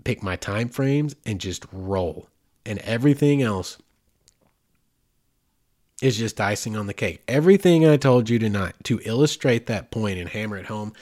pick 0.03 0.21
my 0.21 0.35
time 0.35 0.69
frames 0.69 1.15
and 1.25 1.39
just 1.39 1.65
roll. 1.71 2.27
And 2.65 2.79
everything 2.79 3.41
else 3.41 3.77
is 6.01 6.17
just 6.17 6.41
icing 6.41 6.75
on 6.75 6.87
the 6.87 6.93
cake. 6.93 7.21
Everything 7.27 7.87
I 7.87 7.97
told 7.97 8.29
you 8.29 8.39
tonight 8.39 8.75
to 8.83 8.99
illustrate 9.05 9.67
that 9.67 9.91
point 9.91 10.19
and 10.19 10.29
hammer 10.29 10.57
it 10.57 10.65
home, 10.65 10.93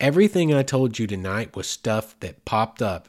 everything 0.00 0.54
I 0.54 0.62
told 0.62 0.98
you 0.98 1.06
tonight 1.06 1.56
was 1.56 1.66
stuff 1.66 2.18
that 2.20 2.44
popped 2.44 2.80
up 2.80 3.08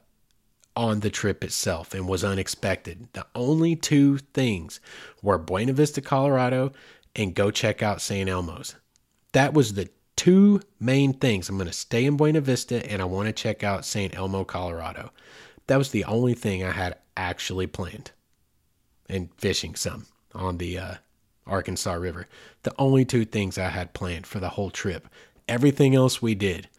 on 0.76 1.00
the 1.00 1.10
trip 1.10 1.44
itself 1.44 1.94
and 1.94 2.08
was 2.08 2.24
unexpected. 2.24 3.08
The 3.14 3.26
only 3.34 3.76
two 3.76 4.18
things 4.18 4.80
were 5.22 5.38
Buena 5.38 5.74
Vista, 5.74 6.02
Colorado, 6.02 6.74
and 7.16 7.34
go 7.34 7.52
check 7.52 7.82
out 7.82 8.02
St. 8.02 8.30
Elmo's 8.30 8.76
that 9.36 9.54
was 9.54 9.74
the 9.74 9.90
two 10.16 10.62
main 10.80 11.12
things. 11.12 11.50
I'm 11.50 11.58
going 11.58 11.68
to 11.68 11.74
stay 11.74 12.06
in 12.06 12.16
Buena 12.16 12.40
Vista 12.40 12.90
and 12.90 13.02
I 13.02 13.06
want 13.06 13.28
to 13.28 13.34
check 13.34 13.66
out 13.66 13.84
St. 13.84 14.16
Elmo, 14.16 14.46
Colorado. 14.46 15.12
That 15.68 15.76
was 15.76 15.92
the 15.92 16.06
only 16.06 16.34
thing 16.34 16.64
I 16.64 16.72
had 16.72 16.98
actually 17.18 17.68
planned. 17.68 18.12
And 19.10 19.30
fishing 19.38 19.76
some 19.76 20.06
on 20.34 20.58
the 20.58 20.80
uh, 20.80 20.94
Arkansas 21.46 21.96
River. 21.96 22.28
The 22.64 22.74
only 22.80 23.04
two 23.04 23.26
things 23.26 23.58
I 23.58 23.68
had 23.68 23.94
planned 23.94 24.26
for 24.26 24.40
the 24.40 24.50
whole 24.50 24.72
trip. 24.72 25.10
Everything 25.50 25.94
else 25.96 26.22
we 26.22 26.34
did. 26.34 26.70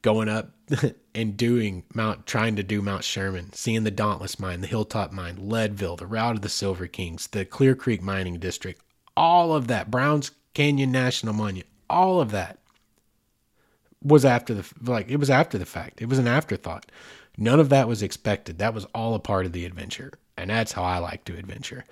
Going 0.00 0.30
up 0.30 0.52
and 1.18 1.36
doing 1.36 1.82
Mount, 1.94 2.26
trying 2.26 2.54
to 2.54 2.62
do 2.62 2.80
Mount 2.80 3.02
Sherman, 3.02 3.52
seeing 3.52 3.82
the 3.82 3.90
Dauntless 3.90 4.38
Mine, 4.38 4.60
the 4.60 4.68
Hilltop 4.68 5.10
Mine, 5.10 5.36
Leadville, 5.36 5.96
the 5.96 6.06
Route 6.06 6.36
of 6.36 6.42
the 6.42 6.48
Silver 6.48 6.86
Kings, 6.86 7.26
the 7.26 7.44
Clear 7.44 7.74
Creek 7.74 8.00
Mining 8.00 8.38
District, 8.38 8.80
all 9.16 9.52
of 9.52 9.66
that, 9.66 9.90
Browns 9.90 10.30
Canyon 10.54 10.92
National 10.92 11.34
Monument, 11.34 11.66
all 11.90 12.20
of 12.20 12.30
that 12.30 12.58
was 14.00 14.24
after 14.24 14.54
the 14.54 14.64
like 14.80 15.08
it 15.08 15.16
was 15.16 15.28
after 15.28 15.58
the 15.58 15.66
fact. 15.66 16.00
It 16.00 16.08
was 16.08 16.20
an 16.20 16.28
afterthought. 16.28 16.86
None 17.36 17.58
of 17.58 17.68
that 17.70 17.88
was 17.88 18.00
expected. 18.00 18.58
That 18.58 18.74
was 18.74 18.84
all 18.94 19.16
a 19.16 19.20
part 19.20 19.44
of 19.44 19.52
the 19.52 19.64
adventure. 19.64 20.12
And 20.36 20.50
that's 20.50 20.70
how 20.72 20.84
I 20.84 20.98
like 20.98 21.24
to 21.24 21.36
adventure. 21.36 21.84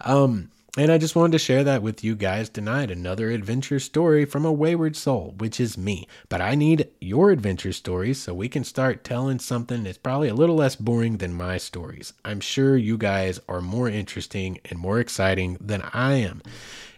Um 0.00 0.50
and 0.76 0.90
I 0.90 0.98
just 0.98 1.14
wanted 1.14 1.32
to 1.32 1.38
share 1.38 1.62
that 1.62 1.82
with 1.82 2.02
you 2.02 2.16
guys 2.16 2.48
tonight. 2.48 2.90
Another 2.90 3.30
adventure 3.30 3.78
story 3.78 4.24
from 4.24 4.44
a 4.44 4.52
wayward 4.52 4.96
soul, 4.96 5.34
which 5.38 5.60
is 5.60 5.78
me. 5.78 6.08
But 6.28 6.40
I 6.40 6.56
need 6.56 6.88
your 7.00 7.30
adventure 7.30 7.72
stories 7.72 8.20
so 8.20 8.34
we 8.34 8.48
can 8.48 8.64
start 8.64 9.04
telling 9.04 9.38
something 9.38 9.84
that's 9.84 9.98
probably 9.98 10.28
a 10.28 10.34
little 10.34 10.56
less 10.56 10.74
boring 10.74 11.18
than 11.18 11.32
my 11.32 11.58
stories. 11.58 12.12
I'm 12.24 12.40
sure 12.40 12.76
you 12.76 12.98
guys 12.98 13.38
are 13.48 13.60
more 13.60 13.88
interesting 13.88 14.58
and 14.64 14.76
more 14.76 14.98
exciting 14.98 15.58
than 15.60 15.82
I 15.92 16.14
am. 16.14 16.42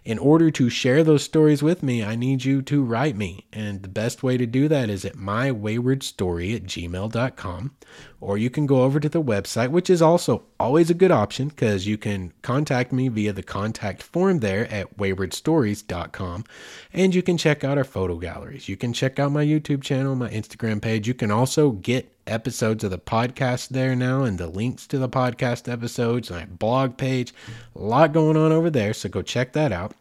In 0.07 0.20
order 0.20 0.52
to 0.52 0.70
share 0.70 1.02
those 1.02 1.24
stories 1.24 1.64
with 1.64 1.82
me, 1.82 2.04
I 2.04 2.14
need 2.14 2.44
you 2.44 2.62
to 2.62 2.84
write 2.84 3.16
me. 3.16 3.44
And 3.52 3.82
the 3.82 3.88
best 3.88 4.22
way 4.22 4.36
to 4.36 4.46
do 4.46 4.68
that 4.68 4.88
is 4.88 5.04
at 5.04 5.16
mywaywardstory 5.16 6.54
at 6.54 6.62
gmail.com. 6.62 7.74
Or 8.20 8.38
you 8.38 8.48
can 8.48 8.66
go 8.66 8.84
over 8.84 9.00
to 9.00 9.09
the 9.09 9.20
website, 9.20 9.70
which 9.70 9.90
is 9.90 10.00
also 10.00 10.44
always 10.61 10.90
a 10.90 10.94
good 10.94 11.11
option 11.11 11.48
because 11.48 11.88
you 11.88 11.98
can 11.98 12.32
contact 12.42 12.92
me 12.92 13.09
via 13.09 13.32
the 13.32 13.42
contact 13.42 14.00
form 14.00 14.38
there 14.38 14.72
at 14.72 14.96
waywardstories.com. 14.96 16.44
And 16.92 17.12
you 17.12 17.22
can 17.24 17.36
check 17.36 17.64
out 17.64 17.76
our 17.76 17.82
photo 17.82 18.16
galleries. 18.16 18.68
You 18.68 18.76
can 18.76 18.92
check 18.92 19.18
out 19.18 19.32
my 19.32 19.44
YouTube 19.44 19.82
channel, 19.82 20.14
my 20.14 20.30
Instagram 20.30 20.80
page. 20.80 21.09
You 21.09 21.14
can 21.14 21.32
also 21.32 21.72
get 21.72 22.15
episodes 22.26 22.84
of 22.84 22.90
the 22.90 22.98
podcast 22.98 23.68
there 23.68 23.96
now 23.96 24.22
and 24.22 24.38
the 24.38 24.48
links 24.48 24.86
to 24.88 24.98
the 24.98 25.08
podcast 25.08 25.70
episodes, 25.70 26.30
my 26.30 26.44
blog 26.44 26.96
page. 26.96 27.32
A 27.74 27.78
lot 27.78 28.12
going 28.12 28.36
on 28.36 28.52
over 28.52 28.70
there, 28.70 28.94
so 28.94 29.08
go 29.08 29.22
check 29.22 29.52
that 29.52 29.72
out. 29.72 29.94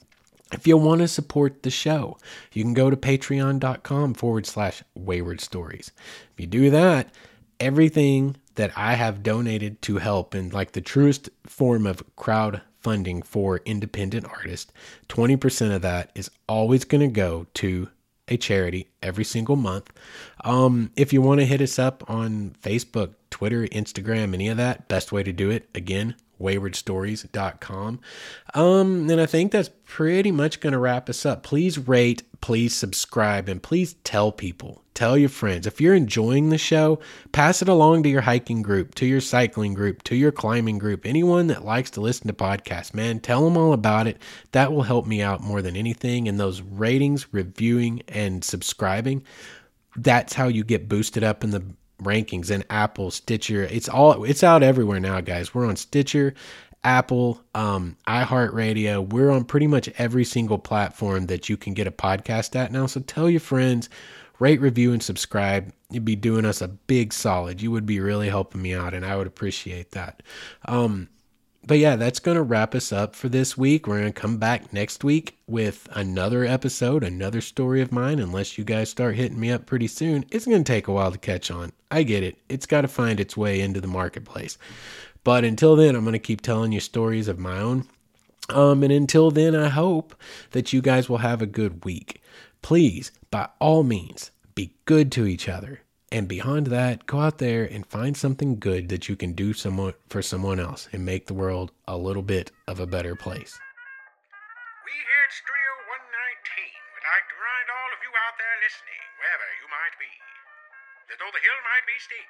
If 0.51 0.67
you 0.67 0.77
want 0.77 1.01
to 1.01 1.07
support 1.07 1.63
the 1.63 1.71
show, 1.71 2.17
you 2.53 2.63
can 2.63 2.73
go 2.73 2.89
to 2.89 2.97
patreon.com 2.97 4.13
forward 4.13 4.45
slash 4.45 4.83
wayward 4.93 5.41
stories. 5.41 5.91
If 6.33 6.39
you 6.39 6.47
do 6.47 6.69
that, 6.69 7.09
everything 7.59 8.35
that 8.55 8.71
I 8.75 8.93
have 8.93 9.23
donated 9.23 9.81
to 9.83 9.97
help 9.97 10.35
in 10.35 10.49
like 10.49 10.71
the 10.71 10.81
truest 10.81 11.29
form 11.45 11.85
of 11.85 12.03
crowdfunding 12.15 13.25
for 13.25 13.61
independent 13.65 14.25
artists, 14.25 14.71
20% 15.09 15.75
of 15.75 15.81
that 15.81 16.11
is 16.15 16.31
always 16.47 16.85
going 16.85 17.01
to 17.01 17.13
go 17.13 17.47
to 17.55 17.89
a 18.27 18.37
charity 18.37 18.89
every 19.01 19.23
single 19.23 19.55
month. 19.55 19.91
Um, 20.43 20.91
if 20.95 21.13
you 21.13 21.21
want 21.21 21.39
to 21.41 21.45
hit 21.45 21.61
us 21.61 21.77
up 21.77 22.09
on 22.09 22.55
Facebook, 22.61 23.13
Twitter, 23.29 23.67
Instagram, 23.67 24.33
any 24.33 24.47
of 24.47 24.57
that, 24.57 24.87
best 24.87 25.11
way 25.11 25.23
to 25.23 25.31
do 25.31 25.49
it, 25.49 25.69
again, 25.75 26.15
waywardstories.com. 26.39 27.99
Um, 28.53 29.09
and 29.09 29.21
I 29.21 29.25
think 29.25 29.51
that's 29.51 29.69
pretty 29.85 30.31
much 30.31 30.59
going 30.59 30.73
to 30.73 30.79
wrap 30.79 31.09
us 31.09 31.25
up. 31.25 31.43
Please 31.43 31.77
rate, 31.77 32.23
please 32.41 32.75
subscribe, 32.75 33.47
and 33.49 33.61
please 33.61 33.95
tell 34.03 34.31
people. 34.31 34.81
Tell 34.93 35.17
your 35.17 35.29
friends. 35.29 35.67
If 35.67 35.81
you're 35.81 35.93
enjoying 35.93 36.49
the 36.49 36.57
show, 36.57 36.99
pass 37.33 37.61
it 37.61 37.67
along 37.67 38.03
to 38.03 38.09
your 38.09 38.21
hiking 38.21 38.61
group, 38.61 38.95
to 38.95 39.05
your 39.05 39.19
cycling 39.19 39.73
group, 39.73 40.03
to 40.03 40.15
your 40.15 40.31
climbing 40.31 40.77
group, 40.77 41.05
anyone 41.05 41.47
that 41.47 41.65
likes 41.65 41.91
to 41.91 42.01
listen 42.01 42.27
to 42.27 42.33
podcasts, 42.33 42.93
man, 42.93 43.19
tell 43.19 43.43
them 43.43 43.57
all 43.57 43.73
about 43.73 44.07
it. 44.07 44.17
That 44.53 44.71
will 44.71 44.83
help 44.83 45.05
me 45.05 45.21
out 45.21 45.41
more 45.41 45.61
than 45.61 45.75
anything. 45.75 46.29
And 46.29 46.39
those 46.39 46.61
ratings, 46.61 47.33
reviewing, 47.33 48.03
and 48.07 48.41
subscribing, 48.41 49.23
that's 49.97 50.33
how 50.33 50.47
you 50.47 50.63
get 50.63 50.87
boosted 50.87 51.25
up 51.25 51.43
in 51.43 51.49
the 51.49 51.65
rankings 52.01 52.51
and 52.51 52.65
Apple, 52.69 53.11
Stitcher. 53.11 53.63
It's 53.63 53.89
all 53.89 54.23
it's 54.23 54.43
out 54.43 54.63
everywhere 54.63 54.99
now, 54.99 55.21
guys. 55.21 55.53
We're 55.53 55.67
on 55.67 55.75
Stitcher, 55.75 56.33
Apple, 56.83 57.41
um, 57.53 57.97
iHeartRadio. 58.07 59.11
We're 59.11 59.31
on 59.31 59.43
pretty 59.45 59.67
much 59.67 59.89
every 59.97 60.23
single 60.23 60.59
platform 60.59 61.27
that 61.27 61.49
you 61.49 61.57
can 61.57 61.73
get 61.73 61.87
a 61.87 61.91
podcast 61.91 62.55
at 62.55 62.71
now. 62.71 62.85
So 62.85 62.99
tell 63.01 63.29
your 63.29 63.39
friends, 63.39 63.89
rate, 64.39 64.61
review, 64.61 64.93
and 64.93 65.01
subscribe. 65.01 65.71
You'd 65.89 66.05
be 66.05 66.15
doing 66.15 66.45
us 66.45 66.61
a 66.61 66.67
big 66.67 67.13
solid. 67.13 67.61
You 67.61 67.71
would 67.71 67.85
be 67.85 67.99
really 67.99 68.29
helping 68.29 68.61
me 68.61 68.73
out, 68.73 68.93
and 68.93 69.05
I 69.05 69.15
would 69.15 69.27
appreciate 69.27 69.91
that. 69.91 70.21
Um, 70.65 71.09
but 71.67 71.79
yeah, 71.79 71.95
that's 71.95 72.19
going 72.19 72.35
to 72.35 72.43
wrap 72.43 72.75
us 72.75 72.91
up 72.91 73.15
for 73.15 73.27
this 73.27 73.57
week. 73.57 73.87
We're 73.87 73.99
going 73.99 74.13
to 74.13 74.21
come 74.21 74.37
back 74.37 74.71
next 74.71 75.03
week 75.03 75.37
with 75.47 75.87
another 75.91 76.43
episode, 76.43 77.03
another 77.03 77.41
story 77.41 77.81
of 77.81 77.91
mine. 77.91 78.19
Unless 78.19 78.57
you 78.57 78.63
guys 78.63 78.89
start 78.89 79.15
hitting 79.15 79.39
me 79.39 79.51
up 79.51 79.65
pretty 79.65 79.87
soon, 79.87 80.25
it's 80.29 80.45
going 80.45 80.63
to 80.63 80.71
take 80.71 80.87
a 80.87 80.91
while 80.91 81.11
to 81.11 81.17
catch 81.17 81.49
on. 81.49 81.71
I 81.89 82.03
get 82.03 82.23
it. 82.23 82.37
It's 82.49 82.67
got 82.67 82.81
to 82.81 82.87
find 82.87 83.19
its 83.19 83.35
way 83.35 83.61
into 83.61 83.81
the 83.81 83.87
marketplace. 83.87 84.57
But 85.23 85.43
until 85.43 85.75
then, 85.75 85.95
I'm 85.95 86.03
going 86.03 86.13
to 86.13 86.19
keep 86.19 86.41
telling 86.41 86.71
you 86.71 86.79
stories 86.79 87.27
of 87.27 87.39
my 87.39 87.57
own. 87.57 87.87
Um, 88.49 88.83
and 88.83 88.91
until 88.91 89.31
then, 89.31 89.55
I 89.55 89.69
hope 89.69 90.15
that 90.51 90.71
you 90.71 90.81
guys 90.81 91.09
will 91.09 91.17
have 91.17 91.41
a 91.41 91.47
good 91.47 91.83
week. 91.83 92.21
Please, 92.61 93.11
by 93.31 93.49
all 93.59 93.81
means, 93.81 94.29
be 94.53 94.75
good 94.85 95.11
to 95.13 95.25
each 95.25 95.49
other. 95.49 95.81
And 96.11 96.27
beyond 96.29 96.67
that, 96.67 97.05
go 97.05 97.19
out 97.19 97.39
there 97.39 97.65
and 97.65 97.85
find 97.85 98.15
something 98.15 98.59
good 98.59 98.89
that 98.89 99.09
you 99.09 99.15
can 99.15 99.33
do 99.33 99.53
someone 99.53 99.93
for 100.07 100.21
someone 100.21 100.59
else 100.59 100.87
and 100.93 101.03
make 101.03 101.25
the 101.25 101.33
world 101.33 101.71
a 101.87 101.97
little 101.97 102.21
bit 102.21 102.51
of 102.67 102.79
a 102.79 102.85
better 102.85 103.15
place. 103.17 103.57
We 104.85 104.93
here 104.93 105.23
at 105.25 105.33
Studio 105.33 105.71
119 105.89 106.05
would 106.93 107.05
like 107.09 107.25
to 107.25 107.35
remind 107.35 107.67
all 107.73 107.89
of 107.89 107.99
you 108.05 108.11
out 108.21 108.37
there 108.37 108.55
listening, 108.61 109.01
wherever 109.17 109.47
you 109.57 109.67
might 109.67 109.95
be, 109.97 110.13
that 111.09 111.17
though 111.17 111.33
the 111.33 111.41
hill 111.41 111.59
might 111.65 111.85
be 111.89 111.97
steep 111.97 112.29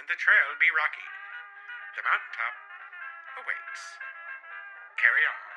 and 0.00 0.04
the 0.08 0.16
trail 0.16 0.48
be 0.56 0.72
rocky, 0.72 1.08
the 2.00 2.02
mountaintop 2.02 2.54
awaits. 3.44 3.82
Carry 4.96 5.24
on. 5.28 5.55